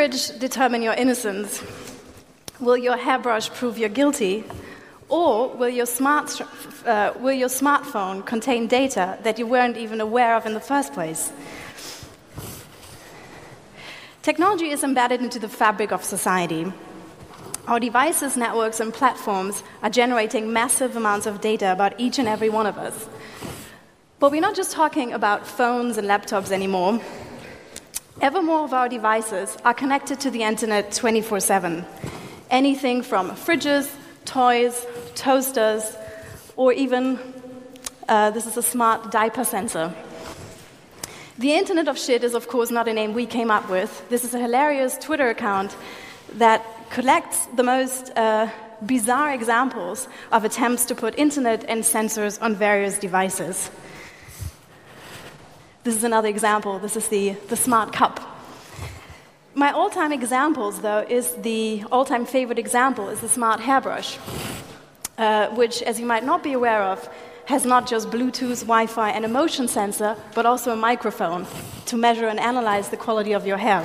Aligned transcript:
Fridge 0.00 0.38
determine 0.38 0.80
your 0.80 0.94
innocence? 0.94 1.62
Will 2.58 2.78
your 2.78 2.96
hairbrush 2.96 3.50
prove 3.50 3.76
you're 3.76 3.90
guilty? 3.90 4.44
Or 5.10 5.48
will 5.48 5.68
your, 5.68 5.84
smart, 5.84 6.40
uh, 6.86 7.12
will 7.18 7.34
your 7.34 7.50
smartphone 7.50 8.24
contain 8.24 8.66
data 8.66 9.18
that 9.24 9.38
you 9.38 9.46
weren't 9.46 9.76
even 9.76 10.00
aware 10.00 10.36
of 10.36 10.46
in 10.46 10.54
the 10.54 10.60
first 10.60 10.94
place? 10.94 11.30
Technology 14.22 14.70
is 14.70 14.82
embedded 14.82 15.20
into 15.20 15.38
the 15.38 15.50
fabric 15.50 15.92
of 15.92 16.02
society. 16.02 16.72
Our 17.66 17.78
devices, 17.78 18.38
networks, 18.38 18.80
and 18.80 18.94
platforms 18.94 19.62
are 19.82 19.90
generating 19.90 20.50
massive 20.50 20.96
amounts 20.96 21.26
of 21.26 21.42
data 21.42 21.72
about 21.72 22.00
each 22.00 22.18
and 22.18 22.26
every 22.26 22.48
one 22.48 22.64
of 22.64 22.78
us. 22.78 23.06
But 24.18 24.30
we're 24.30 24.40
not 24.40 24.56
just 24.56 24.72
talking 24.72 25.12
about 25.12 25.46
phones 25.46 25.98
and 25.98 26.08
laptops 26.08 26.52
anymore. 26.52 27.02
Ever 28.20 28.42
more 28.42 28.64
of 28.64 28.74
our 28.74 28.86
devices 28.86 29.56
are 29.64 29.72
connected 29.72 30.20
to 30.20 30.30
the 30.30 30.42
internet 30.42 30.92
24 30.92 31.40
7. 31.40 31.86
Anything 32.50 33.00
from 33.00 33.30
fridges, 33.30 33.90
toys, 34.26 34.86
toasters, 35.14 35.96
or 36.54 36.74
even 36.74 37.18
uh, 38.10 38.30
this 38.30 38.44
is 38.44 38.58
a 38.58 38.62
smart 38.62 39.10
diaper 39.10 39.42
sensor. 39.42 39.94
The 41.38 41.54
Internet 41.54 41.88
of 41.88 41.98
Shit 41.98 42.22
is, 42.22 42.34
of 42.34 42.48
course, 42.48 42.70
not 42.70 42.88
a 42.88 42.92
name 42.92 43.14
we 43.14 43.24
came 43.24 43.50
up 43.50 43.70
with. 43.70 44.06
This 44.10 44.24
is 44.24 44.34
a 44.34 44.38
hilarious 44.38 44.98
Twitter 44.98 45.30
account 45.30 45.74
that 46.34 46.62
collects 46.90 47.46
the 47.56 47.62
most 47.62 48.10
uh, 48.16 48.50
bizarre 48.84 49.32
examples 49.32 50.08
of 50.30 50.44
attempts 50.44 50.84
to 50.86 50.94
put 50.94 51.18
internet 51.18 51.64
and 51.68 51.82
sensors 51.84 52.36
on 52.42 52.54
various 52.54 52.98
devices. 52.98 53.70
This 55.82 55.96
is 55.96 56.04
another 56.04 56.28
example. 56.28 56.78
This 56.78 56.94
is 56.94 57.08
the, 57.08 57.30
the 57.48 57.56
smart 57.56 57.90
cup. 57.90 58.20
My 59.54 59.72
all 59.72 59.88
time 59.88 60.12
examples, 60.12 60.82
though, 60.82 61.06
is 61.08 61.32
the 61.36 61.84
all 61.90 62.04
time 62.04 62.26
favorite 62.26 62.58
example 62.58 63.08
is 63.08 63.20
the 63.20 63.30
smart 63.30 63.60
hairbrush, 63.60 64.18
uh, 65.16 65.48
which, 65.48 65.80
as 65.82 65.98
you 65.98 66.04
might 66.04 66.22
not 66.22 66.42
be 66.42 66.52
aware 66.52 66.82
of, 66.82 67.08
has 67.46 67.64
not 67.64 67.86
just 67.86 68.10
Bluetooth, 68.10 68.60
Wi 68.60 68.86
Fi, 68.86 69.10
and 69.10 69.24
a 69.24 69.28
motion 69.28 69.68
sensor, 69.68 70.16
but 70.34 70.44
also 70.44 70.70
a 70.70 70.76
microphone 70.76 71.46
to 71.86 71.96
measure 71.96 72.28
and 72.28 72.38
analyze 72.38 72.90
the 72.90 72.98
quality 72.98 73.32
of 73.32 73.46
your 73.46 73.56
hair. 73.56 73.82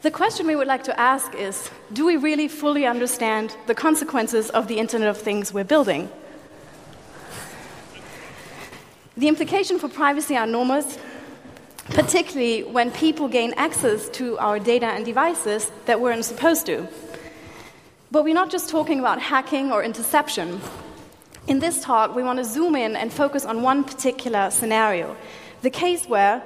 The 0.00 0.10
question 0.10 0.46
we 0.46 0.56
would 0.56 0.66
like 0.66 0.84
to 0.84 0.98
ask 0.98 1.34
is 1.34 1.70
Do 1.92 2.06
we 2.06 2.16
really 2.16 2.48
fully 2.48 2.86
understand 2.86 3.54
the 3.66 3.74
consequences 3.74 4.48
of 4.48 4.66
the 4.66 4.78
Internet 4.78 5.08
of 5.08 5.18
Things 5.18 5.52
we're 5.52 5.64
building? 5.64 6.08
The 9.16 9.28
implications 9.28 9.80
for 9.80 9.88
privacy 9.88 10.36
are 10.36 10.44
enormous, 10.44 10.98
particularly 11.86 12.64
when 12.64 12.90
people 12.90 13.28
gain 13.28 13.54
access 13.56 14.08
to 14.10 14.36
our 14.38 14.58
data 14.58 14.86
and 14.86 15.04
devices 15.04 15.70
that 15.86 16.00
weren't 16.00 16.24
supposed 16.24 16.66
to. 16.66 16.88
But 18.10 18.24
we're 18.24 18.34
not 18.34 18.50
just 18.50 18.68
talking 18.68 18.98
about 18.98 19.20
hacking 19.20 19.72
or 19.72 19.84
interception. 19.84 20.60
In 21.46 21.60
this 21.60 21.80
talk, 21.80 22.14
we 22.16 22.22
want 22.22 22.38
to 22.38 22.44
zoom 22.44 22.74
in 22.74 22.96
and 22.96 23.12
focus 23.12 23.44
on 23.44 23.62
one 23.62 23.84
particular 23.84 24.50
scenario 24.50 25.16
the 25.64 25.70
case 25.70 26.06
where 26.06 26.42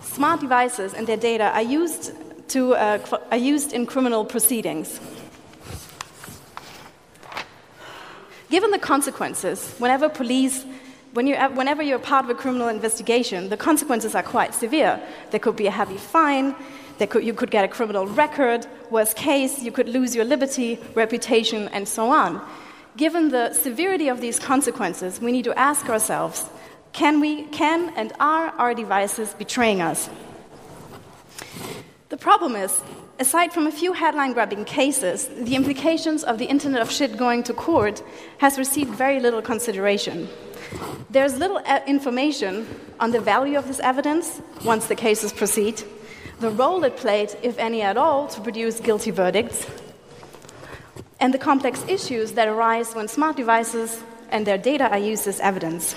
smart 0.00 0.40
devices 0.40 0.94
and 0.94 1.08
their 1.08 1.16
data 1.16 1.50
are 1.52 1.62
used, 1.62 2.12
to, 2.48 2.74
uh, 2.74 3.18
are 3.32 3.36
used 3.36 3.72
in 3.72 3.84
criminal 3.84 4.24
proceedings. 4.24 5.00
Given 8.48 8.70
the 8.70 8.78
consequences, 8.78 9.74
whenever 9.78 10.08
police 10.08 10.64
when 11.14 11.28
you, 11.28 11.36
whenever 11.36 11.82
you're 11.82 12.00
part 12.00 12.24
of 12.24 12.30
a 12.30 12.34
criminal 12.34 12.68
investigation, 12.68 13.48
the 13.48 13.56
consequences 13.56 14.16
are 14.16 14.22
quite 14.22 14.52
severe. 14.52 15.00
There 15.30 15.38
could 15.38 15.54
be 15.54 15.68
a 15.68 15.70
heavy 15.70 15.96
fine, 15.96 16.56
could, 17.08 17.24
you 17.24 17.32
could 17.32 17.52
get 17.52 17.64
a 17.64 17.68
criminal 17.68 18.06
record, 18.06 18.66
worst 18.90 19.16
case, 19.16 19.62
you 19.62 19.70
could 19.70 19.88
lose 19.88 20.14
your 20.14 20.24
liberty, 20.24 20.78
reputation, 20.94 21.68
and 21.68 21.86
so 21.86 22.10
on. 22.10 22.44
Given 22.96 23.28
the 23.30 23.52
severity 23.52 24.08
of 24.08 24.20
these 24.20 24.40
consequences, 24.40 25.20
we 25.20 25.30
need 25.30 25.44
to 25.44 25.56
ask 25.58 25.88
ourselves 25.88 26.46
can, 26.92 27.20
we, 27.20 27.44
can 27.46 27.92
and 27.96 28.12
are 28.20 28.48
our 28.50 28.74
devices 28.74 29.34
betraying 29.34 29.80
us? 29.80 30.08
The 32.08 32.16
problem 32.16 32.54
is, 32.54 32.82
aside 33.18 33.52
from 33.52 33.66
a 33.66 33.72
few 33.72 33.92
headline 33.92 34.32
grabbing 34.32 34.64
cases, 34.64 35.28
the 35.28 35.56
implications 35.56 36.22
of 36.22 36.38
the 36.38 36.44
Internet 36.44 36.82
of 36.82 36.90
Shit 36.90 37.16
going 37.16 37.42
to 37.44 37.52
court 37.52 38.02
has 38.38 38.58
received 38.58 38.90
very 38.90 39.18
little 39.18 39.42
consideration. 39.42 40.28
There's 41.10 41.38
little 41.38 41.58
uh, 41.58 41.80
information 41.86 42.66
on 42.98 43.10
the 43.10 43.20
value 43.20 43.56
of 43.56 43.66
this 43.66 43.80
evidence 43.80 44.40
once 44.64 44.86
the 44.86 44.94
cases 44.94 45.32
proceed, 45.32 45.82
the 46.40 46.50
role 46.50 46.82
it 46.84 46.96
played, 46.96 47.36
if 47.42 47.58
any 47.58 47.82
at 47.82 47.96
all, 47.96 48.26
to 48.28 48.40
produce 48.40 48.80
guilty 48.80 49.10
verdicts, 49.10 49.66
and 51.20 51.32
the 51.32 51.38
complex 51.38 51.84
issues 51.88 52.32
that 52.32 52.48
arise 52.48 52.94
when 52.94 53.08
smart 53.08 53.36
devices 53.36 54.02
and 54.30 54.46
their 54.46 54.58
data 54.58 54.90
are 54.90 54.98
used 54.98 55.26
as 55.26 55.40
evidence. 55.40 55.94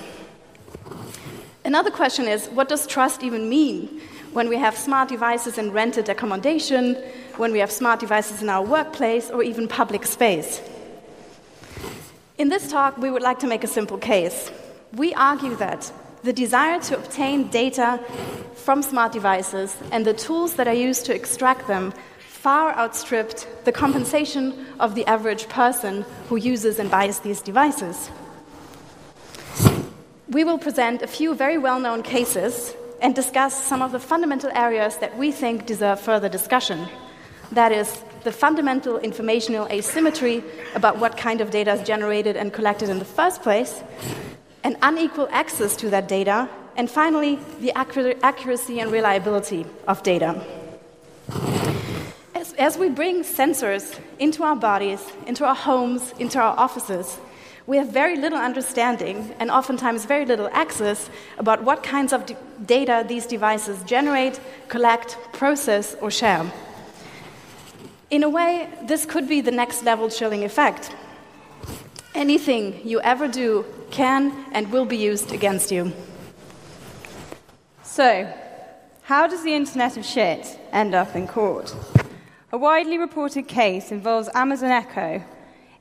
Another 1.66 1.92
question 1.92 2.26
is 2.26 2.48
what 2.48 2.70
does 2.70 2.88
trust 2.88 3.24
even 3.24 3.50
mean 3.50 4.02
when 4.34 4.48
we 4.48 4.58
have 4.58 4.78
smart 4.78 5.10
devices 5.10 5.58
in 5.58 5.72
rented 5.72 6.08
accommodation, 6.10 6.96
when 7.38 7.52
we 7.52 7.60
have 7.60 7.72
smart 7.72 8.00
devices 8.00 8.42
in 8.42 8.50
our 8.50 8.64
workplace, 8.64 9.30
or 9.30 9.44
even 9.44 9.68
public 9.68 10.06
space? 10.06 10.62
In 12.38 12.50
this 12.50 12.70
talk, 12.70 13.00
we 13.00 13.10
would 13.10 13.24
like 13.24 13.40
to 13.40 13.48
make 13.48 13.64
a 13.64 13.68
simple 13.68 13.98
case. 13.98 14.52
We 14.94 15.12
argue 15.16 15.56
that 15.56 15.92
the 16.22 16.32
desire 16.32 16.80
to 16.82 16.96
obtain 16.96 17.48
data 17.48 18.00
from 18.54 18.84
smart 18.84 19.12
devices 19.12 19.76
and 19.92 20.06
the 20.06 20.14
tools 20.14 20.54
that 20.54 20.68
are 20.68 20.74
used 20.74 21.08
to 21.08 21.16
extract 21.16 21.68
them 21.68 21.94
far 22.20 22.76
outstripped 22.78 23.48
the 23.66 23.72
compensation 23.72 24.68
of 24.80 24.94
the 24.94 25.04
average 25.08 25.50
person 25.50 26.06
who 26.30 26.36
uses 26.36 26.78
and 26.78 26.92
buys 26.92 27.22
these 27.22 27.42
devices. 27.42 28.12
We 30.30 30.44
will 30.44 30.60
present 30.60 31.02
a 31.02 31.08
few 31.08 31.34
very 31.34 31.58
well 31.58 31.80
known 31.80 32.04
cases 32.04 32.76
and 33.02 33.16
discuss 33.16 33.64
some 33.64 33.82
of 33.82 33.92
the 33.92 34.00
fundamental 34.00 34.52
areas 34.54 34.98
that 34.98 35.18
we 35.18 35.32
think 35.32 35.66
deserve 35.66 36.00
further 36.00 36.30
discussion. 36.30 36.88
That 37.52 37.72
is, 37.72 38.04
the 38.24 38.32
fundamental 38.32 38.98
informational 38.98 39.68
asymmetry 39.70 40.44
about 40.76 40.98
what 40.98 41.18
kind 41.18 41.42
of 41.42 41.52
data 41.52 41.74
is 41.74 41.88
generated 41.88 42.36
and 42.36 42.54
collected 42.54 42.90
in 42.90 43.00
the 43.00 43.06
first 43.06 43.42
place, 43.42 43.84
and 44.64 44.76
unequal 44.82 45.28
access 45.32 45.76
to 45.78 45.90
that 45.90 46.08
data, 46.08 46.50
and 46.76 46.90
finally, 46.90 47.40
the 47.60 47.72
accuracy 48.24 48.80
and 48.80 48.92
reliability 48.92 49.66
of 49.88 50.04
data. 50.04 50.44
As, 52.36 52.54
as 52.54 52.78
we 52.78 52.90
bring 52.90 53.24
sensors 53.24 54.00
into 54.20 54.44
our 54.44 54.56
bodies, 54.56 55.04
into 55.26 55.46
our 55.46 55.56
homes, 55.56 56.14
into 56.20 56.40
our 56.40 56.58
offices, 56.58 57.18
we 57.66 57.78
have 57.78 57.90
very 57.90 58.16
little 58.16 58.38
understanding 58.38 59.36
and 59.40 59.52
oftentimes 59.52 60.06
very 60.06 60.26
little 60.26 60.50
access 60.54 61.10
about 61.38 61.64
what 61.64 61.84
kinds 61.84 62.14
of 62.14 62.32
data 62.66 63.04
these 63.08 63.26
devices 63.26 63.84
generate, 63.84 64.40
collect, 64.70 65.18
process, 65.34 65.96
or 66.00 66.10
share. 66.10 66.50
In 68.10 68.24
a 68.24 68.30
way, 68.30 68.70
this 68.84 69.06
could 69.06 69.28
be 69.28 69.42
the 69.42 69.52
next 69.52 69.84
level 69.84 70.10
chilling 70.10 70.46
effect. 70.46 70.96
Anything 72.16 72.80
you 72.88 73.02
ever 73.02 73.28
do 73.28 73.66
can 73.92 74.46
and 74.54 74.72
will 74.72 74.86
be 74.86 74.96
used 74.96 75.34
against 75.34 75.72
you. 75.72 75.92
So, 77.84 78.34
how 79.02 79.28
does 79.28 79.44
the 79.44 79.54
Internet 79.54 79.98
of 79.98 80.06
Shit 80.06 80.58
end 80.72 80.96
up 80.96 81.18
in 81.18 81.28
court? 81.28 81.76
A 82.54 82.58
widely 82.58 82.98
reported 82.98 83.50
case 83.50 83.92
involves 83.92 84.30
Amazon 84.34 84.72
Echo. 84.72 85.22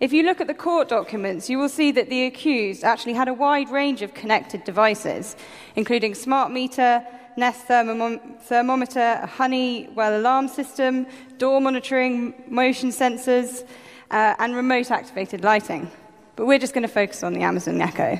If 0.00 0.12
you 0.12 0.24
look 0.24 0.40
at 0.40 0.48
the 0.48 0.54
court 0.54 0.88
documents, 0.88 1.48
you 1.48 1.58
will 1.58 1.68
see 1.68 1.92
that 1.92 2.10
the 2.10 2.24
accused 2.24 2.82
actually 2.82 3.14
had 3.14 3.28
a 3.28 3.34
wide 3.34 3.70
range 3.70 4.02
of 4.02 4.14
connected 4.14 4.64
devices, 4.64 5.36
including 5.76 6.16
smart 6.16 6.50
meter, 6.50 7.06
Nest 7.36 7.66
thermometer, 7.66 9.20
a 9.22 9.26
Honeywell 9.26 10.18
alarm 10.18 10.48
system, 10.48 11.06
door 11.36 11.60
monitoring, 11.60 12.32
motion 12.48 12.88
sensors, 12.90 13.62
uh, 14.10 14.34
and 14.38 14.56
remote 14.56 14.90
activated 14.90 15.44
lighting. 15.44 15.90
But 16.36 16.46
we're 16.46 16.58
just 16.58 16.72
going 16.72 16.82
to 16.82 16.88
focus 16.88 17.22
on 17.22 17.34
the 17.34 17.42
Amazon 17.42 17.80
Echo. 17.80 18.18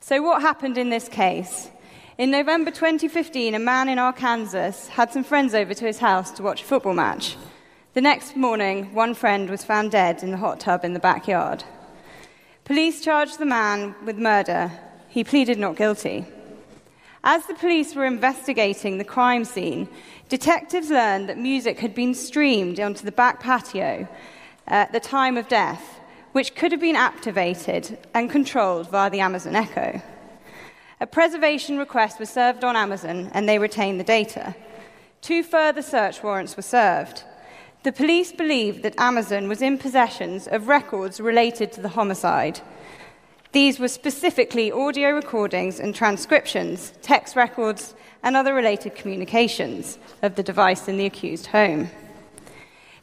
So, 0.00 0.22
what 0.22 0.42
happened 0.42 0.78
in 0.78 0.90
this 0.90 1.08
case? 1.08 1.70
In 2.18 2.30
November 2.30 2.70
2015, 2.70 3.54
a 3.54 3.58
man 3.58 3.88
in 3.88 3.98
Arkansas 3.98 4.90
had 4.90 5.12
some 5.12 5.24
friends 5.24 5.52
over 5.52 5.74
to 5.74 5.84
his 5.84 5.98
house 5.98 6.30
to 6.32 6.42
watch 6.42 6.62
a 6.62 6.64
football 6.64 6.94
match. 6.94 7.36
The 7.94 8.00
next 8.00 8.36
morning, 8.36 8.94
one 8.94 9.14
friend 9.14 9.50
was 9.50 9.64
found 9.64 9.90
dead 9.90 10.22
in 10.22 10.30
the 10.30 10.36
hot 10.36 10.60
tub 10.60 10.84
in 10.84 10.92
the 10.92 11.00
backyard. 11.00 11.64
Police 12.64 13.02
charged 13.02 13.38
the 13.38 13.46
man 13.46 13.94
with 14.04 14.18
murder. 14.18 14.70
He 15.08 15.24
pleaded 15.24 15.58
not 15.58 15.76
guilty. 15.76 16.26
As 17.28 17.44
the 17.46 17.54
police 17.54 17.96
were 17.96 18.04
investigating 18.04 18.98
the 18.98 19.04
crime 19.04 19.44
scene, 19.44 19.88
detectives 20.28 20.90
learned 20.90 21.28
that 21.28 21.36
music 21.36 21.80
had 21.80 21.92
been 21.92 22.14
streamed 22.14 22.78
onto 22.78 23.04
the 23.04 23.10
back 23.10 23.40
patio 23.40 24.06
at 24.68 24.92
the 24.92 25.00
time 25.00 25.36
of 25.36 25.48
death, 25.48 25.98
which 26.30 26.54
could 26.54 26.70
have 26.70 26.80
been 26.80 26.94
activated 26.94 27.98
and 28.14 28.30
controlled 28.30 28.88
via 28.90 29.10
the 29.10 29.18
Amazon 29.18 29.56
Echo. 29.56 30.00
A 31.00 31.06
preservation 31.08 31.78
request 31.78 32.20
was 32.20 32.30
served 32.30 32.62
on 32.62 32.76
Amazon 32.76 33.28
and 33.34 33.48
they 33.48 33.58
retained 33.58 33.98
the 33.98 34.04
data. 34.04 34.54
two 35.20 35.42
further 35.42 35.82
search 35.82 36.22
warrants 36.22 36.56
were 36.56 36.62
served. 36.62 37.24
The 37.82 37.90
police 37.90 38.30
believed 38.30 38.84
that 38.84 39.00
Amazon 39.00 39.48
was 39.48 39.62
in 39.62 39.78
possession 39.78 40.40
of 40.52 40.68
records 40.68 41.18
related 41.18 41.72
to 41.72 41.80
the 41.80 41.88
homicide. 41.98 42.60
These 43.56 43.78
were 43.78 43.88
specifically 43.88 44.70
audio 44.70 45.12
recordings 45.12 45.80
and 45.80 45.94
transcriptions, 45.94 46.92
text 47.00 47.36
records, 47.36 47.94
and 48.22 48.36
other 48.36 48.52
related 48.52 48.94
communications 48.94 49.98
of 50.20 50.34
the 50.34 50.42
device 50.42 50.88
in 50.88 50.98
the 50.98 51.06
accused 51.06 51.46
home. 51.46 51.88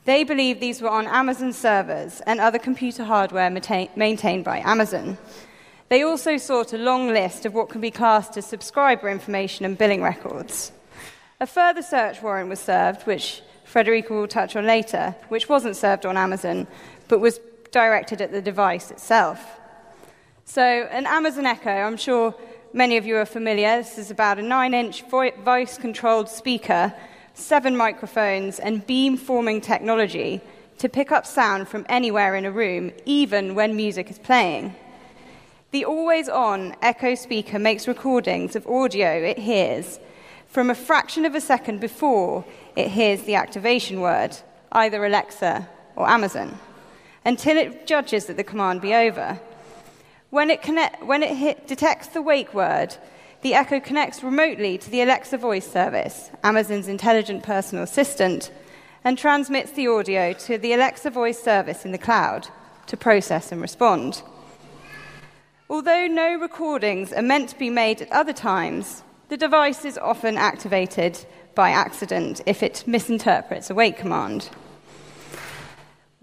They 0.05 0.23
believed 0.23 0.59
these 0.59 0.79
were 0.79 0.91
on 0.91 1.07
Amazon 1.07 1.53
servers 1.53 2.21
and 2.27 2.39
other 2.39 2.59
computer 2.59 3.03
hardware 3.03 3.49
maintained 3.49 4.45
by 4.45 4.59
Amazon. 4.59 5.17
They 5.89 6.03
also 6.03 6.37
sought 6.37 6.71
a 6.71 6.77
long 6.77 7.07
list 7.07 7.47
of 7.47 7.55
what 7.55 7.69
can 7.69 7.81
be 7.81 7.89
classed 7.89 8.37
as 8.37 8.45
subscriber 8.45 9.09
information 9.09 9.65
and 9.65 9.75
billing 9.75 10.03
records. 10.03 10.71
A 11.39 11.47
further 11.47 11.81
search 11.81 12.21
warrant 12.21 12.49
was 12.49 12.59
served, 12.59 13.07
which 13.07 13.41
Frederike 13.65 14.11
will 14.11 14.27
touch 14.27 14.55
on 14.55 14.67
later, 14.67 15.15
which 15.29 15.49
wasn't 15.49 15.77
served 15.77 16.05
on 16.05 16.15
Amazon, 16.15 16.67
but 17.07 17.17
was 17.17 17.39
directed 17.71 18.21
at 18.21 18.31
the 18.31 18.39
device 18.39 18.91
itself. 18.91 19.59
So, 20.45 20.61
an 20.61 21.07
Amazon 21.07 21.45
Echo, 21.45 21.71
I'm 21.71 21.95
sure 21.95 22.35
many 22.73 22.97
of 22.97 23.05
you 23.05 23.15
are 23.15 23.25
familiar. 23.25 23.77
This 23.77 23.97
is 23.97 24.11
about 24.11 24.37
a 24.37 24.41
9 24.41 24.73
inch 24.73 25.03
voice 25.03 25.77
controlled 25.77 26.27
speaker, 26.27 26.93
seven 27.33 27.77
microphones, 27.77 28.59
and 28.59 28.85
beam 28.85 29.15
forming 29.15 29.61
technology 29.61 30.41
to 30.79 30.89
pick 30.89 31.13
up 31.13 31.25
sound 31.25 31.69
from 31.69 31.85
anywhere 31.87 32.35
in 32.35 32.45
a 32.45 32.51
room, 32.51 32.91
even 33.05 33.55
when 33.55 33.75
music 33.75 34.11
is 34.11 34.19
playing. 34.19 34.75
The 35.71 35.85
always 35.85 36.27
on 36.27 36.75
Echo 36.81 37.15
speaker 37.15 37.57
makes 37.57 37.87
recordings 37.87 38.55
of 38.55 38.67
audio 38.67 39.09
it 39.09 39.39
hears 39.39 39.97
from 40.47 40.69
a 40.69 40.75
fraction 40.75 41.25
of 41.25 41.35
a 41.35 41.41
second 41.41 41.79
before 41.79 42.43
it 42.75 42.89
hears 42.89 43.23
the 43.23 43.35
activation 43.35 44.01
word, 44.01 44.37
either 44.73 45.05
Alexa 45.05 45.67
or 45.95 46.07
Amazon, 46.07 46.59
until 47.23 47.57
it 47.57 47.87
judges 47.87 48.25
that 48.25 48.35
the 48.35 48.43
command 48.43 48.81
be 48.81 48.93
over. 48.93 49.39
When 50.33 50.49
it, 50.49 50.63
connect, 50.63 51.03
when 51.05 51.21
it 51.21 51.35
hit, 51.35 51.67
detects 51.67 52.07
the 52.07 52.21
wake 52.23 52.55
word, 52.55 52.97
the 53.43 53.53
Echo 53.53 53.79
connects 53.79 54.23
remotely 54.23 54.79
to 54.79 54.89
the 54.89 55.03
Alexa 55.03 55.37
voice 55.37 55.71
service, 55.71 56.31
Amazon's 56.43 56.87
intelligent 56.87 57.43
personal 57.43 57.83
assistant, 57.83 58.49
and 59.03 59.15
transmits 59.15 59.73
the 59.73 59.87
audio 59.87 60.33
to 60.33 60.57
the 60.57 60.73
Alexa 60.73 61.11
voice 61.11 61.39
service 61.39 61.85
in 61.85 61.91
the 61.91 61.99
cloud 61.99 62.47
to 62.87 62.97
process 62.97 63.51
and 63.51 63.61
respond. 63.61 64.23
Although 65.69 66.07
no 66.07 66.35
recordings 66.39 67.13
are 67.13 67.21
meant 67.21 67.49
to 67.49 67.59
be 67.59 67.69
made 67.69 68.01
at 68.01 68.11
other 68.11 68.33
times, 68.33 69.03
the 69.29 69.37
device 69.37 69.85
is 69.85 69.99
often 69.99 70.35
activated 70.35 71.27
by 71.53 71.69
accident 71.69 72.41
if 72.47 72.63
it 72.63 72.83
misinterprets 72.87 73.69
a 73.69 73.75
wake 73.75 73.99
command. 73.99 74.49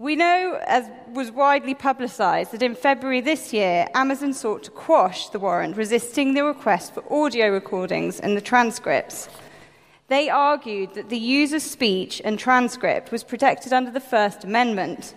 We 0.01 0.15
know, 0.15 0.59
as 0.65 0.89
was 1.13 1.29
widely 1.29 1.75
publicised, 1.75 2.53
that 2.53 2.63
in 2.63 2.73
February 2.73 3.21
this 3.21 3.53
year, 3.53 3.85
Amazon 3.93 4.33
sought 4.33 4.63
to 4.63 4.71
quash 4.71 5.29
the 5.29 5.37
warrant, 5.37 5.77
resisting 5.77 6.33
the 6.33 6.43
request 6.43 6.95
for 6.95 7.03
audio 7.13 7.51
recordings 7.51 8.19
and 8.19 8.35
the 8.35 8.41
transcripts. 8.41 9.29
They 10.07 10.27
argued 10.27 10.95
that 10.95 11.09
the 11.09 11.19
user's 11.19 11.61
speech 11.61 12.19
and 12.25 12.39
transcript 12.39 13.11
was 13.11 13.23
protected 13.23 13.73
under 13.73 13.91
the 13.91 13.99
First 13.99 14.43
Amendment. 14.43 15.13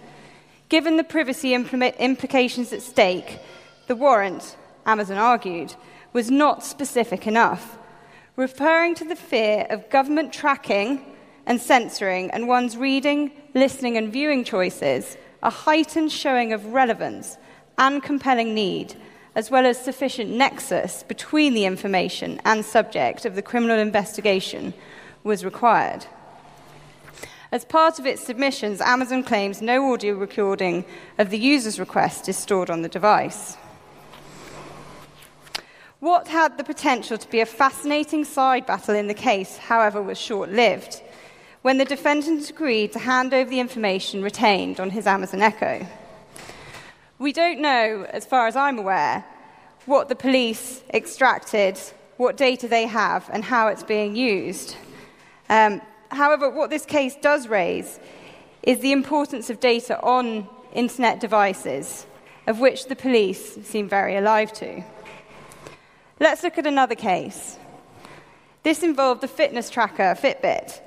Given 0.69 0.99
the 0.99 1.03
privacy 1.03 1.55
implications 1.55 2.71
at 2.75 2.83
stake, 2.83 3.39
the 3.87 3.97
warrant, 3.97 4.55
Amazon 4.85 5.17
argued, 5.17 5.75
was 6.13 6.31
not 6.31 6.63
specific 6.63 7.27
enough, 7.27 7.79
referring 8.37 8.95
to 8.97 9.07
the 9.07 9.17
fear 9.17 9.67
of 9.71 9.89
government 9.89 10.31
tracking 10.31 11.14
and 11.46 11.61
censoring 11.61 12.31
and 12.31 12.49
one's 12.49 12.76
reading, 12.76 13.31
listening, 13.55 13.96
and 13.96 14.12
viewing 14.12 14.44
choices, 14.44 15.17
a 15.43 15.50
heightened 15.50 16.11
showing 16.11 16.52
of 16.52 16.67
relevance 16.67 17.37
and 17.79 18.02
compelling 18.02 18.55
need, 18.55 18.94
as 19.35 19.50
well 19.50 19.67
as 19.67 19.82
sufficient 19.82 20.31
nexus 20.31 21.02
between 21.02 21.55
the 21.55 21.64
information 21.64 22.41
and 22.44 22.64
subject 22.64 23.25
of 23.25 23.35
the 23.35 23.43
criminal 23.43 23.79
investigation, 23.79 24.73
was 25.23 25.44
required. 25.44 26.06
As 27.52 27.64
part 27.64 27.99
of 27.99 28.06
its 28.06 28.25
submissions, 28.25 28.81
Amazon 28.81 29.23
claims 29.23 29.62
no 29.62 29.93
audio 29.93 30.14
recording 30.14 30.85
of 31.19 31.31
the 31.31 31.38
user's 31.38 31.79
request 31.79 32.29
is 32.29 32.37
stored 32.37 32.70
on 32.70 32.82
the 32.82 32.88
device. 32.88 33.56
What 36.00 36.29
had 36.29 36.58
the 36.58 36.64
potential 36.64 37.17
to 37.17 37.31
be 37.31 37.41
a 37.41 37.46
fascinating 37.46 38.25
side 38.25 38.67
battle 38.67 38.94
in 38.94 39.06
the 39.06 39.14
case, 39.14 39.56
however, 39.56 40.02
was 40.02 40.19
short 40.19 40.50
lived 40.50 41.00
when 41.65 41.79
the 41.79 41.85
defendant 41.87 42.51
agreed 42.51 42.93
to 42.93 42.99
hand 42.99 43.33
over 43.33 43.49
the 43.49 43.59
information 43.59 44.23
retained 44.23 44.79
on 44.79 44.91
his 44.91 45.07
Amazon 45.07 45.41
Echo. 45.41 45.87
We 47.19 47.33
don't 47.33 47.59
know, 47.59 48.07
as 48.11 48.27
far 48.27 48.47
as 48.47 48.55
I'm 48.55 48.79
aware, 48.79 49.25
what 49.87 50.11
the 50.11 50.15
police 50.15 50.83
extracted, 50.93 51.81
what 52.19 52.37
data 52.37 52.69
they 52.69 52.85
have, 52.85 53.31
and 53.33 53.43
how 53.43 53.69
it's 53.69 53.83
being 53.83 54.15
used. 54.15 54.77
Um, 55.49 55.81
however, 56.11 56.51
what 56.51 56.69
this 56.69 56.85
case 56.85 57.17
does 57.23 57.49
raise 57.49 57.99
is 58.63 58.81
the 58.81 58.93
importance 58.93 59.49
of 59.49 59.59
data 59.59 59.99
on 60.03 60.47
internet 60.75 61.19
devices, 61.19 62.05
of 62.47 62.61
which 62.61 62.89
the 62.89 62.97
police 62.97 63.57
seem 63.65 63.89
very 63.89 64.17
alive 64.17 64.53
to. 64.53 64.85
Let's 66.21 66.43
look 66.43 66.59
at 66.59 66.67
another 66.67 66.95
case. 66.95 67.59
This 68.65 68.83
involved 68.83 69.23
the 69.23 69.29
fitness 69.29 69.71
tracker 69.71 70.15
Fitbit 70.15 70.83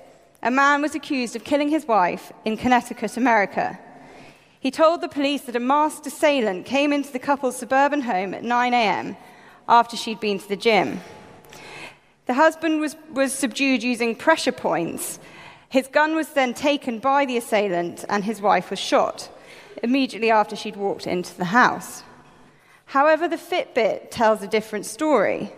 a 0.47 0.51
man 0.51 0.81
was 0.81 0.95
accused 0.95 1.35
of 1.35 1.43
killing 1.43 1.67
his 1.67 1.85
wife 1.85 2.31
in 2.45 2.55
Connecticut, 2.55 3.17
America. 3.17 3.77
He 4.61 4.71
told 4.71 5.01
the 5.01 5.09
police 5.09 5.41
that 5.41 5.57
a 5.57 5.59
masked 5.59 6.07
assailant 6.07 6.65
came 6.65 6.93
into 6.93 7.11
the 7.11 7.19
couple's 7.19 7.57
suburban 7.57 7.99
home 7.99 8.33
at 8.33 8.45
9 8.45 8.73
a.m. 8.73 9.17
after 9.67 9.97
she'd 9.97 10.21
been 10.21 10.39
to 10.39 10.47
the 10.47 10.55
gym. 10.55 11.01
The 12.27 12.33
husband 12.33 12.79
was, 12.79 12.95
was 13.11 13.33
subdued 13.33 13.83
using 13.83 14.15
pressure 14.15 14.53
points. 14.53 15.19
His 15.67 15.89
gun 15.89 16.15
was 16.15 16.29
then 16.29 16.53
taken 16.53 16.99
by 16.99 17.25
the 17.25 17.35
assailant, 17.35 18.05
and 18.07 18.23
his 18.23 18.41
wife 18.41 18.69
was 18.69 18.79
shot 18.79 19.29
immediately 19.83 20.31
after 20.31 20.55
she'd 20.55 20.77
walked 20.77 21.07
into 21.07 21.35
the 21.35 21.51
house. 21.61 22.03
However, 22.85 23.27
the 23.27 23.35
Fitbit 23.35 24.11
tells 24.11 24.41
a 24.41 24.47
different 24.47 24.85
story. 24.85 25.51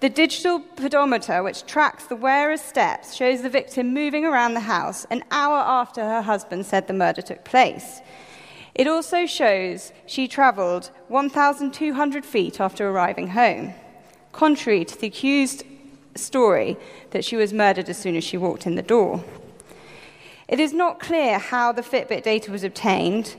The 0.00 0.08
digital 0.08 0.60
pedometer, 0.60 1.42
which 1.42 1.66
tracks 1.66 2.06
the 2.06 2.16
wearer's 2.16 2.62
steps, 2.62 3.14
shows 3.14 3.42
the 3.42 3.50
victim 3.50 3.92
moving 3.92 4.24
around 4.24 4.54
the 4.54 4.60
house 4.60 5.04
an 5.10 5.22
hour 5.30 5.58
after 5.58 6.00
her 6.00 6.22
husband 6.22 6.64
said 6.64 6.86
the 6.86 6.94
murder 6.94 7.20
took 7.20 7.44
place. 7.44 8.00
It 8.74 8.86
also 8.86 9.26
shows 9.26 9.92
she 10.06 10.26
travelled 10.26 10.90
1,200 11.08 12.24
feet 12.24 12.62
after 12.62 12.88
arriving 12.88 13.28
home, 13.28 13.74
contrary 14.32 14.86
to 14.86 14.98
the 14.98 15.08
accused 15.08 15.64
story 16.14 16.78
that 17.10 17.22
she 17.22 17.36
was 17.36 17.52
murdered 17.52 17.90
as 17.90 17.98
soon 17.98 18.16
as 18.16 18.24
she 18.24 18.38
walked 18.38 18.66
in 18.66 18.76
the 18.76 18.82
door. 18.82 19.22
It 20.48 20.60
is 20.60 20.72
not 20.72 20.98
clear 20.98 21.38
how 21.38 21.72
the 21.72 21.82
Fitbit 21.82 22.22
data 22.22 22.50
was 22.50 22.64
obtained, 22.64 23.36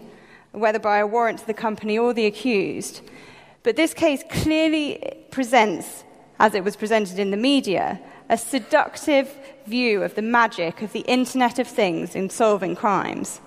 whether 0.52 0.80
by 0.80 1.00
a 1.00 1.08
warrant 1.08 1.40
to 1.40 1.48
the 1.48 1.56
company 1.56 1.98
or 1.98 2.14
the 2.14 2.28
accused, 2.28 3.02
but 3.64 3.76
this 3.76 3.96
case 3.96 4.24
clearly 4.30 5.26
presents 5.32 6.04
as 6.42 6.56
it 6.56 6.64
was 6.64 6.76
presented 6.76 7.20
in 7.20 7.30
the 7.30 7.38
media, 7.38 8.00
a 8.28 8.36
seductive 8.36 9.30
view 9.68 10.02
of 10.02 10.16
the 10.16 10.24
magic 10.24 10.82
of 10.82 10.92
the 10.92 11.02
Internet 11.02 11.60
of 11.60 11.68
Things 11.68 12.16
in 12.16 12.32
solving 12.32 12.76
crimes. 12.76 13.40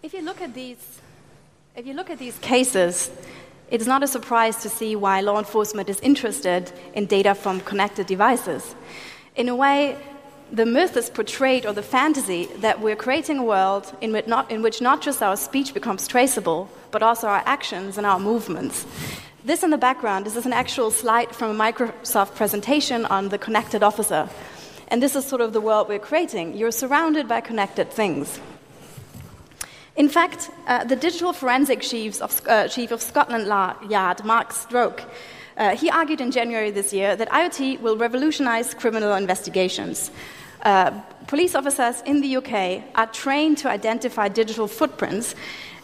If 0.00 0.14
you 0.14 0.22
look 0.22 0.40
at 0.40 0.54
these, 0.54 1.00
if 1.74 1.88
you 1.88 1.94
look 1.94 2.08
at 2.08 2.20
these 2.20 2.38
cases, 2.38 3.10
it's 3.72 3.86
not 3.86 4.04
a 4.04 4.06
surprise 4.06 4.62
to 4.62 4.68
see 4.68 4.94
why 4.94 5.20
law 5.22 5.40
enforcement 5.40 5.88
is 5.88 5.98
interested 6.00 6.72
in 6.94 7.06
data 7.06 7.34
from 7.34 7.58
connected 7.62 8.06
devices. 8.06 8.76
In 9.34 9.48
a 9.48 9.56
way, 9.56 9.98
the 10.52 10.66
myth 10.66 10.96
is 10.96 11.10
portrayed, 11.10 11.66
or 11.66 11.72
the 11.72 11.82
fantasy, 11.82 12.46
that 12.58 12.80
we're 12.80 12.96
creating 12.96 13.38
a 13.38 13.44
world 13.44 13.92
in 14.00 14.12
which, 14.12 14.28
not, 14.28 14.48
in 14.52 14.62
which 14.62 14.80
not 14.80 15.02
just 15.02 15.20
our 15.20 15.36
speech 15.36 15.74
becomes 15.74 16.06
traceable, 16.06 16.68
but 16.92 17.02
also 17.02 17.26
our 17.26 17.42
actions 17.44 17.98
and 17.98 18.06
our 18.06 18.20
movements. 18.20 18.86
This 19.42 19.62
in 19.62 19.70
the 19.70 19.78
background 19.78 20.26
this 20.26 20.36
is 20.36 20.44
an 20.44 20.52
actual 20.52 20.90
slide 20.90 21.34
from 21.34 21.58
a 21.58 21.72
Microsoft 21.72 22.34
presentation 22.34 23.06
on 23.06 23.30
the 23.30 23.38
connected 23.38 23.82
officer. 23.82 24.28
And 24.88 25.02
this 25.02 25.16
is 25.16 25.24
sort 25.24 25.40
of 25.40 25.54
the 25.54 25.62
world 25.62 25.88
we're 25.88 25.98
creating. 25.98 26.58
You're 26.58 26.70
surrounded 26.70 27.26
by 27.26 27.40
connected 27.40 27.90
things. 27.90 28.38
In 29.96 30.10
fact, 30.10 30.50
uh, 30.66 30.84
the 30.84 30.96
digital 30.96 31.32
forensic 31.32 31.82
of, 32.20 32.42
uh, 32.46 32.68
chief 32.68 32.90
of 32.90 33.00
Scotland 33.00 33.46
Yard, 33.88 34.24
Mark 34.24 34.52
Stokes, 34.52 35.04
uh, 35.56 35.74
he 35.74 35.88
argued 35.88 36.20
in 36.20 36.30
January 36.30 36.70
this 36.70 36.92
year 36.92 37.16
that 37.16 37.30
IoT 37.30 37.80
will 37.80 37.96
revolutionize 37.96 38.74
criminal 38.74 39.14
investigations. 39.14 40.10
Uh, 40.62 40.90
police 41.28 41.54
officers 41.54 42.02
in 42.04 42.20
the 42.20 42.36
UK 42.36 42.82
are 42.94 43.06
trained 43.06 43.56
to 43.58 43.70
identify 43.70 44.28
digital 44.28 44.68
footprints 44.68 45.34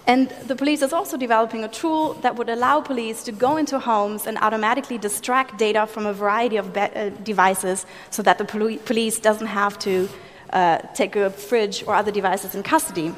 And 0.07 0.29
the 0.47 0.55
police 0.55 0.83
is 0.83 0.93
also 0.93 1.17
developing 1.17 1.65
a 1.65 1.69
tool 1.69 2.15
that 2.23 2.37
would 2.37 2.49
allow 2.49 2.81
police 2.81 3.25
to 3.25 3.33
go 3.33 3.57
into 3.57 3.81
homes 3.81 4.27
and 4.27 4.39
automatically 4.39 4.99
distract 4.99 5.59
data 5.59 5.87
from 5.87 6.07
a 6.07 6.13
variety 6.13 6.57
of 6.57 6.77
uh, 6.77 7.11
devices 7.25 7.87
so 8.11 8.23
that 8.23 8.39
the 8.39 8.45
poli- 8.45 8.79
police 8.79 9.19
doesn't 9.19 9.49
have 9.49 9.77
to 9.81 10.09
uh, 10.51 10.79
take 10.95 11.17
a 11.17 11.31
fridge 11.31 11.83
or 11.89 11.95
other 11.95 12.13
devices 12.13 12.55
in 12.55 12.63
custody. 12.63 13.13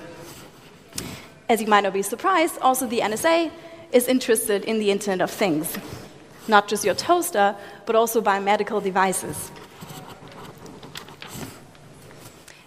As 1.51 1.61
you 1.61 1.67
might 1.67 1.83
not 1.83 1.93
be 1.93 2.03
surprised, 2.03 2.59
also 2.63 2.87
the 2.87 3.01
NSA 3.01 3.51
is 3.93 4.09
interested 4.09 4.65
in 4.65 4.79
the 4.79 4.91
Internet 4.91 5.21
of 5.21 5.31
Things, 5.31 5.77
not 6.47 6.69
just 6.69 6.85
your 6.85 6.95
toaster, 6.95 7.55
but 7.85 7.97
also 7.97 8.23
biomedical 8.23 8.83
devices. 8.83 9.51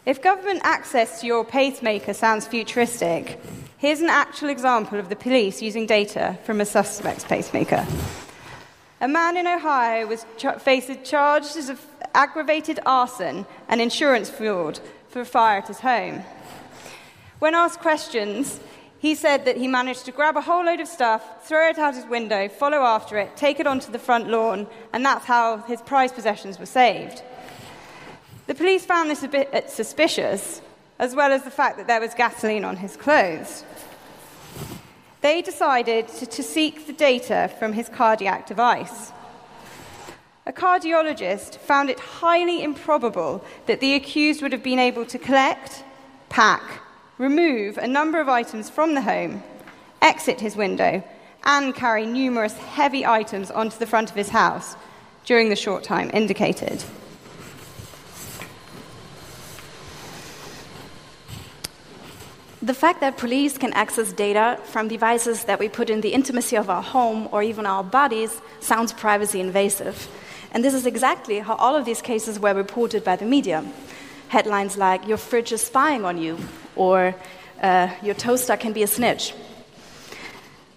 If 0.06 0.22
government 0.22 0.62
access 0.64 1.22
to 1.22 1.28
your 1.28 1.44
pacemaker 1.44 2.14
sounds 2.14 2.48
futuristic, 2.48 3.40
Here's 3.82 4.00
an 4.00 4.10
actual 4.12 4.50
example 4.50 5.00
of 5.00 5.10
the 5.10 5.16
police 5.16 5.60
using 5.60 5.88
data 5.88 6.38
from 6.44 6.62
a 6.62 6.66
suspect's 6.66 7.24
pacemaker. 7.24 7.84
A 9.02 9.08
man 9.08 9.38
in 9.38 9.48
Ohio 9.48 10.06
was 10.06 10.24
ch- 10.38 10.60
faced 10.60 11.04
charged 11.04 11.58
as 11.58 11.76
aggravated 12.14 12.80
arson 12.86 13.48
and 13.68 13.82
insurance 13.82 14.30
fraud 14.30 14.80
for 15.10 15.22
a 15.22 15.26
fire 15.26 15.58
at 15.58 15.68
his 15.68 15.80
home. 15.80 16.22
When 17.40 17.56
asked 17.56 17.80
questions, 17.80 18.60
he 19.00 19.16
said 19.16 19.46
that 19.46 19.58
he 19.58 19.68
managed 19.68 20.06
to 20.06 20.12
grab 20.12 20.38
a 20.38 20.42
whole 20.42 20.64
load 20.64 20.80
of 20.80 20.88
stuff, 20.88 21.48
throw 21.48 21.68
it 21.68 21.80
out 21.80 21.96
his 21.96 22.06
window, 22.06 22.50
follow 22.50 22.84
after 22.84 23.18
it, 23.18 23.36
take 23.36 23.60
it 23.60 23.66
onto 23.66 23.92
the 23.92 23.98
front 23.98 24.30
lawn, 24.30 24.68
and 24.94 25.04
that's 25.04 25.26
how 25.26 25.58
his 25.58 25.82
prized 25.82 26.14
possessions 26.14 26.60
were 26.60 26.68
saved. 26.68 27.24
The 28.46 28.54
police 28.54 28.86
found 28.86 29.10
this 29.10 29.24
a 29.24 29.28
bit 29.28 29.52
uh, 29.52 29.68
suspicious, 29.68 30.62
as 31.00 31.16
well 31.16 31.32
as 31.32 31.42
the 31.42 31.50
fact 31.50 31.78
that 31.78 31.88
there 31.88 32.00
was 32.00 32.14
gasoline 32.14 32.64
on 32.64 32.78
his 32.78 32.96
clothes. 32.96 33.64
They 35.22 35.42
decided 35.42 36.08
to, 36.08 36.26
to 36.26 36.44
seek 36.44 36.88
the 36.88 36.94
data 36.94 37.52
from 37.60 37.74
his 37.74 37.90
cardiac 37.90 38.48
device. 38.48 39.12
A 40.48 40.52
cardiologist 40.52 41.58
found 41.58 41.92
it 41.92 42.00
highly 42.00 42.64
improbable 42.64 43.46
that 43.68 43.80
the 43.80 43.94
accused 43.94 44.42
would 44.42 44.52
have 44.52 44.64
been 44.64 44.80
able 44.80 45.06
to 45.06 45.20
collect, 45.20 45.84
pack, 46.30 46.64
remove 47.20 47.78
a 47.78 47.88
number 47.88 48.20
of 48.20 48.28
items 48.28 48.68
from 48.68 48.96
the 48.96 49.02
home, 49.02 49.44
exit 50.02 50.42
his 50.42 50.56
window, 50.56 51.04
and 51.44 51.76
carry 51.76 52.08
numerous 52.08 52.58
heavy 52.58 53.06
items 53.06 53.52
onto 53.52 53.78
the 53.78 53.86
front 53.86 54.10
of 54.10 54.16
his 54.16 54.30
house 54.30 54.76
during 55.26 55.50
the 55.50 55.56
short 55.56 55.84
time 55.84 56.10
indicated. 56.14 56.84
The 62.64 62.76
fact 62.76 63.02
that 63.02 63.18
police 63.18 63.58
can 63.58 63.74
access 63.74 64.14
data 64.14 64.60
from 64.66 64.88
devices 64.88 65.46
that 65.46 65.58
we 65.58 65.68
put 65.68 65.90
in 65.90 66.02
the 66.02 66.14
intimacy 66.14 66.56
of 66.56 66.70
our 66.70 66.84
home 66.84 67.28
or 67.32 67.42
even 67.42 67.66
our 67.66 67.84
bodies 67.84 68.40
sounds 68.60 68.94
privacy 68.94 69.40
invasive. 69.40 70.08
And 70.52 70.64
this 70.64 70.76
is 70.76 70.86
exactly 70.86 71.40
how 71.40 71.56
all 71.56 71.76
of 71.76 71.86
these 71.86 72.04
cases 72.04 72.40
were 72.40 72.54
reported 72.54 73.04
by 73.04 73.16
the 73.16 73.26
media. 73.26 73.66
Headlines 74.28 74.78
like, 74.78 75.08
Your 75.08 75.18
fridge 75.18 75.52
is 75.52 75.62
spying 75.64 76.06
on 76.06 76.20
you, 76.20 76.38
or 76.76 77.16
uh, 77.64 77.90
Your 78.04 78.14
toaster 78.14 78.56
can 78.56 78.74
be 78.74 78.84
a 78.84 78.88
snitch. 78.88 79.34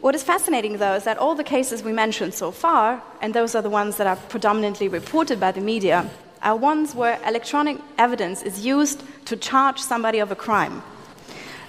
What 0.00 0.14
is 0.14 0.23
fascinating, 0.23 0.79
though, 0.79 0.95
is 0.95 1.05
that 1.05 1.19
all 1.19 1.35
the 1.35 1.45
cases 1.45 1.83
we 1.83 1.93
mentioned 1.93 2.33
so 2.33 2.50
far, 2.50 3.03
and 3.21 3.35
those 3.35 3.55
are 3.55 3.62
the 3.62 3.69
ones 3.69 3.99
that 3.99 4.07
are 4.07 4.17
predominantly 4.17 4.88
reported 4.88 5.38
by 5.38 5.53
the 5.53 5.61
media, 5.61 6.09
are 6.43 6.57
ones 6.57 6.95
where 6.95 7.21
electronic 7.26 7.76
evidence 7.99 8.43
is 8.43 8.64
used 8.64 9.03
to 9.26 9.37
charge 9.37 9.81
somebody 9.81 10.19
of 10.19 10.31
a 10.31 10.37
crime 10.37 10.83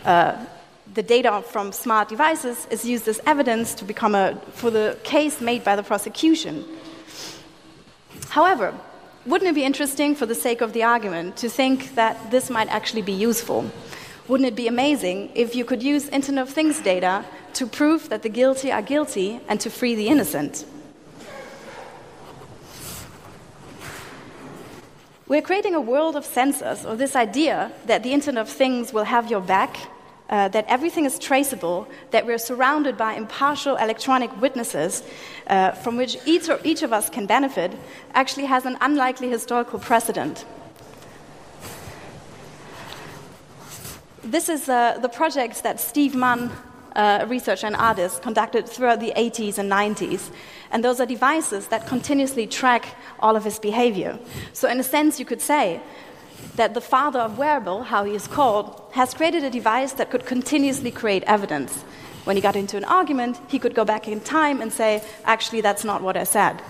uh, 0.05 0.45
the 0.93 1.03
data 1.03 1.41
from 1.41 1.71
smart 1.71 2.09
devices 2.09 2.67
is 2.69 2.85
used 2.85 3.07
as 3.07 3.19
evidence 3.25 3.74
to 3.75 3.85
become 3.85 4.15
a, 4.15 4.35
for 4.53 4.69
the 4.69 4.97
case 5.03 5.41
made 5.41 5.63
by 5.63 5.75
the 5.75 5.83
prosecution. 5.83 6.63
However, 8.29 8.74
wouldn't 9.25 9.50
it 9.50 9.55
be 9.55 9.63
interesting, 9.63 10.15
for 10.15 10.27
the 10.27 10.35
sake 10.35 10.62
of 10.62 10.74
the 10.74 10.83
argument, 10.83 11.38
to 11.38 11.50
think 11.50 11.95
that 11.95 12.29
this 12.29 12.50
might 12.50 12.69
actually 12.69 13.01
be 13.01 13.12
useful? 13.12 13.71
Wouldn't 14.27 14.47
it 14.47 14.55
be 14.55 14.67
amazing 14.67 15.31
if 15.33 15.55
you 15.55 15.65
could 15.65 15.81
use 15.81 16.07
Internet 16.09 16.43
of 16.43 16.53
Things 16.53 16.79
data 16.79 17.25
to 17.53 17.65
prove 17.65 18.09
that 18.09 18.21
the 18.21 18.29
guilty 18.29 18.71
are 18.71 18.81
guilty 18.83 19.39
and 19.47 19.59
to 19.62 19.69
free 19.69 19.95
the 19.95 20.07
innocent? 20.07 20.65
We're 25.27 25.41
creating 25.41 25.74
a 25.74 25.81
world 25.81 26.15
of 26.15 26.24
sensors, 26.24 26.88
or 26.88 26.95
this 26.95 27.15
idea 27.15 27.71
that 27.88 28.03
the 28.03 28.13
Internet 28.13 28.41
of 28.43 28.50
Things 28.50 28.93
will 28.93 29.05
have 29.05 29.31
your 29.31 29.41
back 29.41 29.75
uh, 30.29 30.48
that 30.50 30.65
everything 30.67 31.05
is 31.05 31.20
traceable, 31.20 31.88
that 32.12 32.25
we're 32.25 32.38
surrounded 32.38 32.98
by 32.98 33.13
impartial 33.13 33.75
electronic 33.75 34.41
witnesses 34.41 35.03
uh, 35.48 35.72
from 35.72 35.98
which 35.98 36.17
each, 36.25 36.50
each 36.63 36.82
of 36.84 36.91
us 36.91 37.10
can 37.10 37.25
benefit, 37.25 37.72
actually 38.13 38.46
has 38.46 38.65
an 38.65 38.77
unlikely 38.82 39.29
historical 39.29 39.79
precedent. 39.79 40.46
This 44.24 44.50
is 44.50 44.67
uh, 44.67 44.98
the 44.98 45.10
project 45.10 45.62
that 45.62 45.79
Steve 45.79 46.15
Mann, 46.15 46.51
uh, 46.96 47.20
a 47.22 47.27
researcher 47.27 47.67
and 47.67 47.75
artist, 47.75 48.24
conducted 48.24 48.67
throughout 48.67 49.00
the 49.00 49.13
80s 49.15 49.60
and 49.60 49.72
90s. 49.72 50.32
And 50.72 50.84
those 50.84 51.00
are 51.00 51.05
devices 51.05 51.67
that 51.67 51.86
continuously 51.86 52.48
track 52.48 52.96
all 53.20 53.36
of 53.36 53.44
his 53.44 53.60
behavior. 53.60 54.17
So, 54.53 54.67
in 54.67 54.79
a 54.79 54.84
sense, 54.84 55.20
you 55.20 55.25
could 55.25 55.41
say 55.41 55.79
that 56.55 56.74
the 56.74 56.82
father 56.82 57.20
of 57.20 57.38
wearable, 57.38 57.84
how 57.84 58.03
he 58.03 58.15
is 58.15 58.27
called, 58.27 58.82
has 58.95 59.13
created 59.13 59.43
a 59.43 59.49
device 59.49 59.91
that 59.91 60.09
could 60.09 60.25
continuously 60.25 60.89
create 60.89 61.21
evidence. 61.23 61.83
When 62.23 62.37
he 62.37 62.41
got 62.41 62.55
into 62.55 62.77
an 62.77 62.85
argument, 62.85 63.37
he 63.49 63.59
could 63.59 63.75
go 63.75 63.83
back 63.83 64.07
in 64.07 64.21
time 64.21 64.61
and 64.61 64.71
say, 64.71 65.03
actually, 65.25 65.59
that's 65.59 65.83
not 65.83 66.01
what 66.01 66.15
I 66.15 66.23
said. 66.23 66.61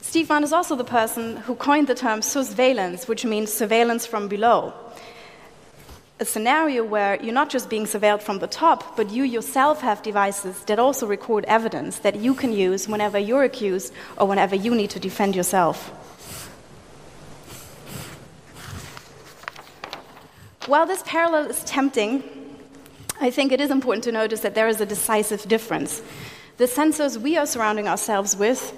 Steve 0.00 0.28
Mann 0.28 0.42
is 0.42 0.52
also 0.52 0.74
the 0.74 0.82
person 0.82 1.36
who 1.36 1.54
coined 1.54 1.86
the 1.86 1.94
term 1.94 2.18
sousveillance, 2.20 3.06
which 3.06 3.24
means 3.24 3.52
surveillance 3.52 4.06
from 4.06 4.26
below. 4.26 4.72
A 6.18 6.24
scenario 6.24 6.82
where 6.82 7.14
you're 7.22 7.32
not 7.32 7.48
just 7.48 7.70
being 7.70 7.84
surveilled 7.84 8.22
from 8.22 8.40
the 8.40 8.48
top, 8.48 8.96
but 8.96 9.10
you 9.10 9.22
yourself 9.22 9.82
have 9.82 10.02
devices 10.02 10.58
that 10.64 10.80
also 10.80 11.06
record 11.06 11.44
evidence 11.44 12.00
that 12.00 12.16
you 12.16 12.34
can 12.34 12.52
use 12.52 12.88
whenever 12.88 13.20
you're 13.20 13.44
accused 13.44 13.92
or 14.18 14.26
whenever 14.26 14.56
you 14.56 14.74
need 14.74 14.90
to 14.90 14.98
defend 14.98 15.36
yourself. 15.36 15.92
While 20.66 20.86
this 20.86 21.02
parallel 21.04 21.50
is 21.50 21.62
tempting, 21.64 22.22
I 23.20 23.30
think 23.30 23.52
it 23.52 23.60
is 23.60 23.70
important 23.70 24.02
to 24.04 24.12
notice 24.12 24.40
that 24.40 24.54
there 24.54 24.66
is 24.66 24.80
a 24.80 24.86
decisive 24.86 25.46
difference. 25.46 26.00
The 26.56 26.64
sensors 26.64 27.18
we 27.18 27.36
are 27.36 27.44
surrounding 27.44 27.86
ourselves 27.86 28.34
with 28.34 28.72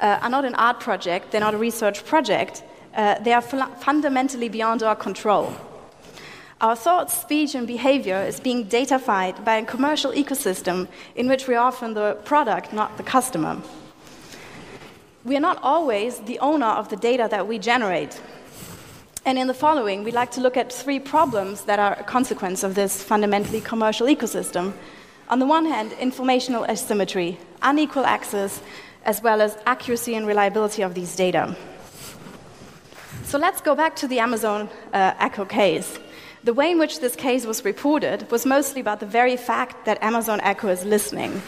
uh, 0.00 0.18
are 0.20 0.30
not 0.30 0.44
an 0.44 0.56
art 0.56 0.80
project, 0.80 1.30
they're 1.30 1.40
not 1.40 1.54
a 1.54 1.58
research 1.58 2.04
project, 2.04 2.64
uh, 2.96 3.20
they 3.20 3.32
are 3.32 3.40
fundamentally 3.40 4.48
beyond 4.48 4.82
our 4.82 4.96
control. 4.96 5.54
Our 6.60 6.74
thoughts, 6.74 7.16
speech, 7.16 7.54
and 7.54 7.68
behavior 7.68 8.20
is 8.20 8.40
being 8.40 8.66
datafied 8.66 9.44
by 9.44 9.58
a 9.58 9.64
commercial 9.64 10.10
ecosystem 10.10 10.88
in 11.14 11.28
which 11.28 11.46
we 11.46 11.54
are 11.54 11.68
often 11.68 11.94
the 11.94 12.14
product, 12.24 12.72
not 12.72 12.96
the 12.96 13.04
customer. 13.04 13.62
We 15.24 15.36
are 15.36 15.40
not 15.40 15.60
always 15.62 16.18
the 16.18 16.40
owner 16.40 16.66
of 16.66 16.88
the 16.88 16.96
data 16.96 17.28
that 17.30 17.46
we 17.46 17.60
generate. 17.60 18.20
And 19.28 19.38
in 19.38 19.46
the 19.46 19.52
following, 19.52 20.04
we'd 20.04 20.14
like 20.14 20.30
to 20.30 20.40
look 20.40 20.56
at 20.56 20.72
three 20.72 20.98
problems 20.98 21.64
that 21.64 21.78
are 21.78 21.92
a 22.00 22.02
consequence 22.02 22.62
of 22.62 22.74
this 22.74 23.02
fundamentally 23.02 23.60
commercial 23.60 24.06
ecosystem. 24.06 24.72
On 25.28 25.38
the 25.38 25.44
one 25.44 25.66
hand, 25.66 25.92
informational 26.00 26.64
asymmetry, 26.64 27.38
unequal 27.60 28.06
access, 28.06 28.62
as 29.04 29.22
well 29.22 29.42
as 29.42 29.58
accuracy 29.66 30.14
and 30.14 30.26
reliability 30.26 30.80
of 30.80 30.94
these 30.94 31.14
data. 31.14 31.54
So 33.24 33.36
let's 33.36 33.60
go 33.60 33.74
back 33.74 33.96
to 33.96 34.08
the 34.08 34.18
Amazon 34.18 34.70
uh, 34.94 35.12
Echo 35.18 35.44
case. 35.44 35.98
The 36.44 36.54
way 36.54 36.70
in 36.70 36.78
which 36.78 37.00
this 37.00 37.14
case 37.14 37.44
was 37.44 37.66
reported 37.66 38.30
was 38.30 38.46
mostly 38.46 38.80
about 38.80 39.00
the 39.00 39.06
very 39.20 39.36
fact 39.36 39.84
that 39.84 40.02
Amazon 40.02 40.40
Echo 40.40 40.68
is 40.68 40.86
listening. 40.86 41.42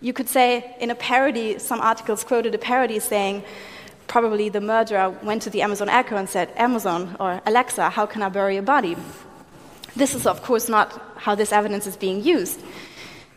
You 0.00 0.12
could 0.12 0.28
say, 0.28 0.76
in 0.78 0.88
a 0.88 0.94
parody, 0.94 1.58
some 1.58 1.80
articles 1.80 2.22
quoted 2.22 2.54
a 2.54 2.58
parody 2.58 3.00
saying, 3.00 3.42
probably 4.06 4.48
the 4.48 4.60
murderer 4.60 5.10
went 5.22 5.42
to 5.42 5.50
the 5.50 5.62
Amazon 5.62 5.88
Echo 5.88 6.16
and 6.16 6.28
said, 6.28 6.52
Amazon 6.56 7.16
or 7.20 7.40
Alexa, 7.46 7.90
how 7.90 8.06
can 8.06 8.22
I 8.22 8.28
bury 8.28 8.56
a 8.56 8.62
body? 8.62 8.96
This 9.96 10.14
is, 10.14 10.26
of 10.26 10.42
course, 10.42 10.68
not 10.68 11.00
how 11.16 11.34
this 11.34 11.52
evidence 11.52 11.86
is 11.86 11.96
being 11.96 12.22
used. 12.22 12.60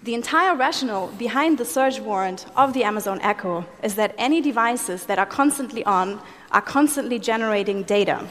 The 0.04 0.14
entire 0.14 0.56
rationale 0.56 1.08
behind 1.08 1.58
the 1.58 1.66
search 1.66 2.00
warrant 2.00 2.46
of 2.56 2.74
the 2.74 2.84
Amazon 2.84 3.20
Echo 3.22 3.66
is 3.84 3.96
that 3.96 4.16
any 4.18 4.42
devices 4.42 5.06
that 5.08 5.20
are 5.20 5.26
constantly 5.26 5.84
on 5.84 6.22
are 6.52 6.62
constantly 6.62 7.20
generating 7.20 7.84
data. 7.84 8.28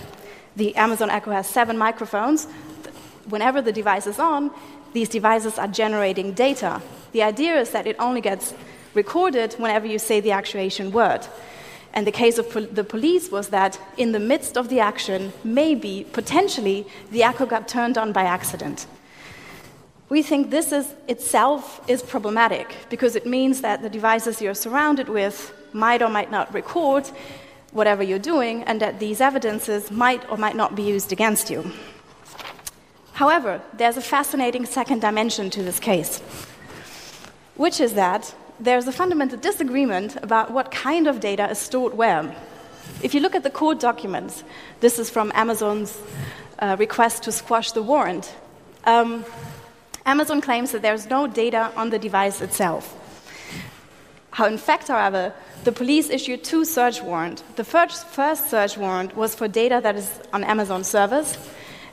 The 0.56 0.74
Amazon 0.76 1.10
Echo 1.10 1.32
has 1.32 1.46
seven 1.46 1.76
microphones. 1.76 2.46
Whenever 3.28 3.60
the 3.60 3.72
device 3.72 4.06
is 4.06 4.18
on, 4.18 4.50
these 4.92 5.08
devices 5.08 5.58
are 5.58 5.68
generating 5.68 6.32
data. 6.32 6.80
The 7.12 7.22
idea 7.22 7.60
is 7.60 7.70
that 7.70 7.86
it 7.86 7.96
only 7.98 8.20
gets 8.20 8.54
recorded 8.94 9.52
whenever 9.54 9.86
you 9.86 9.98
say 9.98 10.20
the 10.20 10.30
actuation 10.30 10.90
word. 10.92 11.26
And 11.92 12.06
the 12.06 12.12
case 12.12 12.38
of 12.38 12.50
pol- 12.50 12.66
the 12.70 12.84
police 12.84 13.30
was 13.30 13.48
that 13.48 13.78
in 13.96 14.12
the 14.12 14.18
midst 14.18 14.56
of 14.56 14.68
the 14.68 14.80
action, 14.80 15.32
maybe, 15.44 16.06
potentially, 16.12 16.86
the 17.10 17.22
echo 17.22 17.46
got 17.46 17.68
turned 17.68 17.96
on 17.96 18.12
by 18.12 18.22
accident. 18.22 18.86
We 20.08 20.22
think 20.22 20.50
this 20.50 20.72
is 20.72 20.94
itself 21.08 21.80
is 21.88 22.02
problematic 22.02 22.76
because 22.90 23.16
it 23.16 23.26
means 23.26 23.60
that 23.62 23.82
the 23.82 23.88
devices 23.88 24.40
you're 24.40 24.54
surrounded 24.54 25.08
with 25.08 25.52
might 25.72 26.02
or 26.02 26.08
might 26.08 26.30
not 26.30 26.52
record 26.54 27.10
whatever 27.72 28.02
you're 28.02 28.18
doing, 28.18 28.62
and 28.62 28.80
that 28.80 28.98
these 28.98 29.20
evidences 29.20 29.90
might 29.90 30.28
or 30.30 30.36
might 30.36 30.56
not 30.56 30.74
be 30.74 30.82
used 30.82 31.12
against 31.12 31.50
you. 31.50 31.72
However, 33.12 33.60
there's 33.74 33.96
a 33.96 34.02
fascinating 34.02 34.64
second 34.64 35.00
dimension 35.00 35.50
to 35.50 35.62
this 35.62 35.80
case, 35.80 36.20
which 37.54 37.80
is 37.80 37.94
that 37.94 38.34
there's 38.58 38.86
a 38.86 38.92
fundamental 38.92 39.38
disagreement 39.38 40.16
about 40.22 40.50
what 40.50 40.70
kind 40.70 41.06
of 41.06 41.20
data 41.20 41.50
is 41.50 41.58
stored 41.58 41.94
where. 41.94 42.34
If 43.02 43.14
you 43.14 43.20
look 43.20 43.34
at 43.34 43.42
the 43.42 43.50
court 43.50 43.80
documents, 43.80 44.44
this 44.80 44.98
is 44.98 45.10
from 45.10 45.30
Amazon's 45.34 45.98
uh, 46.58 46.76
request 46.78 47.24
to 47.24 47.32
squash 47.32 47.72
the 47.72 47.82
warrant. 47.82 48.34
Um, 48.84 49.24
Amazon 50.06 50.40
claims 50.40 50.72
that 50.72 50.82
there's 50.82 51.10
no 51.10 51.26
data 51.26 51.72
on 51.76 51.90
the 51.90 51.98
device 51.98 52.40
itself. 52.40 52.94
How, 54.30 54.46
in 54.46 54.58
fact, 54.58 54.88
however, 54.88 55.34
the 55.64 55.72
police 55.72 56.10
issued 56.10 56.44
two 56.44 56.64
search 56.64 57.02
warrants. 57.02 57.42
The 57.56 57.64
first, 57.64 58.06
first 58.06 58.50
search 58.50 58.76
warrant 58.78 59.16
was 59.16 59.34
for 59.34 59.48
data 59.48 59.80
that 59.82 59.96
is 59.96 60.20
on 60.32 60.44
Amazon 60.44 60.84
servers, 60.84 61.36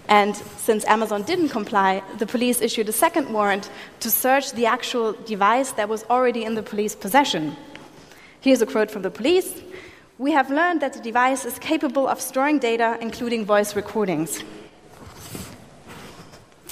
and 0.07 0.35
since 0.35 0.85
Amazon 0.85 1.23
didn't 1.23 1.49
comply, 1.49 2.03
the 2.17 2.25
police 2.25 2.61
issued 2.61 2.89
a 2.89 2.91
second 2.91 3.31
warrant 3.31 3.69
to 4.01 4.11
search 4.11 4.51
the 4.51 4.65
actual 4.65 5.13
device 5.13 5.71
that 5.73 5.87
was 5.87 6.03
already 6.09 6.43
in 6.43 6.55
the 6.55 6.63
police 6.63 6.95
possession. 6.95 7.55
Here's 8.41 8.61
a 8.61 8.65
quote 8.65 8.91
from 8.91 9.03
the 9.03 9.11
police 9.11 9.61
We 10.17 10.31
have 10.31 10.49
learned 10.49 10.81
that 10.81 10.93
the 10.93 10.99
device 10.99 11.45
is 11.45 11.57
capable 11.59 12.07
of 12.07 12.19
storing 12.19 12.59
data, 12.59 12.97
including 13.01 13.45
voice 13.45 13.75
recordings. 13.75 14.43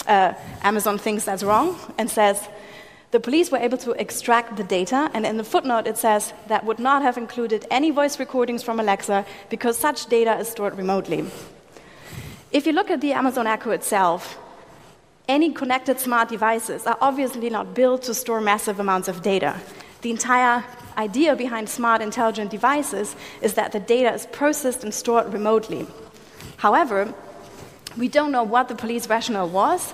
Uh, 0.05 0.33
Amazon 0.63 0.97
thinks 0.97 1.25
that's 1.25 1.43
wrong 1.43 1.77
and 1.97 2.09
says 2.09 2.50
the 3.11 3.19
police 3.19 3.51
were 3.51 3.57
able 3.57 3.77
to 3.79 3.91
extract 3.91 4.57
the 4.57 4.63
data, 4.63 5.09
and 5.13 5.25
in 5.25 5.38
the 5.38 5.43
footnote 5.43 5.88
it 5.88 5.97
says 5.97 6.33
that 6.47 6.65
would 6.65 6.79
not 6.79 7.01
have 7.01 7.17
included 7.17 7.65
any 7.69 7.91
voice 7.91 8.19
recordings 8.19 8.63
from 8.63 8.79
Alexa 8.79 9.25
because 9.50 9.77
such 9.77 10.07
data 10.07 10.38
is 10.38 10.50
stored 10.50 10.77
remotely. 10.77 11.25
If 12.51 12.65
you 12.65 12.74
look 12.74 12.91
at 12.91 13.00
the 13.00 13.13
Amazon 13.13 13.48
Echo 13.48 13.72
itself, 13.72 14.38
any 15.29 15.53
connected 15.53 16.01
smart 16.01 16.27
devices 16.27 16.86
are 16.86 16.98
obviously 17.00 17.50
not 17.50 17.74
built 17.74 18.03
to 18.03 18.13
store 18.13 18.41
massive 18.41 18.77
amounts 18.77 19.08
of 19.08 19.22
data. 19.22 19.55
The 20.01 20.12
entire 20.12 20.65
idea 20.98 21.38
behind 21.38 21.70
smart 21.70 22.01
intelligent 22.01 22.51
devices 22.51 23.15
is 23.41 23.53
that 23.53 23.72
the 23.72 23.79
data 23.79 24.12
is 24.13 24.25
processed 24.25 24.84
and 24.84 24.93
stored 24.93 25.31
remotely. 25.31 25.88
However, 26.58 27.13
we 27.98 28.10
don't 28.10 28.34
know 28.34 28.43
what 28.43 28.67
the 28.67 28.75
police 28.75 29.08
rationale 29.08 29.48
was, 29.48 29.93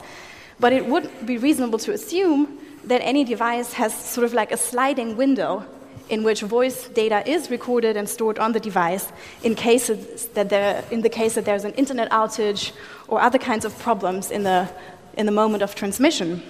but 0.59 0.73
it 0.73 0.87
would 0.87 1.27
be 1.27 1.37
reasonable 1.37 1.77
to 1.79 1.91
assume 1.93 2.57
that 2.85 3.01
any 3.01 3.23
device 3.23 3.73
has 3.73 3.93
sort 3.93 4.25
of 4.25 4.33
like 4.33 4.51
a 4.51 4.57
sliding 4.57 5.15
window 5.15 5.63
in 6.09 6.23
which 6.23 6.41
voice 6.41 6.87
data 6.89 7.27
is 7.29 7.49
recorded 7.49 7.97
and 7.97 8.07
stored 8.07 8.39
on 8.39 8.51
the 8.53 8.59
device 8.59 9.11
in, 9.43 9.55
cases 9.55 10.27
that 10.29 10.49
there, 10.49 10.83
in 10.91 11.01
the 11.01 11.09
case 11.09 11.35
that 11.35 11.45
there's 11.45 11.63
an 11.63 11.73
internet 11.73 12.09
outage 12.11 12.71
or 13.07 13.21
other 13.21 13.37
kinds 13.37 13.65
of 13.65 13.77
problems 13.79 14.31
in 14.31 14.43
the, 14.43 14.69
in 15.17 15.25
the 15.25 15.31
moment 15.31 15.63
of 15.63 15.75
transmission. 15.75 16.41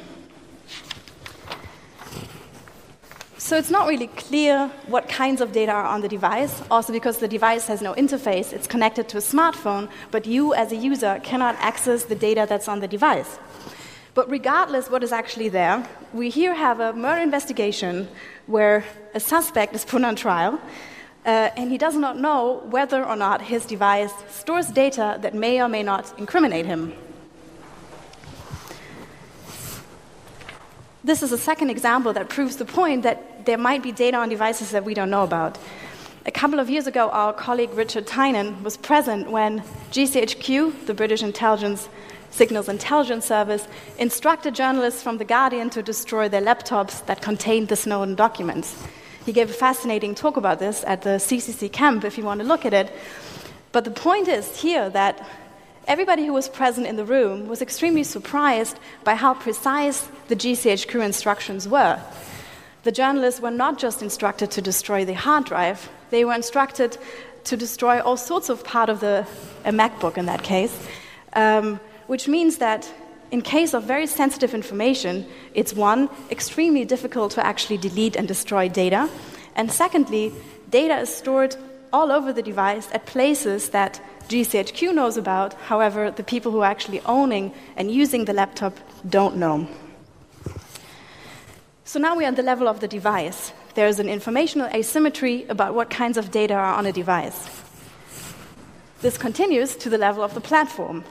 So 3.37 3.55
it's 3.55 3.69
not 3.69 3.87
really 3.87 4.07
clear 4.07 4.67
what 4.87 5.07
kinds 5.07 5.39
of 5.39 5.53
data 5.53 5.71
are 5.71 5.85
on 5.85 6.01
the 6.01 6.09
device, 6.09 6.61
also 6.69 6.91
because 6.91 7.19
the 7.19 7.29
device 7.29 7.65
has 7.67 7.81
no 7.81 7.93
interface, 7.93 8.51
it's 8.51 8.67
connected 8.67 9.07
to 9.07 9.17
a 9.17 9.21
smartphone, 9.21 9.89
but 10.11 10.25
you 10.25 10.53
as 10.53 10.73
a 10.73 10.75
user 10.75 11.21
cannot 11.23 11.55
access 11.59 12.03
the 12.03 12.15
data 12.15 12.45
that's 12.49 12.67
on 12.67 12.81
the 12.81 12.89
device. 12.89 13.39
But 14.17 14.31
regardless 14.31 14.89
what 14.89 15.03
is 15.03 15.11
actually 15.11 15.49
there, 15.49 15.87
we 16.11 16.31
here 16.31 16.55
have 16.55 16.79
a 16.79 16.91
murder 16.91 17.21
investigation 17.21 18.07
where 18.47 18.83
a 19.13 19.19
suspect 19.19 19.75
is 19.75 19.85
put 19.85 20.03
on 20.03 20.15
trial, 20.15 20.59
uh, 21.23 21.51
and 21.55 21.69
he 21.69 21.77
does 21.77 21.95
not 21.95 22.17
know 22.17 22.63
whether 22.71 23.05
or 23.05 23.15
not 23.15 23.43
his 23.43 23.63
device 23.67 24.11
stores 24.31 24.69
data 24.69 25.19
that 25.21 25.35
may 25.35 25.61
or 25.61 25.69
may 25.69 25.83
not 25.83 26.17
incriminate 26.17 26.65
him. 26.65 26.93
This 31.03 31.21
is 31.21 31.31
a 31.31 31.37
second 31.37 31.69
example 31.69 32.11
that 32.13 32.27
proves 32.27 32.55
the 32.55 32.65
point 32.65 33.03
that 33.03 33.45
there 33.45 33.59
might 33.59 33.83
be 33.83 33.91
data 33.91 34.17
on 34.17 34.29
devices 34.29 34.71
that 34.71 34.83
we 34.83 34.95
don't 34.95 35.11
know 35.11 35.25
about. 35.25 35.59
A 36.25 36.31
couple 36.31 36.59
of 36.59 36.71
years 36.71 36.87
ago, 36.87 37.11
our 37.11 37.33
colleague 37.33 37.73
Richard 37.75 38.07
Tynan 38.07 38.63
was 38.63 38.77
present 38.77 39.29
when 39.29 39.61
GCHQ, 39.91 40.87
the 40.87 40.95
British 40.95 41.21
intelligence 41.21 41.87
Signals 42.31 42.69
Intelligence 42.69 43.25
Service 43.25 43.67
instructed 43.97 44.55
journalists 44.55 45.01
from 45.01 45.17
The 45.17 45.25
Guardian 45.25 45.69
to 45.71 45.81
destroy 45.81 46.29
their 46.29 46.41
laptops 46.41 47.05
that 47.05 47.21
contained 47.21 47.67
the 47.67 47.75
Snowden 47.75 48.15
documents. 48.15 48.75
He 49.25 49.33
gave 49.33 49.49
a 49.49 49.53
fascinating 49.53 50.15
talk 50.15 50.37
about 50.37 50.59
this 50.59 50.83
at 50.85 51.01
the 51.01 51.17
CCC 51.17 51.71
camp 51.71 52.03
if 52.05 52.17
you 52.17 52.23
want 52.23 52.41
to 52.41 52.47
look 52.47 52.65
at 52.65 52.73
it. 52.73 52.91
But 53.71 53.83
the 53.83 53.91
point 53.91 54.27
is 54.27 54.61
here 54.61 54.89
that 54.91 55.27
everybody 55.87 56.25
who 56.25 56.33
was 56.33 56.47
present 56.47 56.87
in 56.87 56.95
the 56.95 57.05
room 57.05 57.47
was 57.47 57.61
extremely 57.61 58.03
surprised 58.03 58.79
by 59.03 59.15
how 59.15 59.33
precise 59.33 60.07
the 60.27 60.35
GCHQ 60.35 61.03
instructions 61.03 61.67
were. 61.67 61.99
The 62.83 62.91
journalists 62.91 63.41
were 63.41 63.51
not 63.51 63.77
just 63.77 64.01
instructed 64.01 64.51
to 64.51 64.61
destroy 64.61 65.03
the 65.03 65.13
hard 65.13 65.45
drive, 65.45 65.89
they 66.09 66.23
were 66.23 66.33
instructed 66.33 66.97
to 67.43 67.57
destroy 67.57 67.99
all 68.01 68.17
sorts 68.17 68.49
of 68.49 68.63
part 68.63 68.89
of 68.89 68.99
the 68.99 69.27
a 69.65 69.71
MacBook 69.71 70.17
in 70.17 70.25
that 70.27 70.43
case. 70.43 70.87
Um, 71.33 71.79
which 72.07 72.27
means 72.27 72.57
that 72.57 72.91
in 73.31 73.41
case 73.41 73.73
of 73.73 73.83
very 73.83 74.07
sensitive 74.07 74.53
information, 74.53 75.25
it's 75.53 75.73
one, 75.73 76.09
extremely 76.31 76.85
difficult 76.85 77.31
to 77.33 77.45
actually 77.45 77.77
delete 77.77 78.15
and 78.15 78.27
destroy 78.27 78.69
data. 78.69 79.09
And 79.55 79.71
secondly, 79.71 80.31
data 80.69 80.97
is 80.99 81.13
stored 81.13 81.55
all 81.91 82.11
over 82.11 82.31
the 82.31 82.41
device 82.41 82.87
at 82.93 83.05
places 83.05 83.69
that 83.69 84.01
GCHQ 84.29 84.93
knows 84.93 85.17
about, 85.17 85.53
however, 85.53 86.11
the 86.11 86.23
people 86.23 86.51
who 86.51 86.61
are 86.61 86.71
actually 86.71 87.01
owning 87.01 87.53
and 87.75 87.91
using 87.91 88.25
the 88.25 88.33
laptop 88.33 88.77
don't 89.07 89.37
know. 89.37 89.67
So 91.85 91.99
now 91.99 92.17
we're 92.17 92.27
at 92.27 92.35
the 92.35 92.43
level 92.43 92.67
of 92.67 92.81
the 92.81 92.87
device. 92.87 93.53
There's 93.75 93.99
an 93.99 94.09
informational 94.09 94.67
asymmetry 94.73 95.45
about 95.47 95.73
what 95.75 95.89
kinds 95.89 96.17
of 96.17 96.31
data 96.31 96.53
are 96.53 96.73
on 96.73 96.85
a 96.85 96.91
device. 96.91 97.49
This 99.01 99.17
continues 99.17 99.75
to 99.77 99.89
the 99.89 99.97
level 99.97 100.23
of 100.23 100.33
the 100.33 100.41
platform. 100.41 101.05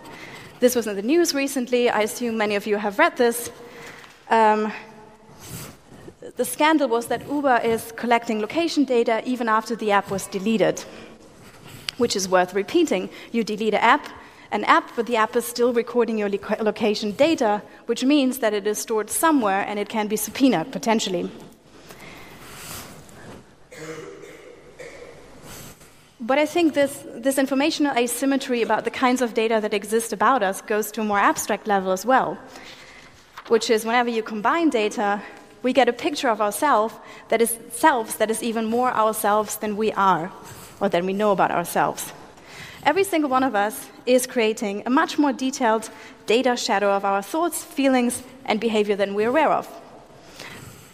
This 0.59 0.75
was 0.75 0.87
in 0.87 0.97
the 0.97 1.03
news 1.03 1.35
recently. 1.35 1.91
I 1.91 2.01
assume 2.01 2.39
many 2.39 2.55
of 2.57 2.67
you 2.67 2.79
have 2.79 2.99
read 2.99 3.19
this. 3.19 3.51
Um, 4.31 4.73
the 6.37 6.47
scandal 6.47 6.89
was 6.89 7.09
that 7.09 7.29
Uber 7.29 7.61
is 7.63 7.93
collecting 7.93 8.41
location 8.41 8.85
data 8.85 9.23
even 9.27 9.51
after 9.51 9.77
the 9.77 9.91
app 9.91 10.11
was 10.11 10.27
deleted, 10.27 10.81
which 11.99 12.17
is 12.17 12.27
worth 12.27 12.55
repeating. 12.55 13.11
You 13.33 13.45
delete 13.45 13.75
an 13.75 13.81
app, 13.81 14.09
an 14.51 14.65
app, 14.65 14.97
but 14.97 15.07
the 15.07 15.17
app 15.17 15.37
is 15.37 15.45
still 15.45 15.75
recording 15.75 16.17
your 16.17 16.31
location 16.31 17.13
data, 17.13 17.61
which 17.85 18.03
means 18.03 18.39
that 18.39 18.55
it 18.55 18.67
is 18.67 18.79
stored 18.79 19.11
somewhere 19.11 19.63
and 19.69 19.79
it 19.79 19.91
can 19.91 20.07
be 20.07 20.17
subpoenaed 20.17 20.73
potentially. 20.73 21.31
But 26.27 26.41
I 26.41 26.47
think 26.47 26.75
this, 26.75 27.05
this 27.15 27.39
informational 27.39 27.97
asymmetry 27.97 28.61
about 28.61 28.83
the 28.85 28.91
kinds 28.91 29.23
of 29.23 29.33
data 29.33 29.61
that 29.63 29.73
exist 29.73 30.13
about 30.13 30.43
us 30.43 30.61
goes 30.61 30.91
to 30.93 31.03
a 31.03 31.05
more 31.05 31.21
abstract 31.21 31.69
level 31.69 31.93
as 31.93 32.05
well, 32.05 32.37
which 33.47 33.71
is 33.71 33.85
whenever 33.85 34.11
you 34.11 34.25
combine 34.25 34.69
data, 34.69 35.23
we 35.63 35.73
get 35.73 35.89
a 35.89 35.93
picture 35.93 36.29
of 36.29 36.41
ourselves 36.41 36.95
that 37.29 37.41
is 37.41 37.57
selves 37.71 38.17
that 38.17 38.29
is 38.29 38.43
even 38.43 38.65
more 38.65 38.91
ourselves 38.91 39.59
than 39.59 39.77
we 39.77 39.93
are 39.93 40.33
or 40.81 40.89
than 40.89 41.07
we 41.07 41.13
know 41.13 41.31
about 41.31 41.53
ourselves. 41.53 42.13
Every 42.83 43.05
single 43.05 43.31
one 43.31 43.45
of 43.45 43.55
us 43.55 43.89
is 44.05 44.27
creating 44.27 44.83
a 44.85 44.91
much 44.91 45.19
more 45.19 45.33
detailed 45.33 45.91
data 46.27 46.57
shadow 46.57 46.91
of 46.91 47.05
our 47.05 47.23
thoughts, 47.23 47.63
feelings, 47.63 48.25
and 48.45 48.59
behavior 48.59 48.97
than 48.97 49.15
we're 49.15 49.29
aware 49.29 49.53
of. 49.53 49.69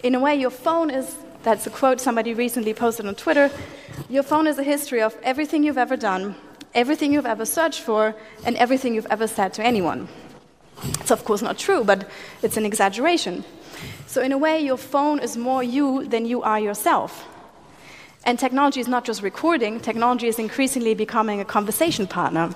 In 0.03 0.14
a 0.14 0.21
way, 0.21 0.37
your 0.37 0.51
phone 0.51 0.90
is 0.90 1.16
that's 1.42 1.66
a 1.66 1.71
quote 1.71 2.01
somebody 2.01 2.35
recently 2.35 2.73
posted 2.73 3.07
on 3.07 3.16
Twitter. 3.16 3.51
Your 4.09 4.23
phone 4.23 4.47
is 4.47 4.59
a 4.59 4.63
history 4.63 5.03
of 5.03 5.17
everything 5.23 5.63
you've 5.63 5.79
ever 5.79 5.97
done, 5.97 6.35
everything 6.75 7.13
you've 7.13 7.27
ever 7.27 7.45
searched 7.45 7.81
for, 7.81 8.15
and 8.45 8.57
everything 8.57 8.95
you've 8.95 9.07
ever 9.11 9.27
said 9.27 9.53
to 9.55 9.65
anyone. 9.65 10.09
It's 11.01 11.11
of 11.11 11.25
course 11.25 11.43
not 11.43 11.59
true, 11.59 11.85
but 11.85 12.09
it's 12.43 12.57
an 12.57 12.67
exaggeration. 12.67 13.45
So, 14.07 14.21
in 14.21 14.33
a 14.33 14.39
way, 14.39 14.61
your 14.61 14.77
phone 14.77 15.19
is 15.21 15.37
more 15.37 15.63
you 15.63 16.07
than 16.07 16.27
you 16.27 16.43
are 16.43 16.61
yourself. 16.61 17.27
And 18.25 18.39
technology 18.39 18.81
is 18.81 18.89
not 18.89 19.05
just 19.05 19.23
recording, 19.23 19.81
technology 19.81 20.29
is 20.29 20.39
increasingly 20.39 20.95
becoming 20.95 21.41
a 21.41 21.45
conversation 21.45 22.07
partner. 22.07 22.55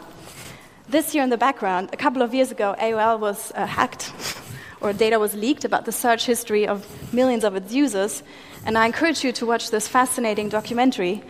This 0.89 1.15
year 1.15 1.25
in 1.25 1.31
the 1.31 1.37
background, 1.37 1.91
a 1.93 1.97
couple 1.97 2.23
of 2.23 2.33
years 2.33 2.53
ago, 2.53 2.77
AOL 2.79 3.19
was 3.19 3.51
uh, 3.57 3.67
hacked, 3.67 4.13
or 4.81 4.93
data 4.93 5.19
was 5.19 5.35
leaked 5.35 5.65
about 5.65 5.85
the 5.85 5.93
search 5.93 6.27
history 6.27 6.69
of 6.69 6.87
millions 7.13 7.43
of 7.43 7.57
its 7.57 7.73
users, 7.73 8.23
and 8.67 8.77
I 8.77 8.85
encourage 8.85 9.23
you 9.23 9.31
to 9.33 9.47
watch 9.47 9.71
this 9.71 9.87
fascinating 9.87 10.49
documentary, 10.49 11.23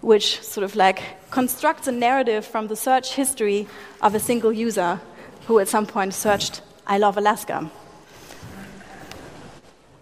which 0.00 0.42
sort 0.42 0.64
of 0.64 0.74
like 0.74 1.30
constructs 1.30 1.86
a 1.86 1.92
narrative 1.92 2.46
from 2.46 2.68
the 2.68 2.76
search 2.76 3.12
history 3.12 3.68
of 4.00 4.14
a 4.14 4.18
single 4.18 4.52
user 4.52 4.98
who 5.46 5.58
at 5.58 5.68
some 5.68 5.84
point 5.84 6.14
searched, 6.14 6.62
I 6.86 6.96
love 6.96 7.18
Alaska. 7.18 7.70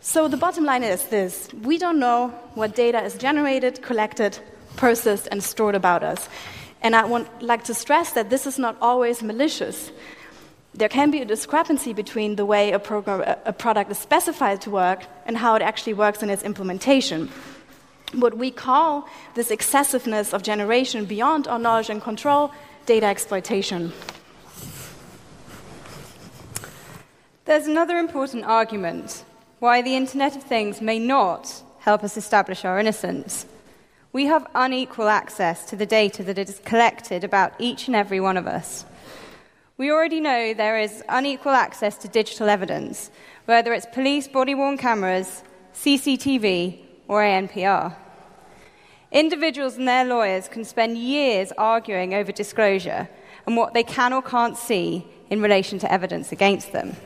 So 0.01 0.29
the 0.29 0.37
bottom 0.37 0.65
line 0.65 0.85
is 0.85 1.07
this 1.07 1.49
we 1.63 1.77
don't 1.77 1.99
know 1.99 2.29
what 2.55 2.77
data 2.77 3.03
is 3.03 3.17
generated, 3.17 3.83
collected, 3.83 4.39
processed, 4.77 5.27
and 5.33 5.43
stored 5.43 5.75
about 5.75 6.05
us. 6.05 6.29
And 6.83 6.95
I 6.95 7.05
would 7.05 7.27
like 7.41 7.65
to 7.65 7.75
stress 7.75 8.13
that 8.13 8.31
this 8.31 8.47
is 8.47 8.61
not 8.61 8.77
always 8.81 9.25
malicious. 9.25 9.91
There 10.77 10.91
can 10.91 11.11
be 11.11 11.23
a 11.23 11.25
discrepancy 11.25 11.95
between 11.95 12.37
the 12.37 12.45
way 12.45 12.73
a, 12.73 12.79
program, 12.79 13.23
a 13.47 13.53
product 13.53 13.91
is 13.91 13.99
specified 13.99 14.61
to 14.63 14.71
work 14.71 15.05
and 15.25 15.39
how 15.39 15.55
it 15.55 15.63
actually 15.63 15.95
works 15.95 16.23
in 16.23 16.29
its 16.29 16.43
implementation. 16.43 17.31
What 18.13 18.37
we 18.37 18.51
call 18.51 19.09
this 19.35 19.51
excessiveness 19.51 20.35
of 20.35 20.43
generation 20.43 21.07
beyond 21.07 21.49
our 21.49 21.59
knowledge 21.59 21.89
and 21.89 22.03
control 22.03 22.53
data 22.85 23.07
exploitation. 23.07 23.93
There's 27.47 27.67
another 27.67 27.97
important 27.97 28.45
argument 28.45 29.25
why 29.61 29.81
the 29.81 29.97
Internet 29.97 30.37
of 30.37 30.43
Things 30.43 30.83
may 30.83 30.99
not 30.99 31.63
help 31.79 32.05
us 32.05 32.19
establish 32.19 32.67
our 32.67 32.79
innocence. 32.79 33.47
We 34.13 34.27
have 34.27 34.47
unequal 34.55 35.09
access 35.09 35.65
to 35.67 35.77
the 35.77 35.87
data 35.87 36.23
that 36.25 36.39
is 36.39 36.61
collected 36.67 37.25
about 37.25 37.55
each 37.59 37.87
and 37.87 37.97
every 37.97 38.21
one 38.21 38.37
of 38.37 38.47
us. 38.47 38.85
We 39.79 39.91
already 39.91 40.21
know 40.21 40.55
there 40.55 40.79
is 40.79 41.05
unequal 41.07 41.53
access 41.53 41.99
to 41.99 42.09
digital 42.09 42.49
evidence, 42.49 43.11
whether 43.45 43.75
it's 43.75 43.85
police 43.85 44.27
body 44.27 44.55
worn 44.55 44.79
cameras, 44.79 45.43
CCTV, 45.75 46.79
or 47.09 47.21
ANPR. 47.21 47.95
Individuals 49.13 49.77
and 49.77 49.87
their 49.87 50.07
lawyers 50.07 50.49
can 50.49 50.65
spend 50.65 50.97
years 50.97 51.53
arguing 51.59 52.15
over 52.15 52.33
disclosure 52.33 53.07
and 53.47 53.55
what 53.55 53.75
they 53.75 53.83
can 53.83 54.15
or 54.15 54.23
can't 54.23 54.57
see 54.57 55.07
in 55.29 55.43
relation 55.43 55.79
to 55.81 55.93
evidence 55.93 56.33
against 56.33 56.73
them. 56.73 56.97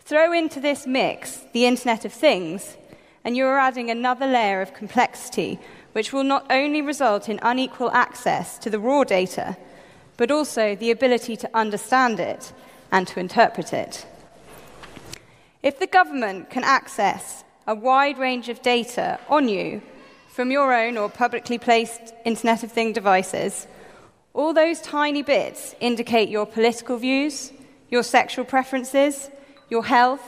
Throw 0.00 0.32
into 0.32 0.60
this 0.60 0.86
mix 0.86 1.44
the 1.52 1.66
Internet 1.66 2.06
of 2.06 2.12
Things, 2.14 2.78
and 3.22 3.36
you 3.36 3.44
are 3.44 3.58
adding 3.58 3.90
another 3.90 4.26
layer 4.26 4.62
of 4.62 4.72
complexity, 4.72 5.60
which 5.92 6.14
will 6.14 6.24
not 6.24 6.46
only 6.50 6.80
result 6.80 7.28
in 7.28 7.38
unequal 7.42 7.90
access 7.90 8.56
to 8.60 8.70
the 8.70 8.78
raw 8.78 9.04
data, 9.04 9.58
but 10.18 10.30
also 10.30 10.74
the 10.74 10.90
ability 10.90 11.36
to 11.36 11.48
understand 11.54 12.20
it 12.20 12.52
and 12.92 13.06
to 13.08 13.20
interpret 13.20 13.72
it. 13.72 14.04
If 15.62 15.78
the 15.78 15.86
government 15.86 16.50
can 16.50 16.64
access 16.64 17.44
a 17.66 17.74
wide 17.74 18.18
range 18.18 18.48
of 18.48 18.60
data 18.60 19.18
on 19.28 19.48
you 19.48 19.80
from 20.28 20.50
your 20.50 20.74
own 20.74 20.98
or 20.98 21.08
publicly 21.08 21.58
placed 21.58 22.12
Internet 22.24 22.64
of 22.64 22.72
Things 22.72 22.94
devices, 22.94 23.66
all 24.34 24.52
those 24.52 24.80
tiny 24.80 25.22
bits 25.22 25.74
indicate 25.80 26.28
your 26.28 26.46
political 26.46 26.96
views, 26.96 27.52
your 27.88 28.02
sexual 28.02 28.44
preferences, 28.44 29.30
your 29.70 29.84
health. 29.84 30.22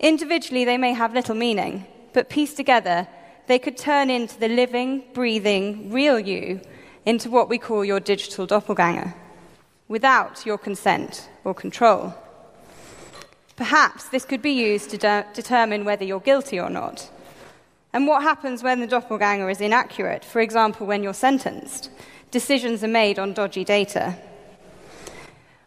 Individually, 0.00 0.64
they 0.64 0.78
may 0.78 0.92
have 0.92 1.14
little 1.14 1.34
meaning, 1.34 1.86
but 2.12 2.28
pieced 2.28 2.56
together, 2.56 3.06
they 3.46 3.58
could 3.58 3.76
turn 3.76 4.10
into 4.10 4.38
the 4.40 4.48
living, 4.48 5.04
breathing, 5.12 5.92
real 5.92 6.18
you 6.18 6.60
into 7.06 7.30
what 7.30 7.48
we 7.48 7.56
call 7.56 7.84
your 7.84 8.00
digital 8.00 8.46
doppelganger, 8.46 9.14
without 9.88 10.44
your 10.44 10.58
consent 10.58 11.30
or 11.44 11.54
control. 11.54 12.12
Perhaps 13.54 14.08
this 14.10 14.24
could 14.24 14.42
be 14.42 14.50
used 14.50 14.90
to 14.90 14.98
de- 14.98 15.24
determine 15.32 15.84
whether 15.84 16.04
you're 16.04 16.20
guilty 16.20 16.60
or 16.60 16.68
not. 16.68 17.08
And 17.92 18.06
what 18.06 18.22
happens 18.22 18.62
when 18.62 18.80
the 18.80 18.86
doppelganger 18.86 19.48
is 19.48 19.60
inaccurate? 19.60 20.24
For 20.24 20.40
example, 20.40 20.86
when 20.86 21.02
you're 21.02 21.14
sentenced, 21.14 21.88
decisions 22.30 22.84
are 22.84 22.88
made 22.88 23.18
on 23.18 23.32
dodgy 23.32 23.64
data. 23.64 24.16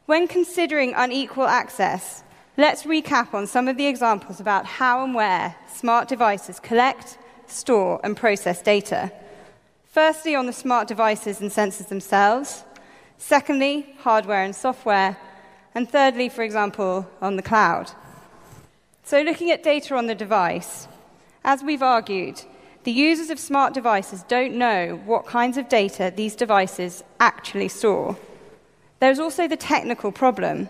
When 0.05 0.27
considering 0.27 0.93
unequal 0.95 1.47
access, 1.47 2.21
let's 2.57 2.83
recap 2.83 3.33
on 3.33 3.47
some 3.47 3.67
of 3.67 3.77
the 3.77 3.87
examples 3.87 4.39
about 4.39 4.65
how 4.65 5.03
and 5.03 5.15
where 5.15 5.55
smart 5.73 6.07
devices 6.09 6.59
collect, 6.59 7.17
store, 7.47 7.99
and 8.03 8.15
process 8.15 8.61
data. 8.61 9.11
Firstly, 9.89 10.35
on 10.35 10.45
the 10.45 10.53
smart 10.53 10.87
devices 10.87 11.41
and 11.41 11.49
sensors 11.49 11.87
themselves. 11.87 12.63
Secondly, 13.17 13.95
hardware 13.99 14.43
and 14.43 14.55
software. 14.55 15.17
And 15.73 15.89
thirdly, 15.89 16.29
for 16.29 16.43
example, 16.43 17.09
on 17.21 17.37
the 17.37 17.41
cloud. 17.41 17.91
So, 19.03 19.21
looking 19.21 19.49
at 19.49 19.63
data 19.63 19.95
on 19.95 20.05
the 20.05 20.13
device, 20.13 20.87
as 21.43 21.63
we've 21.63 21.81
argued, 21.81 22.43
the 22.83 22.91
users 22.91 23.31
of 23.31 23.39
smart 23.39 23.73
devices 23.73 24.23
don't 24.27 24.53
know 24.53 25.01
what 25.05 25.25
kinds 25.25 25.57
of 25.57 25.67
data 25.67 26.13
these 26.15 26.35
devices 26.35 27.03
actually 27.19 27.67
store. 27.67 28.15
There's 28.99 29.19
also 29.19 29.47
the 29.47 29.57
technical 29.57 30.11
problem. 30.11 30.69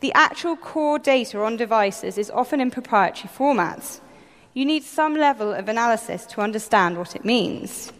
The 0.00 0.12
actual 0.14 0.56
core 0.56 1.00
data 1.00 1.42
on 1.42 1.56
devices 1.56 2.16
is 2.16 2.30
often 2.30 2.60
in 2.60 2.70
proprietary 2.70 3.28
formats. 3.36 4.00
You 4.54 4.64
need 4.64 4.84
some 4.84 5.16
level 5.16 5.52
of 5.52 5.68
analysis 5.68 6.26
to 6.26 6.40
understand 6.40 6.96
what 6.96 7.16
it 7.16 7.24
means. 7.24 7.92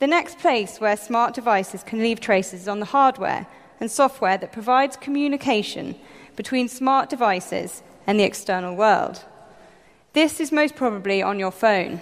The 0.00 0.06
next 0.06 0.38
place 0.38 0.80
where 0.80 0.96
smart 0.96 1.34
devices 1.34 1.82
can 1.82 1.98
leave 1.98 2.20
traces 2.20 2.62
is 2.62 2.68
on 2.68 2.80
the 2.80 2.86
hardware 2.86 3.46
and 3.80 3.90
software 3.90 4.38
that 4.38 4.50
provides 4.50 4.96
communication 4.96 5.94
between 6.36 6.68
smart 6.68 7.10
devices 7.10 7.82
and 8.06 8.18
the 8.18 8.24
external 8.24 8.74
world. 8.74 9.22
This 10.14 10.40
is 10.40 10.52
most 10.52 10.74
probably 10.74 11.22
on 11.22 11.38
your 11.38 11.50
phone. 11.50 12.00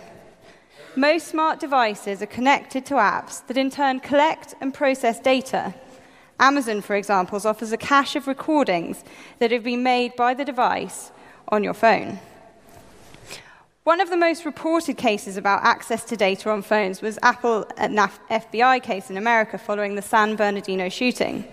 Most 0.94 1.26
smart 1.26 1.58
devices 1.58 2.22
are 2.22 2.26
connected 2.26 2.86
to 2.86 2.94
apps 2.94 3.44
that 3.48 3.56
in 3.56 3.68
turn 3.68 3.98
collect 3.98 4.54
and 4.60 4.72
process 4.72 5.18
data. 5.18 5.74
Amazon, 6.38 6.80
for 6.80 6.94
example, 6.94 7.40
offers 7.44 7.72
a 7.72 7.76
cache 7.76 8.14
of 8.14 8.28
recordings 8.28 9.02
that 9.40 9.50
have 9.50 9.64
been 9.64 9.82
made 9.82 10.14
by 10.14 10.34
the 10.34 10.44
device 10.44 11.10
on 11.48 11.64
your 11.64 11.74
phone. 11.74 12.20
One 13.88 14.02
of 14.02 14.10
the 14.10 14.18
most 14.18 14.44
reported 14.44 14.98
cases 14.98 15.38
about 15.38 15.64
access 15.64 16.04
to 16.04 16.14
data 16.14 16.50
on 16.50 16.60
phones 16.60 17.00
was 17.00 17.18
Apple 17.22 17.64
FBI 17.78 18.82
case 18.82 19.08
in 19.08 19.16
America 19.16 19.56
following 19.56 19.94
the 19.94 20.02
San 20.02 20.36
Bernardino 20.36 20.90
shooting. 20.90 21.50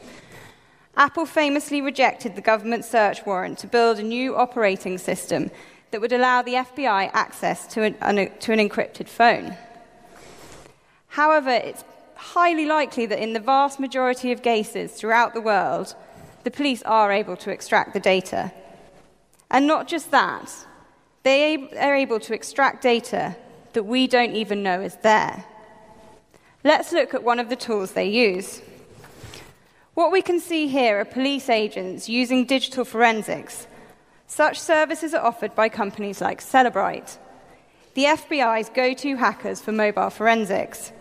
Apple 0.98 1.26
famously 1.26 1.80
rejected 1.80 2.36
the 2.36 2.41
government 2.41 2.84
search 2.84 3.26
warrant 3.26 3.58
to 3.60 3.67
build 3.67 4.00
a 4.00 4.04
new 4.04 4.36
operating 4.36 4.98
system 4.98 5.50
that 5.91 6.02
would 6.02 6.12
allow 6.12 6.41
the 6.41 6.56
FBI 6.56 7.10
access 7.13 7.67
to 7.67 7.84
an, 7.84 7.93
to 8.41 8.52
an 8.52 8.60
encrypted 8.60 9.08
phone. 9.08 9.56
However, 11.08 11.52
it's 11.52 11.86
highly 12.15 12.65
likely 12.65 13.06
that 13.06 13.24
in 13.24 13.32
the 13.32 13.39
vast 13.39 13.80
majority 13.80 14.34
of 14.34 14.43
cases 14.43 14.91
throughout 14.91 15.34
the 15.34 15.39
world, 15.39 15.95
the 16.43 16.52
police 16.52 16.84
are 16.84 17.13
able 17.13 17.38
to 17.38 17.50
extract 17.50 17.93
the 17.93 18.02
data. 18.02 18.52
And 19.50 19.65
not 19.65 19.88
just 19.88 20.12
that, 20.12 20.52
they 21.26 21.68
are 21.78 21.96
able 21.96 22.20
to 22.22 22.34
extract 22.34 22.84
data 22.84 23.36
that 23.74 23.84
we 23.84 24.08
don't 24.08 24.36
even 24.36 24.64
know 24.64 24.80
is 24.80 24.96
there. 24.98 25.44
Let's 26.64 26.94
look 26.94 27.14
at 27.14 27.24
one 27.24 27.40
of 27.40 27.50
the 27.50 27.56
tools 27.56 27.92
they 27.92 28.08
use. 28.08 28.62
What 29.96 30.12
we 30.12 30.22
can 30.22 30.40
see 30.40 30.68
here 30.68 31.00
are 31.00 31.06
police 31.06 31.50
agents 31.50 32.08
using 32.08 32.46
digital 32.46 32.86
forensics 32.86 33.68
such 34.28 34.60
services 34.60 35.14
are 35.14 35.24
offered 35.24 35.54
by 35.56 35.70
companies 35.70 36.20
like 36.20 36.42
Cellebrite, 36.42 37.18
the 37.94 38.06
FBI's 38.06 38.70
go 38.70 38.94
to 38.94 39.16
hackers 39.16 39.62
for 39.62 39.72
mobile 39.72 40.10
forensics. 40.10 40.92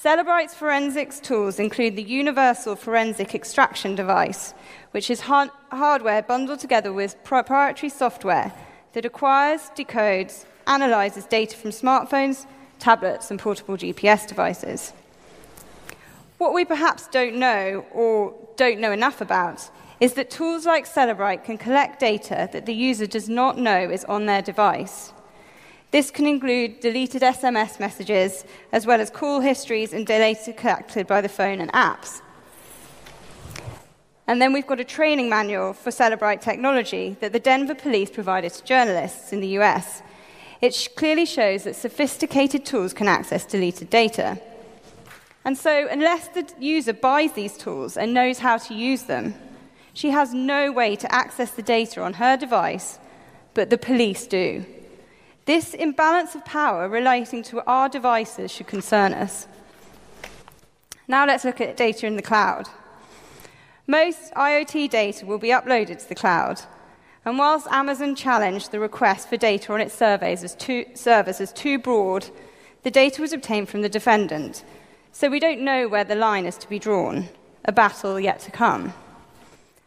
Cellebrite's 0.00 0.54
forensics 0.54 1.20
tools 1.20 1.58
include 1.58 1.96
the 1.96 2.02
Universal 2.02 2.76
Forensic 2.76 3.34
Extraction 3.34 3.94
Device, 3.94 4.54
which 4.92 5.10
is 5.10 5.20
ha- 5.20 5.50
hardware 5.70 6.22
bundled 6.22 6.60
together 6.60 6.92
with 6.92 7.22
proprietary 7.24 7.90
software 7.90 8.52
that 8.92 9.04
acquires, 9.04 9.70
decodes, 9.76 10.44
analyzes 10.66 11.24
data 11.24 11.56
from 11.56 11.70
smartphones, 11.70 12.46
tablets, 12.78 13.30
and 13.30 13.38
portable 13.38 13.76
GPS 13.76 14.26
devices. 14.26 14.92
What 16.38 16.54
we 16.54 16.64
perhaps 16.64 17.06
don't 17.08 17.36
know 17.36 17.84
or 17.92 18.34
don't 18.56 18.80
know 18.80 18.92
enough 18.92 19.20
about 19.20 19.70
is 20.00 20.14
that 20.14 20.30
tools 20.30 20.64
like 20.64 20.86
Cellebrite 20.86 21.44
can 21.44 21.58
collect 21.58 22.00
data 22.00 22.48
that 22.52 22.64
the 22.64 22.74
user 22.74 23.06
does 23.06 23.28
not 23.28 23.58
know 23.58 23.90
is 23.90 24.04
on 24.06 24.26
their 24.26 24.40
device. 24.40 25.12
This 25.90 26.10
can 26.10 26.26
include 26.26 26.80
deleted 26.80 27.22
SMS 27.22 27.78
messages, 27.78 28.44
as 28.72 28.86
well 28.86 29.00
as 29.00 29.10
call 29.10 29.40
histories 29.40 29.92
and 29.92 30.06
data 30.06 30.52
collected 30.52 31.06
by 31.06 31.20
the 31.20 31.28
phone 31.28 31.60
and 31.60 31.70
apps. 31.72 32.22
And 34.30 34.40
then 34.40 34.52
we've 34.52 34.64
got 34.64 34.78
a 34.78 34.84
training 34.84 35.28
manual 35.28 35.72
for 35.72 35.90
Cellebrite 35.90 36.40
technology 36.40 37.16
that 37.18 37.32
the 37.32 37.40
Denver 37.40 37.74
police 37.74 38.10
provided 38.10 38.52
to 38.52 38.62
journalists 38.62 39.32
in 39.32 39.40
the 39.40 39.58
US. 39.58 40.02
It 40.60 40.88
clearly 40.94 41.26
shows 41.26 41.64
that 41.64 41.74
sophisticated 41.74 42.64
tools 42.64 42.92
can 42.92 43.08
access 43.08 43.44
deleted 43.44 43.90
data. 43.90 44.40
And 45.44 45.58
so, 45.58 45.88
unless 45.90 46.28
the 46.28 46.48
user 46.60 46.92
buys 46.92 47.32
these 47.32 47.56
tools 47.58 47.96
and 47.96 48.14
knows 48.14 48.38
how 48.38 48.56
to 48.58 48.72
use 48.72 49.02
them, 49.02 49.34
she 49.94 50.10
has 50.10 50.32
no 50.32 50.70
way 50.70 50.94
to 50.94 51.12
access 51.12 51.50
the 51.50 51.62
data 51.62 52.00
on 52.00 52.12
her 52.12 52.36
device, 52.36 53.00
but 53.54 53.68
the 53.68 53.78
police 53.78 54.28
do. 54.28 54.64
This 55.46 55.74
imbalance 55.74 56.36
of 56.36 56.44
power 56.44 56.88
relating 56.88 57.42
to 57.50 57.68
our 57.68 57.88
devices 57.88 58.52
should 58.52 58.68
concern 58.68 59.12
us. 59.12 59.48
Now 61.08 61.26
let's 61.26 61.44
look 61.44 61.60
at 61.60 61.76
data 61.76 62.06
in 62.06 62.14
the 62.14 62.22
cloud. 62.22 62.68
Most 63.90 64.32
IoT 64.34 64.88
data 64.88 65.26
will 65.26 65.38
be 65.38 65.48
uploaded 65.48 65.98
to 65.98 66.08
the 66.08 66.14
cloud, 66.14 66.60
And 67.24 67.38
whilst 67.38 67.66
Amazon 67.72 68.14
challenged 68.14 68.70
the 68.70 68.78
request 68.78 69.28
for 69.28 69.36
data 69.36 69.72
on 69.72 69.80
its 69.80 69.96
surveys 69.96 70.44
as 70.44 70.54
too, 70.54 70.84
as 71.04 71.52
too 71.52 71.76
broad, 71.76 72.30
the 72.84 72.90
data 72.92 73.20
was 73.20 73.32
obtained 73.32 73.68
from 73.68 73.82
the 73.82 73.88
defendant. 73.88 74.62
So 75.10 75.28
we 75.28 75.40
don't 75.40 75.62
know 75.62 75.88
where 75.88 76.04
the 76.04 76.14
line 76.14 76.46
is 76.46 76.56
to 76.58 76.68
be 76.68 76.78
drawn, 76.78 77.30
a 77.64 77.72
battle 77.72 78.20
yet 78.20 78.38
to 78.40 78.52
come. 78.52 78.92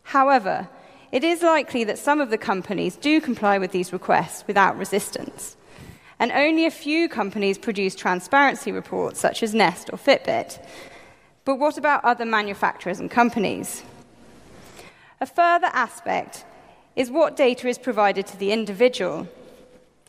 However, 0.03 0.67
it 1.13 1.23
is 1.23 1.41
likely 1.41 1.85
that 1.85 1.97
some 1.97 2.19
of 2.19 2.29
the 2.29 2.37
companies 2.37 2.97
do 2.97 3.21
comply 3.21 3.57
with 3.57 3.71
these 3.71 3.93
requests 3.93 4.45
without 4.47 4.77
resistance. 4.77 5.55
And 6.19 6.29
only 6.33 6.65
a 6.65 6.71
few 6.71 7.07
companies 7.07 7.57
produce 7.57 7.95
transparency 7.95 8.73
reports, 8.73 9.21
such 9.21 9.41
as 9.43 9.55
Nest 9.55 9.89
or 9.93 9.97
Fitbit. 9.97 10.59
But 11.45 11.55
what 11.55 11.77
about 11.77 12.03
other 12.03 12.25
manufacturers 12.25 12.99
and 12.99 13.09
companies? 13.09 13.81
A 15.23 15.25
further 15.25 15.69
aspect 15.71 16.43
is 16.97 17.09
what 17.09 17.37
data 17.37 17.69
is 17.69 17.77
provided 17.77 18.27
to 18.27 18.35
the 18.35 18.51
individual. 18.51 19.25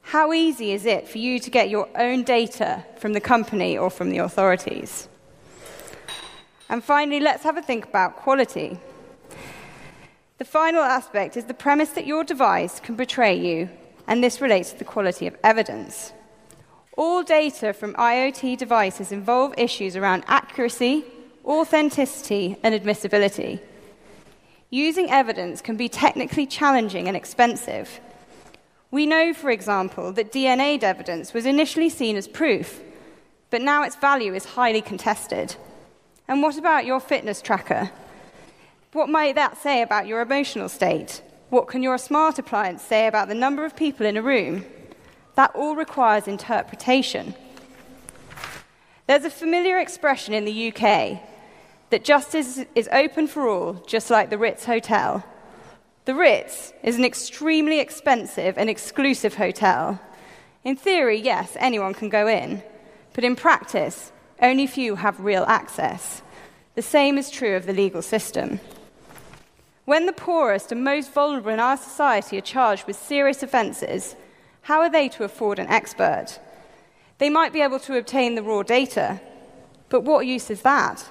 How 0.02 0.32
easy 0.32 0.72
is 0.72 0.86
it 0.86 1.06
for 1.06 1.18
you 1.18 1.38
to 1.38 1.50
get 1.50 1.70
your 1.70 1.88
own 1.94 2.24
data 2.24 2.84
from 2.98 3.12
the 3.12 3.20
company 3.20 3.78
or 3.78 3.90
from 3.90 4.10
the 4.10 4.18
authorities? 4.18 5.08
And 6.68 6.82
finally, 6.82 7.20
let's 7.20 7.44
have 7.44 7.56
a 7.56 7.62
think 7.62 7.84
about 7.84 8.16
quality. 8.16 8.76
The 10.38 10.44
final 10.44 10.82
aspect 10.82 11.36
is 11.36 11.44
the 11.44 11.54
premise 11.54 11.90
that 11.90 12.08
your 12.08 12.24
device 12.24 12.80
can 12.80 12.96
betray 12.96 13.36
you, 13.38 13.70
and 14.08 14.20
this 14.20 14.40
relates 14.40 14.72
to 14.72 14.80
the 14.80 14.84
quality 14.84 15.28
of 15.28 15.36
evidence. 15.44 16.12
All 16.98 17.22
data 17.22 17.72
from 17.72 17.94
IoT 17.94 18.58
devices 18.58 19.12
involve 19.12 19.54
issues 19.56 19.94
around 19.94 20.24
accuracy, 20.26 21.04
authenticity, 21.44 22.56
and 22.64 22.74
admissibility. 22.74 23.60
Using 24.74 25.08
evidence 25.08 25.60
can 25.60 25.76
be 25.76 25.88
technically 25.88 26.46
challenging 26.46 27.06
and 27.06 27.16
expensive. 27.16 28.00
We 28.90 29.06
know, 29.06 29.32
for 29.32 29.48
example, 29.48 30.10
that 30.14 30.32
DNA 30.32 30.82
evidence 30.82 31.32
was 31.32 31.46
initially 31.46 31.88
seen 31.88 32.16
as 32.16 32.26
proof, 32.26 32.80
but 33.50 33.62
now 33.62 33.84
its 33.84 33.94
value 33.94 34.34
is 34.34 34.44
highly 34.44 34.82
contested. 34.82 35.54
And 36.26 36.42
what 36.42 36.58
about 36.58 36.86
your 36.86 36.98
fitness 36.98 37.40
tracker? 37.40 37.92
What 38.92 39.08
might 39.08 39.36
that 39.36 39.62
say 39.62 39.80
about 39.80 40.08
your 40.08 40.20
emotional 40.20 40.68
state? 40.68 41.22
What 41.50 41.68
can 41.68 41.84
your 41.84 41.96
smart 41.96 42.40
appliance 42.40 42.82
say 42.82 43.06
about 43.06 43.28
the 43.28 43.34
number 43.36 43.64
of 43.64 43.76
people 43.76 44.06
in 44.06 44.16
a 44.16 44.22
room? 44.22 44.64
That 45.36 45.54
all 45.54 45.76
requires 45.76 46.26
interpretation. 46.26 47.36
There's 49.06 49.24
a 49.24 49.30
familiar 49.30 49.78
expression 49.78 50.34
in 50.34 50.44
the 50.44 50.72
UK 50.72 51.20
that 51.90 52.04
justice 52.04 52.60
is 52.74 52.88
open 52.92 53.26
for 53.26 53.48
all, 53.48 53.74
just 53.86 54.10
like 54.10 54.30
the 54.30 54.38
Ritz 54.38 54.64
Hotel. 54.64 55.24
The 56.04 56.14
Ritz 56.14 56.72
is 56.82 56.96
an 56.96 57.04
extremely 57.04 57.80
expensive 57.80 58.58
and 58.58 58.68
exclusive 58.68 59.34
hotel. 59.34 60.00
In 60.64 60.76
theory, 60.76 61.18
yes, 61.18 61.56
anyone 61.58 61.94
can 61.94 62.08
go 62.08 62.26
in, 62.26 62.62
but 63.12 63.24
in 63.24 63.36
practice, 63.36 64.12
only 64.40 64.66
few 64.66 64.96
have 64.96 65.20
real 65.20 65.44
access. 65.44 66.22
The 66.74 66.82
same 66.82 67.18
is 67.18 67.30
true 67.30 67.56
of 67.56 67.66
the 67.66 67.72
legal 67.72 68.02
system. 68.02 68.60
When 69.84 70.06
the 70.06 70.12
poorest 70.12 70.72
and 70.72 70.82
most 70.82 71.12
vulnerable 71.12 71.50
in 71.50 71.60
our 71.60 71.76
society 71.76 72.38
are 72.38 72.42
charged 72.42 72.86
with 72.86 72.96
serious 72.96 73.42
offences, 73.42 74.16
how 74.62 74.80
are 74.80 74.90
they 74.90 75.08
to 75.10 75.24
afford 75.24 75.58
an 75.58 75.68
expert? 75.68 76.38
They 77.18 77.30
might 77.30 77.52
be 77.52 77.60
able 77.60 77.78
to 77.80 77.96
obtain 77.96 78.34
the 78.34 78.42
raw 78.42 78.62
data, 78.62 79.20
but 79.90 80.02
what 80.02 80.26
use 80.26 80.50
is 80.50 80.62
that? 80.62 81.06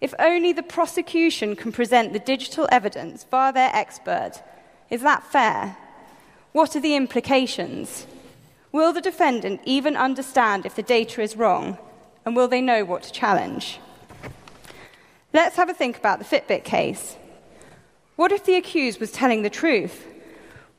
If 0.00 0.14
only 0.18 0.52
the 0.52 0.62
prosecution 0.62 1.56
can 1.56 1.72
present 1.72 2.12
the 2.12 2.18
digital 2.18 2.68
evidence 2.70 3.24
via 3.24 3.52
their 3.52 3.70
expert, 3.72 4.42
is 4.90 5.02
that 5.02 5.24
fair? 5.24 5.76
What 6.52 6.76
are 6.76 6.80
the 6.80 6.96
implications? 6.96 8.06
Will 8.72 8.92
the 8.92 9.00
defendant 9.00 9.60
even 9.64 9.96
understand 9.96 10.66
if 10.66 10.74
the 10.74 10.82
data 10.82 11.22
is 11.22 11.36
wrong? 11.36 11.78
And 12.24 12.36
will 12.36 12.48
they 12.48 12.60
know 12.60 12.84
what 12.84 13.04
to 13.04 13.12
challenge? 13.12 13.78
Let's 15.32 15.56
have 15.56 15.68
a 15.68 15.74
think 15.74 15.96
about 15.96 16.18
the 16.18 16.24
Fitbit 16.24 16.64
case. 16.64 17.16
What 18.16 18.32
if 18.32 18.44
the 18.44 18.56
accused 18.56 19.00
was 19.00 19.12
telling 19.12 19.42
the 19.42 19.50
truth? 19.50 20.06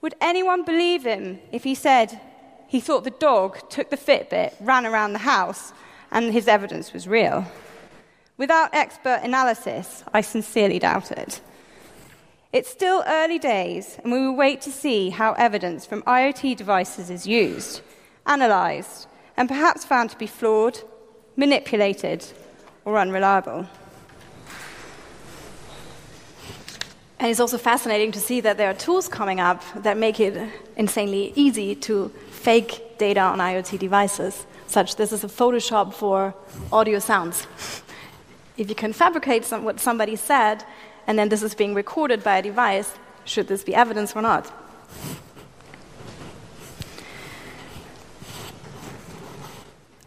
Would 0.01 0.15
anyone 0.21 0.63
believe 0.63 1.05
him 1.05 1.39
if 1.51 1.63
he 1.63 1.75
said 1.75 2.19
he 2.67 2.79
thought 2.79 3.03
the 3.03 3.11
dog 3.11 3.69
took 3.69 3.89
the 3.89 3.97
Fitbit, 3.97 4.53
ran 4.59 4.85
around 4.85 5.13
the 5.13 5.19
house, 5.19 5.73
and 6.11 6.33
his 6.33 6.47
evidence 6.47 6.93
was 6.93 7.07
real? 7.07 7.45
Without 8.37 8.69
expert 8.71 9.21
analysis, 9.23 10.03
I 10.13 10.21
sincerely 10.21 10.77
doubt 10.77 11.11
it. 11.11 11.41
It's 12.53 12.69
still 12.69 13.03
early 13.07 13.39
days, 13.39 13.97
and 14.03 14.11
we 14.11 14.19
will 14.19 14.35
wait 14.35 14.61
to 14.61 14.71
see 14.71 15.09
how 15.09 15.33
evidence 15.33 15.87
from 15.87 16.03
IoT 16.03 16.55
devices 16.55 17.09
is 17.09 17.25
used, 17.25 17.81
analysed, 18.27 19.07
and 19.35 19.49
perhaps 19.49 19.85
found 19.85 20.11
to 20.11 20.17
be 20.17 20.27
flawed, 20.27 20.79
manipulated, 21.35 22.25
or 22.85 22.99
unreliable. 22.99 23.65
And 27.19 27.31
it's 27.31 27.39
also 27.39 27.57
fascinating 27.57 28.11
to 28.11 28.19
see 28.19 28.39
that 28.41 28.57
there 28.57 28.69
are 28.69 28.75
tools 28.75 29.09
coming 29.09 29.39
up 29.39 29.63
that 29.75 29.97
make 29.97 30.19
it 30.19 30.37
insanely 30.75 31.33
easy 31.35 31.73
to 31.75 32.09
fake 32.29 32.99
data 32.99 33.19
on 33.19 33.39
IoT 33.39 33.79
devices. 33.79 34.45
Such 34.67 34.95
this 34.95 35.11
is 35.11 35.23
a 35.23 35.27
Photoshop 35.27 35.95
for 35.95 36.35
audio 36.71 36.99
sounds 36.99 37.47
if 38.57 38.69
you 38.69 38.75
can 38.75 38.91
fabricate 38.91 39.45
some, 39.45 39.63
what 39.63 39.79
somebody 39.79 40.15
said, 40.15 40.63
and 41.05 41.17
then 41.17 41.29
this 41.29 41.43
is 41.43 41.53
being 41.53 41.73
recorded 41.73 42.23
by 42.23 42.37
a 42.37 42.41
device, 42.41 42.91
should 43.23 43.47
this 43.47 43.63
be 43.63 43.75
evidence 43.75 44.15
or 44.15 44.21
not? 44.21 44.51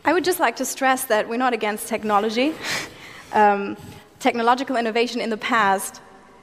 I 0.05 0.13
would 0.13 0.25
just 0.25 0.41
like 0.41 0.57
to 0.57 0.65
stress 0.65 1.05
that 1.05 1.29
we're 1.29 1.37
not 1.37 1.53
against 1.53 1.87
technology. 1.87 2.55
um, 3.33 3.77
technological 4.19 4.77
innovation 4.77 5.21
in 5.21 5.31
the 5.31 5.37
past 5.37 6.01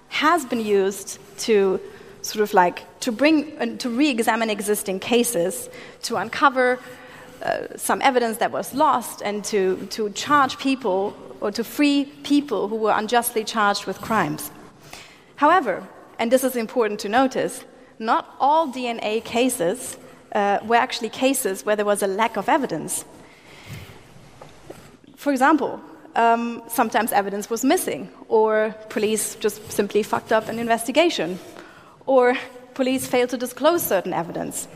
has 0.09 0.45
been 0.45 0.61
used 0.61 1.19
to 1.39 1.79
sort 2.21 2.43
of 2.43 2.53
like 2.53 2.85
to 3.01 3.11
bring 3.11 3.57
uh, 3.59 3.77
to 3.77 3.89
re-examine 3.89 4.49
existing 4.49 4.99
cases, 4.99 5.69
to 6.03 6.15
uncover 6.15 6.79
uh, 7.41 7.67
some 7.75 8.01
evidence 8.01 8.37
that 8.37 8.51
was 8.51 8.73
lost, 8.73 9.21
and 9.21 9.43
to, 9.45 9.85
to 9.91 10.09
charge 10.11 10.57
people 10.57 11.15
or 11.41 11.51
to 11.51 11.63
free 11.63 12.05
people 12.23 12.67
who 12.67 12.75
were 12.75 12.93
unjustly 12.95 13.43
charged 13.43 13.85
with 13.85 14.01
crimes. 14.01 14.51
However, 15.35 15.87
and 16.19 16.31
this 16.31 16.43
is 16.43 16.55
important 16.55 16.99
to 17.01 17.09
notice, 17.09 17.63
not 17.99 18.35
all 18.39 18.67
DNA 18.67 19.23
cases 19.23 19.97
uh, 20.33 20.59
were 20.63 20.75
actually 20.75 21.09
cases 21.09 21.65
where 21.65 21.75
there 21.75 21.85
was 21.85 22.03
a 22.03 22.07
lack 22.07 22.37
of 22.37 22.49
evidence. 22.49 23.05
For 25.15 25.31
example, 25.31 25.79
um, 26.15 26.63
sometimes 26.67 27.11
evidence 27.11 27.49
was 27.49 27.63
missing, 27.63 28.09
or 28.27 28.75
police 28.89 29.35
just 29.35 29.71
simply 29.71 30.03
fucked 30.03 30.31
up 30.31 30.49
an 30.49 30.59
investigation, 30.59 31.39
or 32.05 32.35
police 32.73 33.07
failed 33.07 33.29
to 33.29 33.37
disclose 33.37 33.83
certain 33.83 34.13
evidence. 34.13 34.67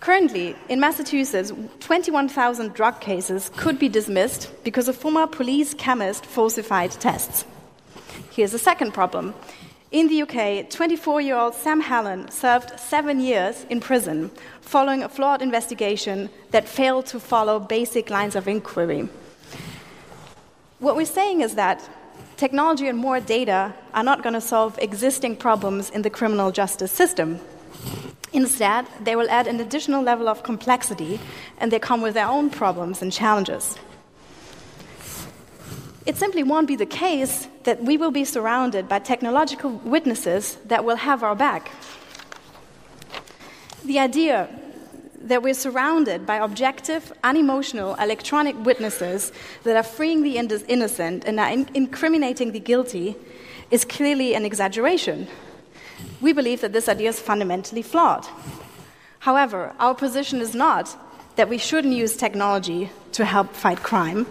Currently, 0.00 0.54
in 0.68 0.78
Massachusetts, 0.78 1.52
21,000 1.80 2.72
drug 2.72 3.00
cases 3.00 3.50
could 3.56 3.78
be 3.78 3.88
dismissed 3.88 4.50
because 4.62 4.88
a 4.88 4.92
former 4.92 5.26
police 5.26 5.74
chemist 5.74 6.24
falsified 6.24 6.92
tests. 6.92 7.44
Here's 8.30 8.54
a 8.54 8.58
second 8.58 8.94
problem. 8.94 9.34
In 9.90 10.06
the 10.06 10.22
UK, 10.22 10.70
24 10.70 11.20
year 11.22 11.36
old 11.36 11.54
Sam 11.54 11.80
Hallam 11.80 12.30
served 12.30 12.78
seven 12.78 13.20
years 13.20 13.64
in 13.70 13.80
prison 13.80 14.30
following 14.60 15.02
a 15.02 15.08
flawed 15.08 15.42
investigation 15.42 16.28
that 16.50 16.68
failed 16.68 17.06
to 17.06 17.18
follow 17.18 17.58
basic 17.58 18.10
lines 18.10 18.36
of 18.36 18.46
inquiry. 18.46 19.08
What 20.78 20.94
we're 20.94 21.06
saying 21.06 21.40
is 21.40 21.56
that 21.56 21.88
technology 22.36 22.86
and 22.86 22.98
more 22.98 23.18
data 23.18 23.74
are 23.94 24.04
not 24.04 24.22
going 24.22 24.34
to 24.34 24.40
solve 24.40 24.78
existing 24.78 25.36
problems 25.36 25.90
in 25.90 26.02
the 26.02 26.10
criminal 26.10 26.52
justice 26.52 26.92
system. 26.92 27.40
Instead, 28.32 28.86
they 29.00 29.16
will 29.16 29.30
add 29.30 29.46
an 29.46 29.60
additional 29.60 30.02
level 30.02 30.28
of 30.28 30.42
complexity 30.42 31.18
and 31.58 31.72
they 31.72 31.78
come 31.78 32.02
with 32.02 32.14
their 32.14 32.26
own 32.26 32.50
problems 32.50 33.00
and 33.00 33.12
challenges. 33.12 33.78
It 36.04 36.16
simply 36.16 36.42
won't 36.42 36.68
be 36.68 36.76
the 36.76 36.86
case 36.86 37.48
that 37.64 37.82
we 37.84 37.96
will 37.96 38.10
be 38.10 38.24
surrounded 38.24 38.88
by 38.88 38.98
technological 38.98 39.70
witnesses 39.84 40.56
that 40.66 40.84
will 40.84 40.96
have 40.96 41.22
our 41.22 41.34
back. 41.34 41.70
The 43.84 43.98
idea 43.98 44.48
that 45.20 45.42
we're 45.42 45.54
surrounded 45.54 46.24
by 46.24 46.36
objective, 46.36 47.12
unemotional 47.24 47.94
electronic 47.96 48.56
witnesses 48.64 49.32
that 49.64 49.76
are 49.76 49.82
freeing 49.82 50.22
the 50.22 50.38
innocent 50.38 51.24
and 51.26 51.40
are 51.40 51.50
incriminating 51.50 52.52
the 52.52 52.60
guilty 52.60 53.16
is 53.70 53.84
clearly 53.84 54.34
an 54.34 54.44
exaggeration 54.44 55.28
we 56.20 56.32
believe 56.32 56.60
that 56.60 56.72
this 56.72 56.88
idea 56.88 57.10
is 57.10 57.20
fundamentally 57.20 57.82
flawed. 57.82 58.26
However, 59.20 59.74
our 59.78 59.94
position 59.94 60.40
is 60.40 60.54
not 60.54 60.96
that 61.36 61.48
we 61.48 61.58
shouldn't 61.58 61.94
use 61.94 62.16
technology 62.16 62.90
to 63.12 63.24
help 63.24 63.54
fight 63.54 63.82
crime, 63.82 64.26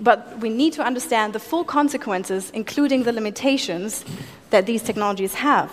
but 0.00 0.38
we 0.38 0.48
need 0.48 0.72
to 0.74 0.82
understand 0.82 1.32
the 1.32 1.40
full 1.40 1.64
consequences, 1.64 2.50
including 2.50 3.02
the 3.02 3.12
limitations 3.12 4.04
that 4.50 4.66
these 4.66 4.82
technologies 4.82 5.34
have. 5.34 5.72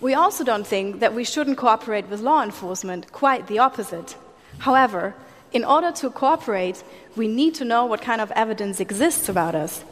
We 0.00 0.14
also 0.14 0.44
don't 0.44 0.66
think 0.66 1.00
that 1.00 1.14
we 1.14 1.24
shouldn't 1.24 1.56
cooperate 1.56 2.08
with 2.08 2.20
law 2.20 2.42
enforcement, 2.42 3.10
quite 3.12 3.46
the 3.46 3.58
opposite. 3.58 4.16
However, 4.58 5.14
in 5.52 5.64
order 5.64 5.92
to 5.92 6.10
cooperate, 6.10 6.82
we 7.16 7.28
need 7.28 7.54
to 7.54 7.64
know 7.64 7.86
what 7.86 8.02
kind 8.02 8.20
of 8.20 8.30
evidence 8.32 8.80
exists 8.80 9.28
about 9.28 9.54
us. 9.54 9.84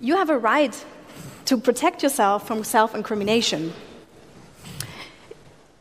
You 0.00 0.16
have 0.16 0.30
a 0.30 0.38
right 0.38 0.72
to 1.46 1.56
protect 1.56 2.02
yourself 2.02 2.46
from 2.46 2.64
self 2.64 2.94
incrimination. 2.94 3.72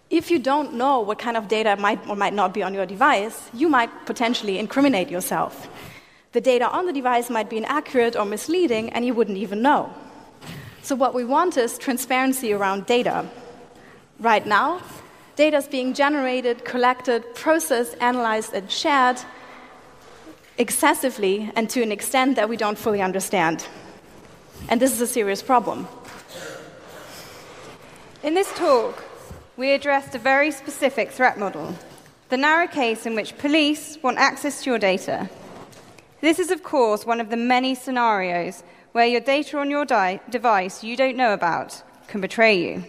If 0.09 0.29
you 0.29 0.39
don't 0.39 0.73
know 0.73 0.99
what 0.99 1.19
kind 1.19 1.37
of 1.37 1.47
data 1.47 1.77
might 1.77 2.05
or 2.07 2.15
might 2.15 2.33
not 2.33 2.53
be 2.53 2.63
on 2.63 2.73
your 2.73 2.85
device, 2.85 3.49
you 3.53 3.69
might 3.69 3.89
potentially 4.05 4.59
incriminate 4.59 5.09
yourself. 5.09 5.69
The 6.33 6.41
data 6.41 6.69
on 6.69 6.85
the 6.85 6.93
device 6.93 7.29
might 7.29 7.49
be 7.49 7.57
inaccurate 7.57 8.15
or 8.15 8.25
misleading, 8.25 8.89
and 8.91 9.05
you 9.05 9.13
wouldn't 9.13 9.37
even 9.37 9.61
know. 9.61 9.93
So, 10.81 10.95
what 10.95 11.13
we 11.13 11.23
want 11.23 11.57
is 11.57 11.77
transparency 11.77 12.51
around 12.53 12.85
data. 12.85 13.29
Right 14.19 14.45
now, 14.45 14.81
data 15.35 15.57
is 15.57 15.67
being 15.67 15.93
generated, 15.93 16.65
collected, 16.65 17.23
processed, 17.35 17.95
analyzed, 18.01 18.53
and 18.53 18.69
shared 18.69 19.17
excessively 20.57 21.51
and 21.55 21.69
to 21.69 21.81
an 21.81 21.91
extent 21.91 22.35
that 22.35 22.49
we 22.49 22.57
don't 22.57 22.77
fully 22.77 23.01
understand. 23.01 23.67
And 24.69 24.81
this 24.81 24.91
is 24.91 25.01
a 25.01 25.07
serious 25.07 25.41
problem. 25.41 25.87
In 28.23 28.33
this 28.33 28.53
talk, 28.53 29.03
we 29.57 29.71
addressed 29.71 30.15
a 30.15 30.19
very 30.19 30.51
specific 30.51 31.11
threat 31.11 31.37
model 31.39 31.75
the 32.29 32.37
narrow 32.37 32.65
case 32.65 33.05
in 33.05 33.13
which 33.13 33.37
police 33.37 33.97
want 34.01 34.17
access 34.17 34.63
to 34.63 34.69
your 34.69 34.79
data. 34.79 35.29
This 36.21 36.39
is, 36.39 36.49
of 36.49 36.63
course, 36.63 37.05
one 37.05 37.19
of 37.19 37.29
the 37.29 37.35
many 37.35 37.75
scenarios 37.75 38.63
where 38.93 39.05
your 39.05 39.19
data 39.19 39.57
on 39.57 39.69
your 39.69 39.83
di- 39.83 40.21
device 40.29 40.81
you 40.81 40.95
don't 40.95 41.17
know 41.17 41.33
about 41.33 41.83
can 42.07 42.21
betray 42.21 42.57
you. 42.57 42.85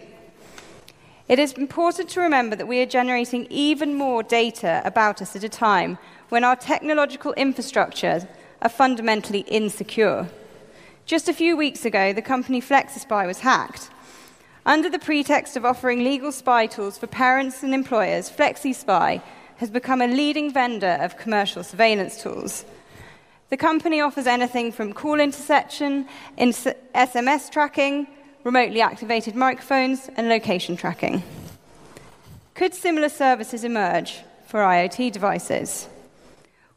It 1.27 1.39
is 1.39 1.51
important 1.53 2.09
to 2.11 2.21
remember 2.21 2.55
that 2.55 2.69
we 2.69 2.79
are 2.81 2.85
generating 2.85 3.45
even 3.49 3.95
more 3.95 4.23
data 4.23 4.81
about 4.85 5.21
us 5.21 5.35
at 5.35 5.43
a 5.43 5.49
time 5.49 5.97
when 6.29 6.45
our 6.45 6.55
technological 6.55 7.33
infrastructures 7.37 8.25
are 8.61 8.69
fundamentally 8.69 9.41
insecure. 9.41 10.29
Just 11.05 11.27
a 11.27 11.33
few 11.33 11.57
weeks 11.57 11.83
ago, 11.83 12.13
the 12.13 12.21
company 12.21 12.61
FlexiSpy 12.61 13.27
was 13.27 13.39
hacked. 13.39 13.89
Under 14.65 14.89
the 14.89 14.99
pretext 14.99 15.57
of 15.57 15.65
offering 15.65 16.01
legal 16.01 16.31
spy 16.31 16.65
tools 16.65 16.97
for 16.97 17.07
parents 17.07 17.61
and 17.61 17.73
employers, 17.73 18.29
FlexiSpy 18.29 19.21
has 19.57 19.69
become 19.69 20.01
a 20.01 20.07
leading 20.07 20.53
vendor 20.53 20.97
of 21.01 21.17
commercial 21.17 21.61
surveillance 21.61 22.23
tools. 22.23 22.63
The 23.49 23.57
company 23.57 23.99
offers 23.99 24.27
anything 24.27 24.71
from 24.71 24.93
call 24.93 25.19
interception, 25.19 26.07
SMS 26.37 27.51
tracking, 27.51 28.07
remotely 28.45 28.79
activated 28.79 29.35
microphones, 29.35 30.09
and 30.15 30.29
location 30.29 30.77
tracking. 30.77 31.21
Could 32.55 32.73
similar 32.73 33.09
services 33.09 33.65
emerge 33.65 34.21
for 34.47 34.61
IoT 34.61 35.11
devices? 35.11 35.89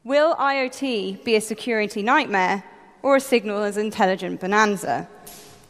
Will 0.02 0.34
IoT 0.34 1.22
be 1.22 1.36
a 1.36 1.40
security 1.40 2.02
nightmare 2.02 2.64
or 3.06 3.14
a 3.14 3.20
signals 3.20 3.76
intelligence 3.76 4.40
bonanza? 4.40 5.08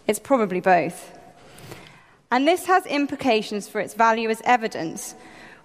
It's 0.06 0.18
probably 0.18 0.58
both. 0.58 1.12
And 2.30 2.48
this 2.48 2.64
has 2.64 2.86
implications 2.86 3.68
for 3.68 3.78
its 3.78 3.92
value 3.92 4.30
as 4.30 4.40
evidence, 4.46 5.14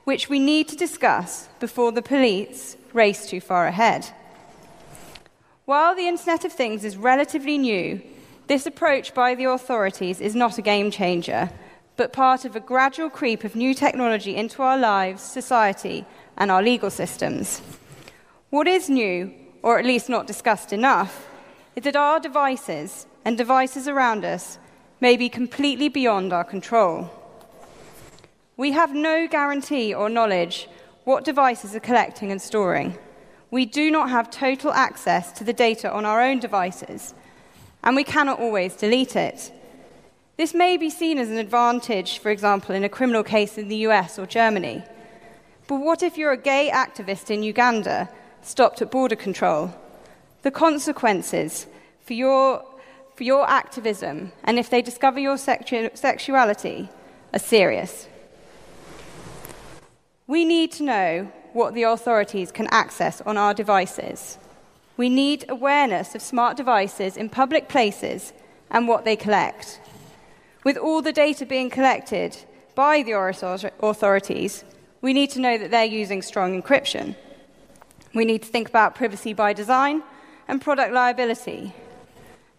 which 0.04 0.28
we 0.28 0.38
need 0.38 0.68
to 0.68 0.76
discuss 0.76 1.48
before 1.62 1.94
the 1.94 2.02
police 2.02 2.76
race 2.92 3.26
too 3.26 3.40
far 3.40 3.68
ahead. 3.68 4.06
While 5.64 5.96
the 5.96 6.10
Internet 6.10 6.44
of 6.44 6.52
Things 6.52 6.84
is 6.84 6.98
relatively 6.98 7.58
new, 7.58 8.02
this 8.48 8.66
approach 8.66 9.14
by 9.14 9.34
the 9.34 9.46
authorities 9.46 10.20
is 10.20 10.36
not 10.36 10.58
a 10.58 10.62
game 10.62 10.92
changer, 10.92 11.50
but 11.96 12.12
part 12.12 12.44
of 12.44 12.54
a 12.54 12.60
gradual 12.60 13.10
creep 13.10 13.46
of 13.46 13.56
new 13.56 13.74
technology 13.74 14.36
into 14.36 14.62
our 14.62 14.78
lives, 14.78 15.22
society, 15.24 16.06
and 16.36 16.52
our 16.52 16.62
legal 16.62 16.90
systems. 16.90 17.62
What 18.50 18.68
is 18.68 18.90
new, 18.90 19.34
or 19.64 19.80
at 19.80 19.86
least 19.86 20.10
not 20.10 20.28
discussed 20.28 20.74
enough, 20.74 21.30
is 21.76 21.84
that 21.84 21.96
our 21.96 22.20
devices 22.20 23.06
and 23.24 23.38
devices 23.38 23.88
around 23.88 24.26
us 24.26 24.58
may 25.00 25.18
be 25.18 25.30
completely 25.30 25.90
beyond 25.90 26.34
our 26.34 26.44
control. 26.44 27.10
We 28.58 28.72
have 28.74 28.94
no 28.94 29.28
guarantee 29.28 29.94
or 29.94 30.10
knowledge 30.10 30.68
what 31.04 31.24
devices 31.24 31.76
are 31.76 31.80
collecting 31.80 32.32
and 32.32 32.42
storing. 32.42 32.98
We 33.50 33.66
do 33.66 33.90
not 33.90 34.10
have 34.10 34.30
total 34.30 34.72
access 34.72 35.32
to 35.34 35.44
the 35.44 35.54
data 35.54 35.92
on 35.92 36.06
our 36.06 36.22
own 36.22 36.40
devices, 36.40 37.14
and 37.84 37.96
we 37.96 38.04
cannot 38.04 38.40
always 38.40 38.76
delete 38.76 39.16
it. 39.16 39.52
This 40.38 40.54
may 40.54 40.78
be 40.78 40.90
seen 40.90 41.18
as 41.18 41.30
an 41.30 41.38
advantage, 41.38 42.20
for 42.20 42.30
example, 42.30 42.76
in 42.76 42.84
a 42.84 42.90
criminal 42.90 43.24
case 43.24 43.58
in 43.58 43.68
the 43.68 43.84
US 43.88 44.20
or 44.20 44.26
Germany. 44.26 44.84
But 45.68 45.76
what 45.76 46.04
if 46.04 46.18
you're 46.18 46.32
a 46.32 46.38
gay 46.38 46.70
activist 46.72 47.30
in 47.30 47.44
Uganda 47.44 48.10
stopped 48.42 48.82
at 48.82 48.92
border 48.92 49.16
control? 49.16 49.74
The 50.42 50.52
consequences 50.52 51.68
for 52.02 52.14
your, 52.14 52.64
for 53.16 53.24
your 53.24 53.50
activism 53.50 54.32
and 54.44 54.58
if 54.58 54.70
they 54.70 54.82
discover 54.82 55.20
your 55.20 55.36
sexu- 55.36 55.96
sexuality 55.96 56.90
are 57.34 57.40
serious. 57.40 58.08
We 60.28 60.46
need 60.46 60.72
to 60.74 60.84
know 60.84 61.32
what 61.54 61.74
the 61.74 61.84
authorities 61.84 62.52
can 62.52 62.68
access 62.68 63.22
on 63.22 63.38
our 63.38 63.54
devices. 63.54 64.38
We 64.98 65.10
need 65.10 65.46
awareness 65.50 66.16
of 66.16 66.22
smart 66.22 66.58
devices 66.58 67.18
in 67.18 67.30
public 67.30 67.68
places 67.68 68.34
and 68.70 68.88
what 68.88 69.04
they 69.04 69.16
collect. 69.16 69.80
With 70.64 70.78
all 70.78 71.02
the 71.02 71.12
data 71.12 71.46
being 71.46 71.70
collected 71.70 72.38
by 72.76 73.04
the 73.04 73.14
authorities, 73.82 74.64
we 75.02 75.14
need 75.14 75.30
to 75.32 75.40
know 75.40 75.58
that 75.58 75.72
they're 75.72 75.86
using 75.86 76.22
strong 76.22 76.62
encryption. 76.62 77.16
We 78.14 78.26
need 78.26 78.44
to 78.44 78.50
think 78.50 78.70
about 78.70 78.96
privacy 78.96 79.34
by 79.34 79.54
design 79.54 80.04
and 80.52 80.62
product 80.62 80.94
liability. 80.94 81.74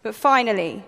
But 0.02 0.14
finally, 0.14 0.82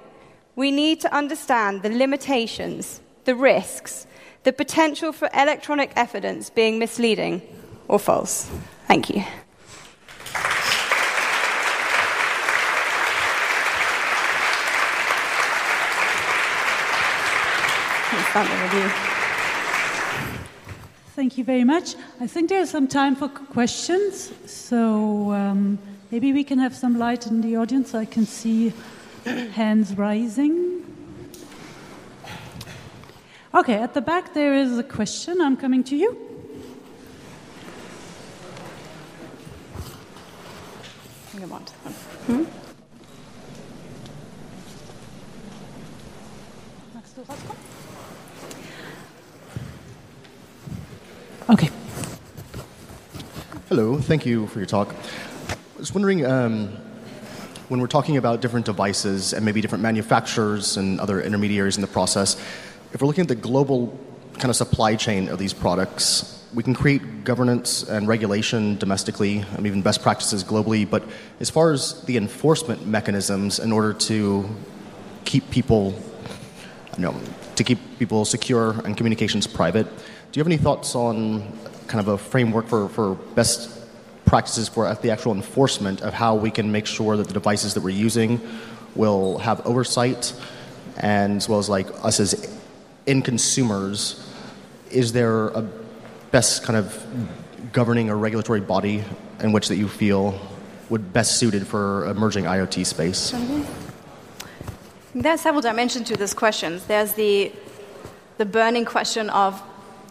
we 0.56 0.70
need 0.70 1.00
to 1.02 1.14
understand 1.14 1.82
the 1.82 1.90
limitations, 1.90 3.02
the 3.24 3.34
risks, 3.34 4.06
the 4.44 4.54
potential 4.54 5.12
for 5.12 5.28
electronic 5.34 5.92
evidence 5.96 6.48
being 6.48 6.78
misleading 6.78 7.42
or 7.88 7.98
false. 7.98 8.50
Thank 8.88 9.10
you. 9.10 9.22
Thank 21.14 21.38
you 21.38 21.44
very 21.44 21.64
much. 21.64 21.96
I 22.18 22.26
think 22.26 22.48
there's 22.48 22.70
some 22.70 22.88
time 22.88 23.14
for 23.14 23.28
questions. 23.28 24.32
So, 24.46 25.32
um, 25.32 25.78
Maybe 26.14 26.32
we 26.32 26.44
can 26.44 26.60
have 26.60 26.76
some 26.76 26.96
light 26.96 27.26
in 27.26 27.40
the 27.40 27.56
audience 27.56 27.90
so 27.90 27.98
I 27.98 28.04
can 28.04 28.24
see 28.24 28.72
hands 29.24 29.98
rising. 29.98 30.84
Okay, 33.52 33.74
at 33.74 33.94
the 33.94 34.00
back 34.00 34.32
there 34.32 34.54
is 34.54 34.78
a 34.78 34.84
question. 34.84 35.40
I'm 35.40 35.56
coming 35.56 35.82
to 35.82 35.96
you. 35.96 36.16
Come 41.32 41.52
on. 41.52 41.62
Hmm? 42.28 42.44
Okay. 51.50 51.70
Hello, 53.68 53.98
thank 53.98 54.24
you 54.24 54.46
for 54.46 54.60
your 54.60 54.66
talk 54.66 54.94
was 55.84 55.92
wondering 55.92 56.24
um, 56.24 56.68
when 57.68 57.78
we're 57.78 57.86
talking 57.86 58.16
about 58.16 58.40
different 58.40 58.64
devices 58.64 59.34
and 59.34 59.44
maybe 59.44 59.60
different 59.60 59.82
manufacturers 59.82 60.78
and 60.78 60.98
other 60.98 61.20
intermediaries 61.20 61.76
in 61.76 61.82
the 61.82 61.86
process, 61.86 62.36
if 62.94 63.02
we're 63.02 63.06
looking 63.06 63.20
at 63.20 63.28
the 63.28 63.34
global 63.34 63.94
kind 64.38 64.48
of 64.48 64.56
supply 64.56 64.96
chain 64.96 65.28
of 65.28 65.38
these 65.38 65.52
products, 65.52 66.42
we 66.54 66.62
can 66.62 66.74
create 66.74 67.24
governance 67.24 67.82
and 67.82 68.08
regulation 68.08 68.78
domestically 68.78 69.44
and 69.58 69.66
even 69.66 69.82
best 69.82 70.00
practices 70.00 70.42
globally. 70.42 70.88
But 70.88 71.04
as 71.38 71.50
far 71.50 71.70
as 71.70 72.02
the 72.04 72.16
enforcement 72.16 72.86
mechanisms 72.86 73.58
in 73.58 73.70
order 73.70 73.92
to 74.08 74.48
keep 75.26 75.50
people, 75.50 76.02
you 76.96 77.02
know, 77.02 77.20
to 77.56 77.62
keep 77.62 77.78
people 77.98 78.24
secure 78.24 78.70
and 78.86 78.96
communications 78.96 79.46
private, 79.46 79.84
do 79.84 80.38
you 80.38 80.40
have 80.40 80.46
any 80.46 80.56
thoughts 80.56 80.94
on 80.94 81.42
kind 81.88 82.00
of 82.00 82.08
a 82.08 82.16
framework 82.16 82.68
for, 82.68 82.88
for 82.88 83.16
best 83.34 83.83
practices 84.34 84.68
for 84.68 84.92
the 84.96 85.10
actual 85.12 85.32
enforcement 85.32 86.02
of 86.02 86.12
how 86.12 86.34
we 86.34 86.50
can 86.50 86.72
make 86.72 86.86
sure 86.86 87.16
that 87.16 87.28
the 87.28 87.32
devices 87.32 87.74
that 87.74 87.82
we're 87.82 88.00
using 88.08 88.40
will 88.96 89.38
have 89.38 89.64
oversight, 89.64 90.32
and 90.96 91.36
as 91.36 91.48
well 91.48 91.60
as 91.60 91.68
like 91.68 91.86
us 92.02 92.18
as 92.18 92.32
in 93.06 93.22
consumers, 93.22 93.96
is 94.90 95.12
there 95.12 95.50
a 95.50 95.62
best 96.32 96.64
kind 96.64 96.76
of 96.76 97.06
governing 97.72 98.10
or 98.10 98.16
regulatory 98.18 98.60
body 98.60 99.04
in 99.38 99.52
which 99.52 99.68
that 99.68 99.76
you 99.76 99.86
feel 99.86 100.36
would 100.90 101.12
best 101.12 101.38
suited 101.38 101.64
for 101.64 102.04
emerging 102.06 102.42
IoT 102.42 102.84
space? 102.84 103.30
Mm-hmm. 103.30 105.20
There 105.22 105.34
are 105.34 105.38
several 105.38 105.62
dimensions 105.62 106.08
to 106.08 106.16
this 106.16 106.34
question. 106.34 106.80
There's 106.88 107.12
the 107.12 107.52
the 108.38 108.44
burning 108.44 108.84
question 108.84 109.30
of 109.30 109.62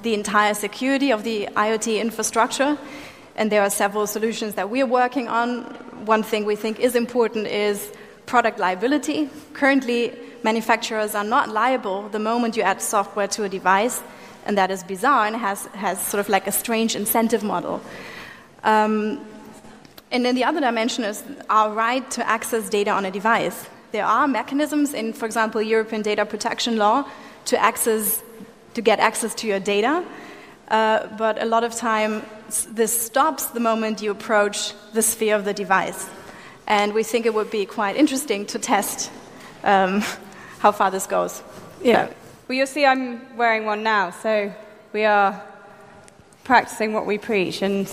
the 0.02 0.14
entire 0.14 0.54
security 0.54 1.12
of 1.12 1.26
the 1.26 1.50
IoT 1.58 2.00
infrastructure. 2.00 2.78
And 3.36 3.52
there 3.52 3.62
are 3.62 3.70
several 3.70 4.08
solutions 4.08 4.56
that 4.56 4.70
we're 4.70 4.86
working 4.86 5.28
on. 5.28 5.64
One 6.06 6.24
thing 6.24 6.46
we 6.46 6.56
think 6.56 6.80
is 6.80 6.96
important 6.96 7.48
is 7.48 7.92
product 8.26 8.60
liability. 8.60 9.30
Currently, 9.54 10.14
manufacturers 10.44 11.16
are 11.16 11.24
not 11.24 11.50
liable 11.50 12.10
the 12.10 12.20
moment 12.20 12.56
you 12.56 12.64
add 12.64 12.82
software 12.82 13.28
to 13.30 13.44
a 13.44 13.50
device, 13.50 14.02
and 14.46 14.58
that 14.58 14.70
is 14.72 14.84
bizarre 14.84 15.26
and 15.26 15.36
has, 15.36 15.66
has 15.68 16.02
sort 16.06 16.20
of 16.20 16.30
like 16.30 16.48
a 16.48 16.52
strange 16.52 16.96
incentive 16.96 17.44
model. 17.44 17.82
Um, 18.64 19.26
and 20.12 20.24
then 20.24 20.36
the 20.36 20.44
other 20.44 20.62
dimension 20.62 21.04
is 21.04 21.24
our 21.50 21.74
right 21.74 22.10
to 22.12 22.28
access 22.28 22.70
data 22.70 22.92
on 22.92 23.06
a 23.06 23.12
device. 23.12 23.68
There 23.92 24.06
are 24.06 24.28
mechanisms 24.28 24.94
in, 24.94 25.14
for 25.14 25.26
example, 25.26 25.62
European 25.62 26.02
data 26.02 26.26
protection 26.26 26.78
law 26.78 27.06
to 27.46 27.58
access 27.60 28.22
to 28.74 28.82
get 28.82 29.00
access 29.00 29.36
to 29.36 29.48
your 29.48 29.60
data. 29.60 30.04
Uh, 30.68 31.08
but 31.18 31.42
a 31.42 31.46
lot 31.46 31.64
of 31.64 31.76
time, 31.76 32.24
this 32.70 33.00
stops 33.00 33.48
the 33.48 33.60
moment 33.60 34.02
you 34.02 34.12
approach 34.12 34.74
the 34.94 35.02
sphere 35.02 35.36
of 35.36 35.46
the 35.46 35.54
device. 35.54 36.10
And 36.68 36.94
we 36.94 37.04
think 37.04 37.26
it 37.26 37.34
would 37.34 37.52
be 37.52 37.66
quite 37.66 37.96
interesting 37.96 38.46
to 38.48 38.60
test 38.60 39.12
um, 39.64 40.02
how 40.60 40.72
far 40.72 40.92
this 40.92 41.06
goes. 41.06 41.44
Yeah. 41.82 42.10
Well, 42.48 42.58
you'll 42.58 42.68
see 42.68 42.86
I'm 42.86 43.36
wearing 43.38 43.66
one 43.66 43.84
now, 43.84 44.12
so 44.12 44.54
we 44.94 45.06
are 45.06 45.42
practicing 46.44 46.94
what 46.94 47.06
we 47.06 47.18
preach 47.18 47.62
and 47.62 47.92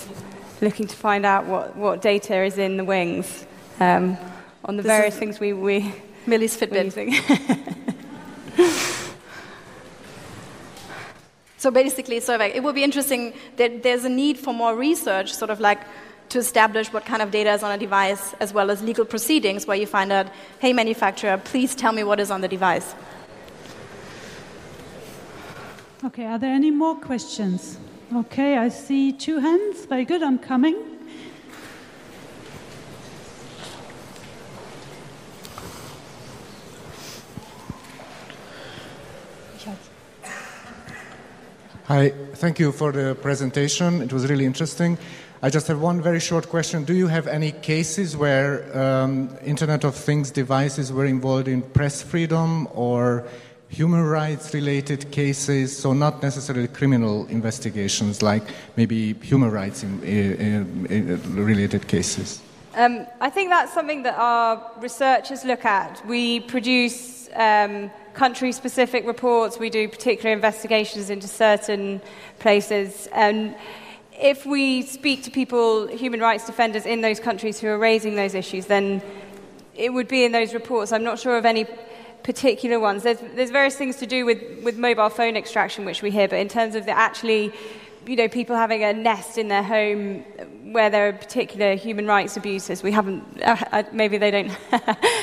looking 0.61 0.87
to 0.87 0.97
find 0.97 1.25
out 1.25 1.47
what, 1.47 1.77
what 1.77 2.03
data 2.03 2.43
is 2.45 2.59
in 2.59 2.77
the 2.77 2.85
wings 2.85 3.47
um, 3.81 4.17
on 4.65 4.77
the 4.77 4.83
this 4.83 4.91
various 4.91 5.17
things 5.17 5.41
we. 5.41 5.53
we 5.53 5.95
Millie's 6.27 6.57
Fitbit. 6.57 6.91
So 11.61 11.71
basically, 11.71 12.21
of 12.21 12.39
like, 12.39 12.55
it 12.55 12.63
would 12.63 12.75
be 12.75 12.83
interesting 12.83 13.35
that 13.57 13.83
there's 13.83 14.07
a 14.07 14.09
need 14.09 14.39
for 14.39 14.55
more 14.55 14.75
research, 14.75 15.35
sort 15.35 15.51
of 15.51 15.61
like 15.61 15.81
to 16.31 16.39
establish 16.39 16.91
what 16.91 17.05
kind 17.05 17.21
of 17.21 17.31
data 17.31 17.53
is 17.53 17.63
on 17.63 17.71
a 17.71 17.77
device, 17.77 18.33
as 18.41 18.55
well 18.55 18.71
as 18.71 18.83
legal 18.83 19.05
proceedings 19.05 19.67
where 19.67 19.77
you 19.77 19.87
find 19.87 20.11
out, 20.11 20.29
hey, 20.59 20.73
manufacturer, 20.73 21.37
please 21.37 21.75
tell 21.75 21.93
me 21.93 22.03
what 22.03 22.19
is 22.19 22.31
on 22.31 22.41
the 22.41 22.49
device. 22.49 22.95
Okay, 26.03 26.25
are 26.25 26.39
there 26.39 26.55
any 26.55 26.71
more 26.71 26.95
questions? 26.95 27.77
Okay, 28.17 28.57
I 28.57 28.71
see 28.71 29.13
two 29.13 29.39
hands. 29.39 29.85
Very 29.85 30.07
good, 30.07 30.23
I'm 30.23 30.39
coming. 30.39 30.77
Hi, 41.91 42.11
thank 42.35 42.61
you 42.61 42.71
for 42.71 42.93
the 42.93 43.17
presentation. 43.17 44.01
It 44.01 44.13
was 44.13 44.31
really 44.31 44.45
interesting. 44.45 44.97
I 45.43 45.51
just 45.51 45.67
have 45.67 45.81
one 45.81 46.01
very 46.01 46.21
short 46.21 46.49
question. 46.49 46.85
Do 46.85 46.95
you 46.95 47.09
have 47.09 47.27
any 47.27 47.51
cases 47.51 48.17
where 48.17 48.63
um, 48.79 49.37
Internet 49.45 49.83
of 49.83 49.97
Things 49.97 50.31
devices 50.31 50.93
were 50.93 51.05
involved 51.05 51.49
in 51.49 51.63
press 51.63 52.01
freedom 52.01 52.69
or 52.75 53.27
human 53.71 54.05
rights 54.05 54.55
related 54.55 55.11
cases, 55.11 55.77
so 55.77 55.93
not 55.93 56.23
necessarily 56.23 56.69
criminal 56.69 57.27
investigations, 57.27 58.23
like 58.23 58.45
maybe 58.77 59.15
human 59.15 59.51
rights 59.51 59.83
in, 59.83 60.01
in, 60.05 60.87
in 60.87 61.35
related 61.35 61.89
cases? 61.89 62.41
Um, 62.77 63.05
I 63.21 63.31
think 63.31 63.51
that's 63.51 63.75
something 63.75 64.05
that 64.05 64.15
our 64.17 64.63
researchers 64.81 65.45
look 65.45 65.65
at. 65.65 66.07
We 66.07 66.39
produce 66.39 67.29
um, 67.35 67.91
country 68.21 68.53
specific 68.53 69.07
reports, 69.07 69.59
we 69.59 69.71
do 69.71 69.89
particular 69.89 70.31
investigations 70.31 71.09
into 71.09 71.27
certain 71.27 72.03
places. 72.39 73.09
And 73.13 73.55
if 74.13 74.45
we 74.45 74.83
speak 74.83 75.23
to 75.23 75.31
people, 75.31 75.87
human 75.87 76.21
rights 76.21 76.45
defenders 76.45 76.85
in 76.85 77.01
those 77.01 77.19
countries 77.19 77.59
who 77.59 77.69
are 77.69 77.79
raising 77.79 78.17
those 78.17 78.35
issues, 78.35 78.67
then 78.67 79.01
it 79.75 79.95
would 79.95 80.07
be 80.07 80.23
in 80.23 80.33
those 80.33 80.53
reports. 80.53 80.93
I'm 80.93 81.03
not 81.03 81.19
sure 81.19 81.39
of 81.39 81.47
any 81.47 81.65
particular 82.23 82.79
ones. 82.79 83.05
There's, 83.05 83.21
there's 83.37 83.51
various 83.51 83.77
things 83.77 83.97
to 83.97 84.07
do 84.07 84.27
with, 84.27 84.43
with 84.63 84.77
mobile 84.77 85.09
phone 85.09 85.35
extraction, 85.35 85.87
which 85.87 86.03
we 86.03 86.11
hear, 86.11 86.29
but 86.29 86.41
in 86.41 86.49
terms 86.49 86.75
of 86.75 86.85
the 86.85 86.93
actually, 86.93 87.55
you 88.07 88.17
know, 88.17 88.29
people 88.29 88.55
having 88.55 88.85
a 88.85 88.93
nest 88.93 89.39
in 89.39 89.49
their 89.49 89.63
home 89.63 90.25
where 90.75 90.91
there 90.91 91.09
are 91.09 91.15
particular 91.15 91.75
human 91.75 92.07
rights 92.07 92.37
abuses, 92.37 92.83
we 92.83 92.93
haven't, 92.93 93.25
uh, 93.43 93.57
uh 93.73 93.83
maybe 93.93 94.19
they 94.19 94.31
don't 94.31 94.51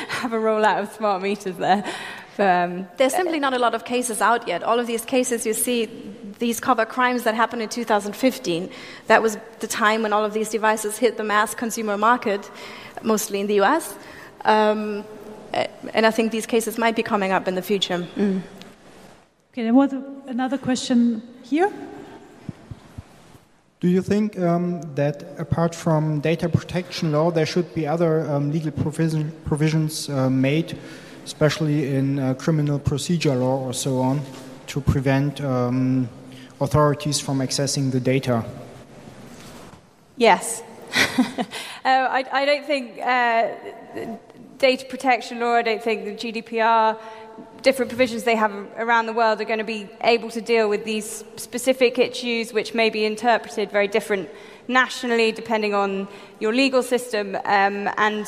have 0.08 0.34
a 0.34 0.38
rollout 0.38 0.82
of 0.82 0.91
smart 0.93 1.22
meters 1.22 1.58
there. 1.58 1.84
Um, 2.40 2.88
There's 2.98 3.16
simply 3.16 3.40
not 3.40 3.54
a 3.54 3.60
lot 3.60 3.74
of 3.74 3.84
cases 3.84 4.22
out 4.22 4.48
yet. 4.48 4.64
All 4.64 4.80
of 4.80 4.88
these 4.88 5.04
cases 5.06 5.46
you 5.46 5.54
see, 5.54 5.90
these 6.40 6.60
cover 6.60 6.86
crimes 6.86 7.24
that 7.24 7.34
happened 7.34 7.62
in 7.62 7.70
2015. 7.70 8.70
That 9.08 9.22
was 9.22 9.38
the 9.60 9.68
time 9.68 10.04
when 10.04 10.14
all 10.14 10.24
of 10.24 10.34
these 10.34 10.50
devices 10.50 10.98
hit 10.98 11.18
the 11.18 11.24
mass 11.24 11.56
consumer 11.56 11.98
market, 11.98 12.52
mostly 13.02 13.40
in 13.40 13.48
the 13.48 13.60
US. 13.62 13.96
Um, 14.46 15.04
and 15.94 16.06
I 16.06 16.12
think 16.12 16.32
these 16.32 16.46
cases 16.46 16.78
might 16.78 16.96
be 16.96 17.04
coming 17.04 17.32
up 17.32 17.48
in 17.48 17.56
the 17.56 17.62
future. 17.62 18.06
Mm. 18.16 18.42
Okay, 19.52 19.64
there 19.64 19.74
was 19.74 19.94
another 20.28 20.58
question 20.58 21.22
here. 21.44 21.72
Do 23.80 23.88
you 23.88 24.02
think 24.02 24.40
um, 24.40 24.82
that 24.96 25.24
apart 25.38 25.76
from 25.76 26.20
data 26.20 26.50
protection 26.50 27.12
law, 27.12 27.32
there 27.32 27.46
should 27.46 27.74
be 27.76 27.86
other 27.86 28.30
um, 28.30 28.52
legal 28.52 28.72
provision, 28.72 29.32
provisions 29.46 30.10
uh, 30.10 30.30
made 30.30 30.78
especially 31.28 31.94
in 31.94 32.20
uh, 32.20 32.34
criminal 32.36 32.80
procedure 32.80 33.36
law 33.36 33.58
or 33.60 33.74
so 33.74 34.00
on, 34.00 34.22
to 34.66 34.80
prevent 34.80 35.42
um, 35.42 36.08
authorities 36.62 37.20
from 37.20 37.40
accessing 37.40 37.92
the 37.92 38.00
data? 38.00 38.46
Yes. 40.16 40.64
uh, 40.96 41.44
I, 41.84 42.24
I, 42.32 42.46
don't 42.46 42.66
think 42.66 42.98
uh, 43.02 43.50
data 44.58 44.86
protection 44.86 45.42
law, 45.42 45.56
I 45.56 45.64
don't 45.64 45.84
think 45.84 46.06
the 46.06 46.14
GDPR, 46.16 46.98
different 47.62 47.90
provisions 47.90 48.24
they 48.24 48.38
have 48.38 48.54
around 48.78 49.08
the 49.08 49.14
world 49.14 49.42
are 49.42 49.50
going 49.52 49.60
to 49.60 49.66
be 49.66 49.90
able 50.00 50.30
to 50.30 50.40
deal 50.40 50.70
with 50.70 50.86
these 50.86 51.26
specific 51.36 52.00
issues 52.00 52.54
which 52.54 52.74
may 52.74 52.90
be 52.90 53.04
interpreted 53.04 53.70
very 53.70 53.90
different 53.90 54.30
nationally 54.70 55.34
depending 55.34 55.74
on 55.74 56.08
your 56.40 56.54
legal 56.54 56.82
system. 56.82 57.36
Um, 57.44 57.90
and 57.98 58.26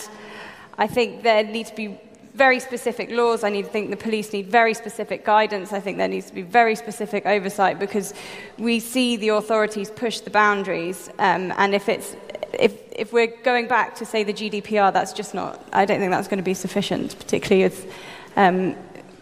I 0.78 0.88
think 0.88 1.24
there 1.24 1.45
needs 1.45 1.70
to 1.70 1.76
be 1.78 1.97
very 2.39 2.61
specific 2.61 3.11
laws. 3.11 3.43
I 3.43 3.49
need 3.49 3.65
to 3.65 3.71
think 3.71 3.89
the 3.89 4.03
police 4.07 4.31
need 4.31 4.47
very 4.47 4.73
specific 4.73 5.25
guidance. 5.25 5.73
I 5.73 5.81
think 5.81 5.97
there 5.97 6.07
needs 6.07 6.27
to 6.27 6.33
be 6.33 6.41
very 6.41 6.75
specific 6.75 7.25
oversight 7.25 7.79
because 7.79 8.13
we 8.57 8.79
see 8.79 9.17
the 9.17 9.29
authorities 9.39 9.89
push 9.91 10.21
the 10.21 10.29
boundaries. 10.29 11.09
Um, 11.19 11.53
and 11.57 11.75
if 11.75 11.89
it's 11.89 12.15
if, 12.53 12.73
if 13.03 13.11
we're 13.11 13.33
going 13.43 13.67
back 13.67 13.93
to 13.95 14.05
say 14.05 14.23
the 14.23 14.33
GDPR, 14.33 14.93
that's 14.93 15.11
just 15.11 15.33
not. 15.33 15.51
I 15.73 15.83
don't 15.85 15.99
think 15.99 16.11
that's 16.11 16.29
going 16.29 16.43
to 16.45 16.49
be 16.53 16.53
sufficient, 16.53 17.19
particularly 17.19 17.63
with 17.63 17.93
um, 18.37 18.75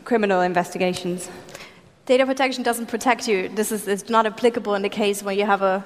criminal 0.05 0.41
investigations. 0.41 1.29
Data 2.05 2.25
protection 2.25 2.61
doesn't 2.63 2.85
protect 2.85 3.27
you. 3.27 3.49
This 3.49 3.71
is 3.71 3.87
it's 3.87 4.09
not 4.09 4.27
applicable 4.27 4.75
in 4.75 4.83
the 4.83 4.95
case 5.03 5.23
where 5.23 5.37
you 5.39 5.45
have 5.53 5.63
a 5.63 5.83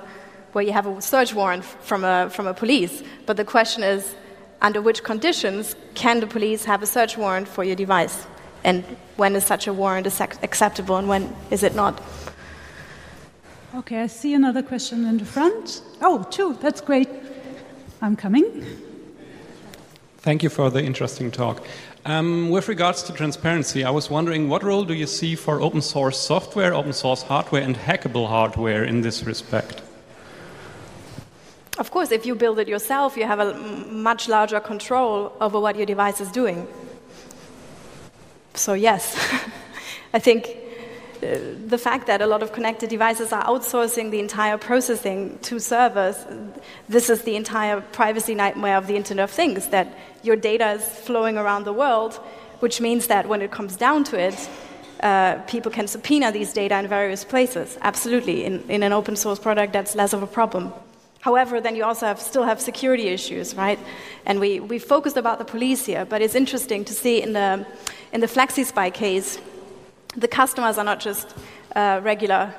where 0.51 0.65
you 0.67 0.73
have 0.73 0.85
a 0.85 1.01
search 1.01 1.33
warrant 1.33 1.63
from 1.63 2.03
a 2.03 2.29
from 2.29 2.45
a 2.45 2.53
police. 2.53 3.03
But 3.25 3.37
the 3.37 3.45
question 3.45 3.83
is 3.83 4.15
under 4.61 4.81
which 4.81 5.03
conditions 5.03 5.75
can 5.95 6.19
the 6.19 6.27
police 6.27 6.65
have 6.65 6.83
a 6.83 6.85
search 6.85 7.17
warrant 7.17 7.47
for 7.47 7.63
your 7.63 7.75
device? 7.75 8.25
And 8.63 8.83
when 9.17 9.35
is 9.35 9.43
such 9.43 9.67
a 9.67 9.73
warrant 9.73 10.07
acceptable 10.07 10.97
and 10.97 11.07
when 11.07 11.35
is 11.49 11.63
it 11.63 11.75
not? 11.75 12.01
Okay, 13.73 14.01
I 14.01 14.07
see 14.07 14.33
another 14.33 14.61
question 14.61 15.05
in 15.05 15.17
the 15.17 15.25
front. 15.25 15.81
Oh, 16.01 16.23
two, 16.29 16.57
that's 16.61 16.81
great. 16.81 17.09
I'm 18.01 18.15
coming. 18.15 18.65
Thank 20.17 20.43
you 20.43 20.49
for 20.49 20.69
the 20.69 20.83
interesting 20.83 21.31
talk. 21.31 21.65
Um, 22.05 22.49
with 22.49 22.67
regards 22.67 23.03
to 23.03 23.13
transparency, 23.13 23.83
I 23.83 23.91
was 23.91 24.09
wondering 24.09 24.49
what 24.49 24.63
role 24.63 24.83
do 24.83 24.93
you 24.93 25.07
see 25.07 25.35
for 25.35 25.61
open 25.61 25.81
source 25.81 26.19
software, 26.19 26.73
open 26.73 26.93
source 26.93 27.21
hardware, 27.21 27.61
and 27.61 27.75
hackable 27.75 28.27
hardware 28.27 28.83
in 28.83 29.01
this 29.01 29.23
respect? 29.23 29.81
Of 31.81 31.89
course, 31.89 32.11
if 32.11 32.27
you 32.27 32.35
build 32.35 32.59
it 32.59 32.67
yourself, 32.67 33.17
you 33.17 33.25
have 33.25 33.39
a 33.39 33.55
much 33.89 34.29
larger 34.29 34.59
control 34.59 35.33
over 35.41 35.59
what 35.59 35.75
your 35.75 35.87
device 35.87 36.21
is 36.21 36.29
doing. 36.31 36.67
So, 38.53 38.73
yes, 38.73 39.17
I 40.13 40.19
think 40.19 40.45
uh, 41.23 41.39
the 41.65 41.79
fact 41.79 42.05
that 42.05 42.21
a 42.21 42.27
lot 42.27 42.43
of 42.43 42.53
connected 42.53 42.91
devices 42.91 43.33
are 43.33 43.43
outsourcing 43.45 44.11
the 44.11 44.19
entire 44.19 44.59
processing 44.59 45.39
to 45.39 45.59
servers, 45.59 46.17
this 46.87 47.09
is 47.09 47.23
the 47.23 47.35
entire 47.35 47.81
privacy 47.81 48.35
nightmare 48.35 48.77
of 48.77 48.85
the 48.85 48.95
Internet 48.95 49.23
of 49.23 49.31
Things, 49.31 49.69
that 49.69 49.87
your 50.21 50.35
data 50.35 50.73
is 50.73 50.83
flowing 50.83 51.35
around 51.35 51.63
the 51.63 51.73
world, 51.73 52.13
which 52.59 52.79
means 52.79 53.07
that 53.07 53.27
when 53.27 53.41
it 53.41 53.49
comes 53.49 53.75
down 53.75 54.03
to 54.03 54.19
it, 54.19 54.49
uh, 54.99 55.39
people 55.47 55.71
can 55.71 55.87
subpoena 55.87 56.31
these 56.31 56.53
data 56.53 56.77
in 56.77 56.87
various 56.87 57.23
places. 57.25 57.79
Absolutely. 57.81 58.45
In, 58.45 58.69
in 58.69 58.83
an 58.83 58.93
open 58.93 59.15
source 59.15 59.39
product, 59.39 59.73
that's 59.73 59.95
less 59.95 60.13
of 60.13 60.21
a 60.21 60.27
problem. 60.27 60.71
However, 61.21 61.61
then 61.61 61.75
you 61.75 61.83
also 61.83 62.07
have, 62.07 62.19
still 62.19 62.43
have 62.43 62.59
security 62.59 63.07
issues, 63.07 63.55
right? 63.55 63.79
And 64.25 64.39
we, 64.39 64.59
we 64.59 64.79
focused 64.79 65.17
about 65.17 65.37
the 65.37 65.45
police 65.45 65.85
here, 65.85 66.03
but 66.03 66.21
it's 66.21 66.35
interesting 66.35 66.83
to 66.85 66.93
see 66.93 67.21
in 67.21 67.33
the, 67.33 67.65
in 68.11 68.21
the 68.21 68.27
FlexiSpy 68.27 68.93
case, 68.93 69.39
the 70.17 70.27
customers 70.27 70.77
are 70.77 70.83
not 70.83 70.99
just 70.99 71.35
uh, 71.75 72.01
regular 72.03 72.53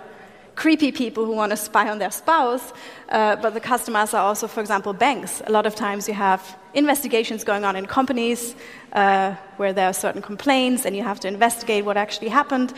creepy 0.54 0.92
people 0.92 1.24
who 1.24 1.32
want 1.32 1.50
to 1.50 1.56
spy 1.56 1.88
on 1.88 1.98
their 1.98 2.10
spouse, 2.10 2.72
uh, 3.08 3.34
but 3.36 3.54
the 3.54 3.60
customers 3.60 4.14
are 4.14 4.22
also, 4.22 4.46
for 4.46 4.60
example, 4.60 4.92
banks. 4.92 5.42
A 5.46 5.50
lot 5.50 5.66
of 5.66 5.74
times 5.74 6.06
you 6.06 6.14
have 6.14 6.56
investigations 6.74 7.42
going 7.42 7.64
on 7.64 7.74
in 7.74 7.86
companies 7.86 8.54
uh, 8.92 9.34
where 9.56 9.72
there 9.72 9.88
are 9.88 9.92
certain 9.92 10.22
complaints 10.22 10.84
and 10.84 10.94
you 10.94 11.02
have 11.02 11.18
to 11.20 11.28
investigate 11.28 11.84
what 11.84 11.96
actually 11.96 12.28
happened. 12.28 12.72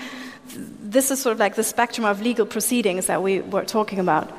This 0.81 1.11
is 1.11 1.21
sort 1.21 1.33
of 1.35 1.41
like 1.41 1.57
the 1.57 1.65
spectrum 1.65 2.07
of 2.07 2.23
legal 2.23 2.47
proceedings 2.47 3.07
that 3.07 3.23
we 3.23 3.41
were 3.41 3.65
talking 3.65 3.99
about. 3.99 4.31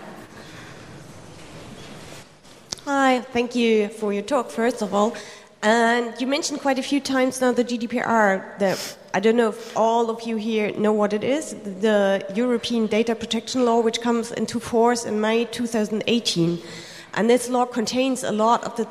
Hi, 2.85 3.21
thank 3.21 3.55
you 3.55 3.89
for 3.89 4.13
your 4.13 4.21
talk, 4.21 4.51
first 4.51 4.83
of 4.83 4.93
all. 4.93 5.15
And 5.63 6.13
you 6.21 6.27
mentioned 6.27 6.59
quite 6.61 6.77
a 6.77 6.83
few 6.83 6.99
times 6.99 7.41
now 7.41 7.51
the 7.51 7.63
GDPR. 7.63 8.59
The, 8.59 8.79
I 9.11 9.19
don't 9.19 9.35
know 9.35 9.49
if 9.49 9.75
all 9.75 10.11
of 10.11 10.21
you 10.21 10.35
here 10.35 10.71
know 10.77 10.93
what 10.93 11.11
it 11.11 11.23
is. 11.23 11.55
The 11.81 12.23
European 12.35 12.85
Data 12.85 13.15
Protection 13.15 13.65
Law, 13.65 13.79
which 13.79 14.01
comes 14.01 14.31
into 14.33 14.59
force 14.59 15.03
in 15.03 15.19
May 15.19 15.45
2018. 15.45 16.61
And 17.15 17.27
this 17.27 17.49
law 17.49 17.65
contains 17.65 18.23
a 18.23 18.31
lot 18.31 18.63
of 18.63 18.75
the 18.77 18.85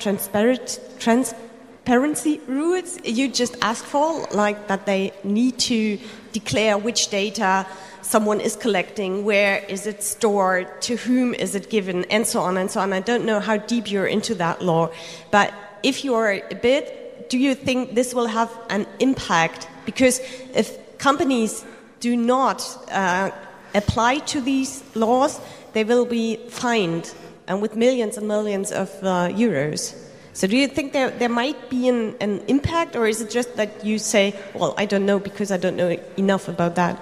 transparency 0.98 2.40
rules 2.48 2.98
you 3.04 3.28
just 3.28 3.56
asked 3.62 3.84
for, 3.84 4.26
like 4.32 4.66
that 4.66 4.86
they 4.86 5.12
need 5.22 5.56
to 5.70 6.00
declare 6.34 6.76
which 6.76 7.08
data 7.08 7.66
someone 8.02 8.40
is 8.40 8.56
collecting, 8.56 9.24
where 9.24 9.64
is 9.68 9.86
it 9.86 10.02
stored, 10.02 10.66
to 10.82 10.96
whom 10.96 11.32
is 11.32 11.54
it 11.54 11.70
given, 11.70 12.04
and 12.10 12.26
so 12.26 12.40
on 12.40 12.58
and 12.58 12.70
so 12.70 12.80
on. 12.80 12.92
I 12.92 13.00
don't 13.00 13.24
know 13.24 13.40
how 13.40 13.56
deep 13.56 13.90
you're 13.90 14.06
into 14.06 14.34
that 14.34 14.60
law, 14.60 14.90
but 15.30 15.54
if 15.82 16.04
you 16.04 16.14
are 16.14 16.32
a 16.32 16.54
bit, 16.54 17.30
do 17.30 17.38
you 17.38 17.54
think 17.54 17.94
this 17.94 18.12
will 18.12 18.26
have 18.26 18.50
an 18.68 18.86
impact? 18.98 19.68
Because 19.86 20.20
if 20.54 20.98
companies 20.98 21.64
do 22.00 22.16
not 22.16 22.60
uh, 22.90 23.30
apply 23.74 24.18
to 24.18 24.40
these 24.40 24.82
laws, 24.94 25.40
they 25.72 25.84
will 25.84 26.04
be 26.04 26.36
fined 26.48 27.14
and 27.46 27.62
with 27.62 27.76
millions 27.76 28.16
and 28.16 28.26
millions 28.28 28.72
of 28.72 28.88
uh, 29.02 29.28
euros. 29.28 29.94
So, 30.34 30.48
do 30.48 30.56
you 30.56 30.66
think 30.66 30.92
there, 30.92 31.10
there 31.10 31.28
might 31.28 31.70
be 31.70 31.88
an, 31.88 32.16
an 32.20 32.42
impact, 32.48 32.96
or 32.96 33.06
is 33.06 33.20
it 33.20 33.30
just 33.30 33.54
that 33.54 33.84
you 33.84 34.00
say, 34.00 34.34
well, 34.52 34.74
I 34.76 34.84
don't 34.84 35.06
know 35.06 35.20
because 35.20 35.52
I 35.52 35.56
don't 35.56 35.76
know 35.76 35.96
enough 36.16 36.48
about 36.48 36.74
that? 36.74 37.00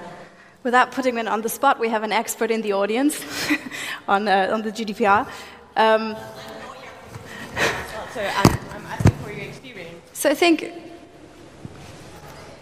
Without 0.64 0.92
putting 0.92 1.16
it 1.16 1.26
on 1.26 1.40
the 1.40 1.48
spot, 1.48 1.80
we 1.80 1.88
have 1.88 2.02
an 2.02 2.12
expert 2.12 2.50
in 2.50 2.60
the 2.60 2.74
audience 2.74 3.24
on, 4.06 4.28
uh, 4.28 4.50
on 4.52 4.60
the 4.60 4.70
GDPR. 4.70 5.26
Um, 5.76 6.14
so 8.12 8.20
I'm, 8.20 8.58
I'm, 8.74 8.86
asking 8.86 9.16
for 9.24 9.32
your 9.32 9.44
experience. 9.44 10.02
So 10.12 10.28
I 10.28 10.34
think 10.34 10.70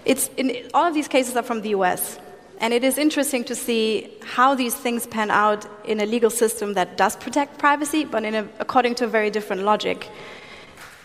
it's 0.04 0.30
in, 0.36 0.70
all 0.72 0.86
of 0.86 0.94
these 0.94 1.08
cases 1.08 1.34
are 1.34 1.42
from 1.42 1.62
the 1.62 1.70
US. 1.70 2.20
And 2.58 2.72
it 2.72 2.84
is 2.84 2.96
interesting 2.96 3.42
to 3.44 3.56
see 3.56 4.16
how 4.22 4.54
these 4.54 4.76
things 4.76 5.08
pan 5.08 5.32
out 5.32 5.66
in 5.84 5.98
a 5.98 6.06
legal 6.06 6.30
system 6.30 6.74
that 6.74 6.96
does 6.96 7.16
protect 7.16 7.58
privacy, 7.58 8.04
but 8.04 8.24
a, 8.24 8.48
according 8.60 8.94
to 8.96 9.06
a 9.06 9.08
very 9.08 9.30
different 9.30 9.64
logic. 9.64 10.08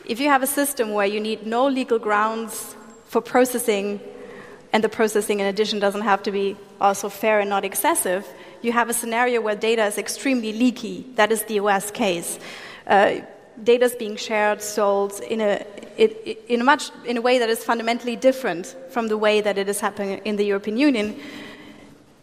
If 0.07 0.19
you 0.19 0.29
have 0.29 0.43
a 0.43 0.47
system 0.47 0.93
where 0.93 1.07
you 1.07 1.19
need 1.19 1.47
no 1.47 1.67
legal 1.67 1.97
grounds 1.97 2.75
for 3.05 3.21
processing 3.21 3.99
and 4.71 4.83
the 4.83 4.89
processing 4.89 5.39
in 5.39 5.47
addition 5.47 5.79
doesn't 5.79 6.01
have 6.01 6.21
to 6.23 6.31
be 6.31 6.55
also 6.79 7.09
fair 7.09 7.39
and 7.39 7.49
not 7.49 7.65
excessive, 7.65 8.27
you 8.61 8.71
have 8.71 8.87
a 8.87 8.93
scenario 8.93 9.41
where 9.41 9.55
data 9.55 9.83
is 9.85 9.97
extremely 9.97 10.53
leaky. 10.53 11.07
That 11.15 11.31
is 11.31 11.43
the 11.45 11.55
US 11.55 11.89
case. 11.89 12.37
Uh, 12.85 13.21
data 13.63 13.85
is 13.85 13.95
being 13.95 14.15
shared, 14.15 14.61
sold 14.61 15.19
in 15.21 15.41
a, 15.41 15.65
it, 15.97 16.43
in, 16.49 16.61
a 16.61 16.63
much, 16.63 16.91
in 17.05 17.17
a 17.17 17.21
way 17.21 17.39
that 17.39 17.49
is 17.49 17.63
fundamentally 17.63 18.15
different 18.15 18.75
from 18.89 19.07
the 19.07 19.17
way 19.17 19.41
that 19.41 19.57
it 19.57 19.67
is 19.67 19.79
happening 19.79 20.19
in 20.23 20.35
the 20.35 20.45
European 20.45 20.77
Union. 20.77 21.19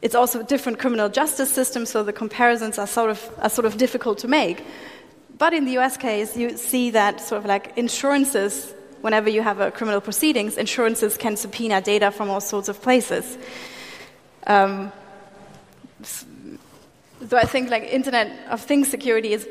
It's 0.03 0.15
also 0.15 0.41
a 0.41 0.45
different 0.45 0.79
criminal 0.79 1.09
justice 1.09 1.53
system, 1.53 1.87
so 1.87 2.05
the 2.05 2.13
comparisons 2.13 2.79
are 2.79 2.87
sort 2.87 3.11
of, 3.11 3.31
are 3.39 3.51
sort 3.51 3.67
of 3.67 3.77
difficult 3.77 4.19
to 4.19 4.29
make. 4.29 4.63
But 5.39 5.53
in 5.55 5.65
the 5.65 5.79
US 5.79 5.97
case, 5.97 6.37
you 6.37 6.57
see 6.57 6.91
that 6.91 7.21
sort 7.21 7.39
of 7.41 7.47
like 7.47 7.77
insurances 7.77 8.75
whenever 9.01 9.29
you 9.29 9.43
have 9.43 9.61
a 9.61 9.71
criminal 9.71 10.01
proceedings, 10.01 10.57
insurances 10.57 11.17
can 11.17 11.37
subpoena 11.37 11.81
data 11.81 12.11
from 12.11 12.31
all 12.31 12.41
sorts 12.41 12.69
of 12.69 12.81
places. 12.81 13.37
Um, 14.47 14.93
so 16.03 17.37
I 17.37 17.45
think 17.45 17.71
like 17.71 17.85
Internet 17.85 18.49
of 18.49 18.61
Things 18.61 18.89
security 18.89 19.33
is 19.33 19.47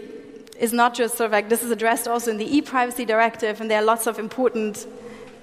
is 0.59 0.73
not 0.73 0.93
just 0.93 1.17
sort 1.17 1.25
of 1.25 1.31
like 1.31 1.49
this 1.49 1.63
is 1.63 1.71
addressed 1.71 2.07
also 2.07 2.29
in 2.29 2.37
the 2.37 2.57
e-privacy 2.57 3.03
directive, 3.05 3.61
and 3.61 3.69
there 3.69 3.79
are 3.79 3.85
lots 3.85 4.07
of 4.07 4.19
important 4.19 4.85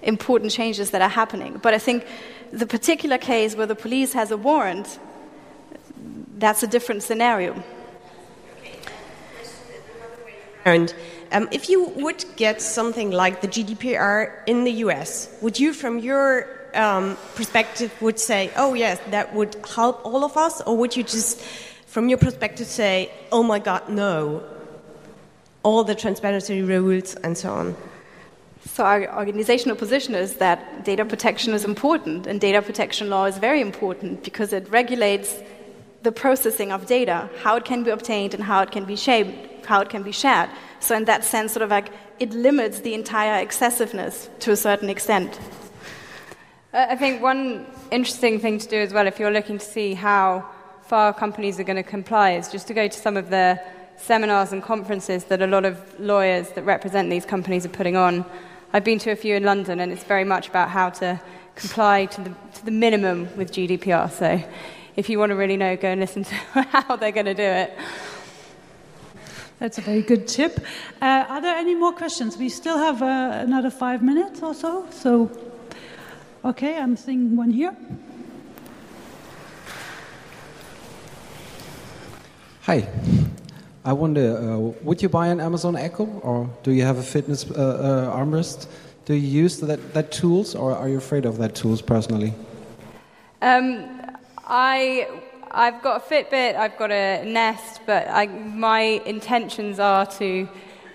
important 0.02 0.52
changes 0.52 0.90
that 0.90 1.02
are 1.02 1.08
happening. 1.08 1.58
But 1.62 1.74
I 1.74 1.78
think 1.78 2.06
the 2.52 2.66
particular 2.66 3.18
case 3.18 3.56
where 3.56 3.66
the 3.66 3.74
police 3.74 4.12
has 4.12 4.30
a 4.30 4.36
warrant, 4.36 4.98
that's 6.38 6.62
a 6.62 6.66
different 6.66 7.02
scenario. 7.02 7.62
And 10.74 10.94
um, 11.32 11.48
if 11.52 11.68
you 11.68 11.88
would 11.96 12.24
get 12.36 12.60
something 12.62 13.10
like 13.10 13.40
the 13.40 13.48
GDPR 13.48 14.32
in 14.46 14.64
the 14.64 14.72
US, 14.84 15.28
would 15.42 15.58
you, 15.58 15.72
from 15.72 15.98
your 15.98 16.46
um, 16.74 17.16
perspective, 17.34 17.90
would 18.00 18.18
say, 18.18 18.50
"Oh 18.56 18.74
yes, 18.74 18.98
that 19.10 19.34
would 19.34 19.56
help 19.74 20.04
all 20.04 20.24
of 20.24 20.36
us," 20.36 20.60
or 20.62 20.76
would 20.76 20.96
you 20.96 21.02
just, 21.02 21.40
from 21.86 22.08
your 22.08 22.18
perspective, 22.18 22.66
say, 22.66 23.10
"Oh 23.32 23.42
my 23.42 23.58
God, 23.58 23.88
no"? 23.88 24.42
All 25.62 25.84
the 25.84 25.94
transparency 25.94 26.62
rules 26.62 27.14
and 27.16 27.36
so 27.36 27.52
on. 27.52 27.76
So 28.66 28.84
our 28.84 29.12
organizational 29.16 29.76
position 29.76 30.14
is 30.14 30.36
that 30.36 30.84
data 30.84 31.04
protection 31.04 31.52
is 31.52 31.64
important, 31.64 32.26
and 32.26 32.40
data 32.40 32.62
protection 32.62 33.10
law 33.10 33.24
is 33.24 33.38
very 33.38 33.60
important 33.60 34.22
because 34.24 34.52
it 34.52 34.70
regulates 34.70 35.34
the 36.02 36.12
processing 36.12 36.70
of 36.72 36.86
data, 36.86 37.28
how 37.42 37.56
it 37.56 37.64
can 37.64 37.82
be 37.82 37.90
obtained 37.90 38.34
and 38.34 38.42
how 38.42 38.62
it 38.62 38.70
can 38.70 38.84
be 38.84 38.96
shaped, 38.96 39.47
how 39.68 39.80
it 39.80 39.90
can 39.90 40.02
be 40.02 40.12
shared. 40.12 40.48
So 40.80 40.96
in 40.96 41.04
that 41.04 41.24
sense, 41.24 41.52
sort 41.52 41.62
of 41.62 41.70
like 41.70 41.92
it 42.18 42.30
limits 42.32 42.80
the 42.80 42.94
entire 42.94 43.40
excessiveness 43.42 44.30
to 44.40 44.50
a 44.50 44.56
certain 44.56 44.88
extent. 44.88 45.38
I 46.72 46.96
think 46.96 47.22
one 47.22 47.66
interesting 47.90 48.40
thing 48.40 48.58
to 48.58 48.68
do 48.68 48.78
as 48.78 48.92
well, 48.92 49.06
if 49.06 49.18
you're 49.18 49.30
looking 49.30 49.58
to 49.58 49.64
see 49.64 49.94
how 49.94 50.44
far 50.82 51.12
companies 51.12 51.60
are 51.60 51.64
going 51.64 51.76
to 51.76 51.90
comply, 51.98 52.32
is 52.32 52.48
just 52.50 52.66
to 52.68 52.74
go 52.74 52.88
to 52.88 52.98
some 52.98 53.16
of 53.16 53.30
the 53.30 53.60
seminars 53.96 54.52
and 54.52 54.62
conferences 54.62 55.24
that 55.24 55.42
a 55.42 55.46
lot 55.46 55.64
of 55.64 55.74
lawyers 56.00 56.50
that 56.50 56.62
represent 56.62 57.10
these 57.10 57.26
companies 57.26 57.66
are 57.66 57.74
putting 57.80 57.96
on. 57.96 58.24
I've 58.72 58.84
been 58.84 58.98
to 59.00 59.10
a 59.10 59.16
few 59.16 59.34
in 59.34 59.44
London, 59.44 59.80
and 59.80 59.92
it's 59.92 60.04
very 60.04 60.24
much 60.24 60.48
about 60.48 60.70
how 60.70 60.90
to 61.00 61.20
comply 61.56 62.06
to 62.06 62.20
the, 62.22 62.30
to 62.54 62.64
the 62.64 62.70
minimum 62.70 63.28
with 63.36 63.52
GDPR. 63.52 64.10
So 64.10 64.42
if 64.96 65.08
you 65.08 65.18
want 65.18 65.30
to 65.30 65.36
really 65.36 65.56
know, 65.56 65.76
go 65.76 65.88
and 65.88 66.00
listen 66.00 66.24
to 66.24 66.34
how 66.74 66.96
they're 66.96 67.12
going 67.12 67.26
to 67.26 67.34
do 67.34 67.42
it. 67.42 67.76
That's 69.58 69.78
a 69.78 69.80
very 69.80 70.02
good 70.02 70.28
tip. 70.28 70.60
Uh, 71.02 71.24
are 71.28 71.40
there 71.40 71.56
any 71.56 71.74
more 71.74 71.92
questions? 71.92 72.36
We 72.36 72.48
still 72.48 72.78
have 72.78 73.02
uh, 73.02 73.42
another 73.42 73.70
five 73.70 74.02
minutes 74.02 74.40
or 74.40 74.54
so. 74.54 74.86
So, 74.90 75.30
okay, 76.44 76.78
I'm 76.78 76.96
seeing 76.96 77.34
one 77.36 77.50
here. 77.50 77.74
Hi. 82.62 82.88
I 83.84 83.92
wonder, 83.92 84.36
uh, 84.36 84.58
would 84.82 85.02
you 85.02 85.08
buy 85.08 85.28
an 85.28 85.40
Amazon 85.40 85.74
Echo, 85.74 86.04
or 86.22 86.50
do 86.62 86.72
you 86.72 86.82
have 86.84 86.98
a 86.98 87.02
fitness 87.02 87.50
uh, 87.50 87.54
uh, 87.54 88.16
armrest? 88.16 88.66
Do 89.06 89.14
you 89.14 89.42
use 89.42 89.58
that, 89.60 89.94
that 89.94 90.12
tools, 90.12 90.54
or 90.54 90.76
are 90.76 90.88
you 90.88 90.98
afraid 90.98 91.24
of 91.24 91.38
that 91.38 91.54
tools 91.54 91.80
personally? 91.80 92.34
Um, 93.40 93.88
I 94.46 95.08
I've 95.50 95.82
got 95.82 96.02
a 96.02 96.14
Fitbit, 96.14 96.56
I've 96.56 96.76
got 96.76 96.90
a 96.90 97.24
Nest, 97.24 97.80
but 97.86 98.08
I, 98.08 98.26
my 98.26 98.80
intentions 98.80 99.78
are 99.78 100.06
to 100.06 100.48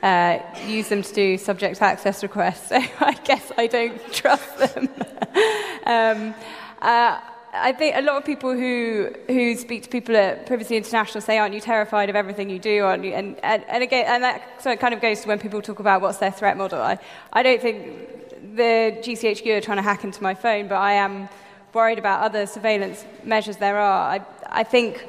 uh, 0.04 0.40
use 0.68 0.90
them 0.90 1.02
to 1.02 1.14
do 1.14 1.38
subject 1.38 1.82
access 1.82 2.24
requests. 2.24 2.72
So 2.74 2.82
I 3.00 3.14
guess 3.24 3.52
I 3.58 3.68
don't 3.68 4.00
trust 4.14 4.58
them. 4.58 4.90
um, 5.86 6.36
uh, 6.82 7.20
I 7.56 7.72
think 7.72 7.96
a 7.96 8.02
lot 8.02 8.18
of 8.18 8.26
people 8.26 8.52
who, 8.54 9.14
who 9.28 9.56
speak 9.56 9.84
to 9.84 9.90
people 9.90 10.16
at 10.18 10.48
Privacy 10.48 10.76
International 10.76 11.22
say, 11.22 11.38
Aren't 11.38 11.54
you 11.54 11.62
terrified 11.62 12.10
of 12.10 12.16
everything 12.16 12.50
you 12.50 12.60
do? 12.60 12.84
Aren't 12.84 13.04
you? 13.04 13.14
And, 13.14 13.38
and, 13.44 13.64
and 13.70 13.84
again, 13.84 14.06
and 14.08 14.24
that 14.24 14.42
so 14.62 14.72
it 14.72 14.80
kind 14.80 14.94
of 14.94 15.02
goes 15.02 15.22
to 15.22 15.28
when 15.28 15.40
people 15.40 15.62
talk 15.62 15.80
about 15.80 16.02
what's 16.02 16.18
their 16.18 16.32
threat 16.32 16.58
model. 16.58 16.82
I, 16.82 16.98
I 17.32 17.44
don't 17.44 17.62
think 17.62 18.56
the 18.56 18.98
GCHQ 19.02 19.58
are 19.58 19.62
trying 19.62 19.78
to 19.78 19.84
hack 19.84 20.04
into 20.04 20.22
my 20.22 20.34
phone, 20.34 20.68
but 20.68 20.76
I 20.76 20.94
am 20.94 21.30
worried 21.74 22.00
about 22.00 22.22
other 22.22 22.46
surveillance 22.46 23.06
measures 23.24 23.58
there 23.58 23.78
are. 23.78 24.16
I, 24.16 24.26
I 24.56 24.64
think 24.64 25.04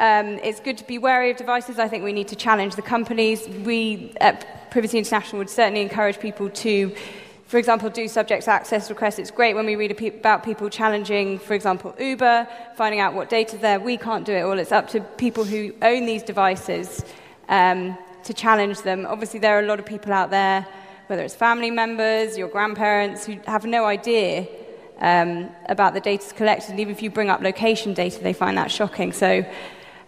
um, 0.00 0.26
it's 0.42 0.58
good 0.58 0.76
to 0.78 0.84
be 0.84 0.98
wary 0.98 1.30
of 1.30 1.36
devices. 1.36 1.78
I 1.78 1.86
think 1.86 2.02
we 2.02 2.12
need 2.12 2.26
to 2.28 2.36
challenge 2.36 2.74
the 2.74 2.82
companies. 2.82 3.48
We 3.48 4.12
at 4.20 4.68
Privacy 4.72 4.98
International 4.98 5.38
would 5.38 5.48
certainly 5.48 5.80
encourage 5.80 6.18
people 6.18 6.50
to, 6.50 6.92
for 7.46 7.58
example, 7.58 7.88
do 7.88 8.08
subject 8.08 8.48
access 8.48 8.90
requests. 8.90 9.20
It's 9.20 9.30
great 9.30 9.54
when 9.54 9.64
we 9.64 9.76
read 9.76 9.92
about 9.92 10.42
people 10.42 10.68
challenging, 10.68 11.38
for 11.38 11.54
example, 11.54 11.94
Uber, 12.00 12.48
finding 12.76 12.98
out 12.98 13.14
what 13.14 13.30
data 13.30 13.56
there. 13.56 13.78
We 13.78 13.96
can't 13.96 14.26
do 14.26 14.32
it 14.32 14.40
all. 14.40 14.58
It's 14.58 14.72
up 14.72 14.88
to 14.88 15.00
people 15.00 15.44
who 15.44 15.72
own 15.80 16.04
these 16.06 16.24
devices 16.24 17.04
um, 17.48 17.96
to 18.24 18.34
challenge 18.34 18.82
them. 18.82 19.06
Obviously, 19.06 19.38
there 19.38 19.56
are 19.56 19.62
a 19.62 19.66
lot 19.66 19.78
of 19.78 19.86
people 19.86 20.12
out 20.12 20.30
there, 20.30 20.66
whether 21.06 21.22
it's 21.22 21.36
family 21.36 21.70
members, 21.70 22.36
your 22.36 22.48
grandparents, 22.48 23.24
who 23.24 23.38
have 23.46 23.64
no 23.66 23.84
idea 23.84 24.48
um, 25.02 25.50
about 25.66 25.92
the 25.92 26.00
data 26.00 26.32
collected. 26.34 26.70
And 26.70 26.80
even 26.80 26.94
if 26.94 27.02
you 27.02 27.10
bring 27.10 27.28
up 27.28 27.42
location 27.42 27.92
data, 27.92 28.22
they 28.22 28.32
find 28.32 28.56
that 28.56 28.70
shocking. 28.70 29.12
So 29.12 29.44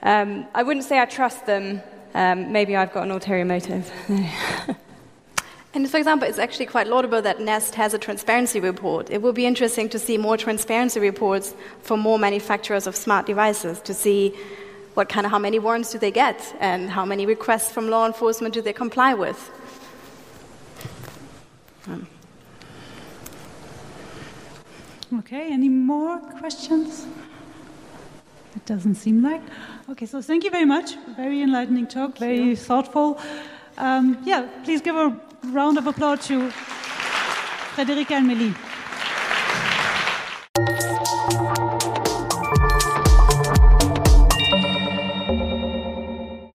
um, 0.03 0.47
I 0.55 0.62
wouldn't 0.62 0.86
say 0.86 0.99
I 0.99 1.05
trust 1.05 1.45
them. 1.45 1.82
Um, 2.14 2.51
maybe 2.53 2.74
I've 2.76 2.92
got 2.95 3.03
an 3.03 3.11
ulterior 3.11 3.45
motive. 3.45 3.92
And 5.74 5.90
for 5.90 5.97
example, 5.97 6.28
it's 6.28 6.38
actually 6.38 6.66
quite 6.66 6.86
laudable 6.86 7.20
that 7.22 7.40
Nest 7.40 7.74
has 7.74 7.95
a 7.95 7.99
transparency 7.99 8.61
report. 8.61 9.11
It 9.11 9.20
will 9.20 9.32
be 9.32 9.45
interesting 9.45 9.88
to 9.88 9.99
see 9.99 10.16
more 10.16 10.36
transparency 10.36 11.01
reports 11.01 11.53
for 11.82 11.97
more 11.97 12.16
manufacturers 12.16 12.86
of 12.86 12.95
smart 12.95 13.26
devices 13.26 13.80
to 13.80 13.92
see 13.92 14.32
what 14.95 15.09
kind 15.09 15.26
of 15.26 15.32
how 15.32 15.40
many 15.40 15.59
warrants 15.59 15.90
do 15.90 15.99
they 15.99 16.12
get 16.12 16.57
and 16.61 16.88
how 16.88 17.05
many 17.05 17.26
requests 17.26 17.72
from 17.72 17.90
law 17.90 18.07
enforcement 18.07 18.55
do 18.55 18.62
they 18.62 18.72
comply 18.72 19.14
with. 19.14 19.51
Um. 21.88 22.07
Okay, 25.18 25.52
any 25.52 25.68
more 25.68 26.18
questions? 26.18 27.06
It 28.56 28.64
doesn't 28.66 28.96
seem 28.96 29.22
like. 29.22 29.42
Okay, 29.88 30.06
so 30.06 30.20
thank 30.20 30.42
you 30.42 30.50
very 30.50 30.64
much. 30.64 30.96
Very 31.16 31.42
enlightening 31.42 31.86
talk, 31.86 32.18
very 32.18 32.38
you. 32.38 32.56
thoughtful. 32.56 33.20
Um, 33.78 34.18
yeah, 34.24 34.48
please 34.64 34.80
give 34.80 34.96
a 34.96 35.16
round 35.44 35.78
of 35.78 35.86
applause 35.86 36.26
to 36.26 36.48
Frederike 37.76 38.10
and 38.10 38.26
Millie. 38.26 38.54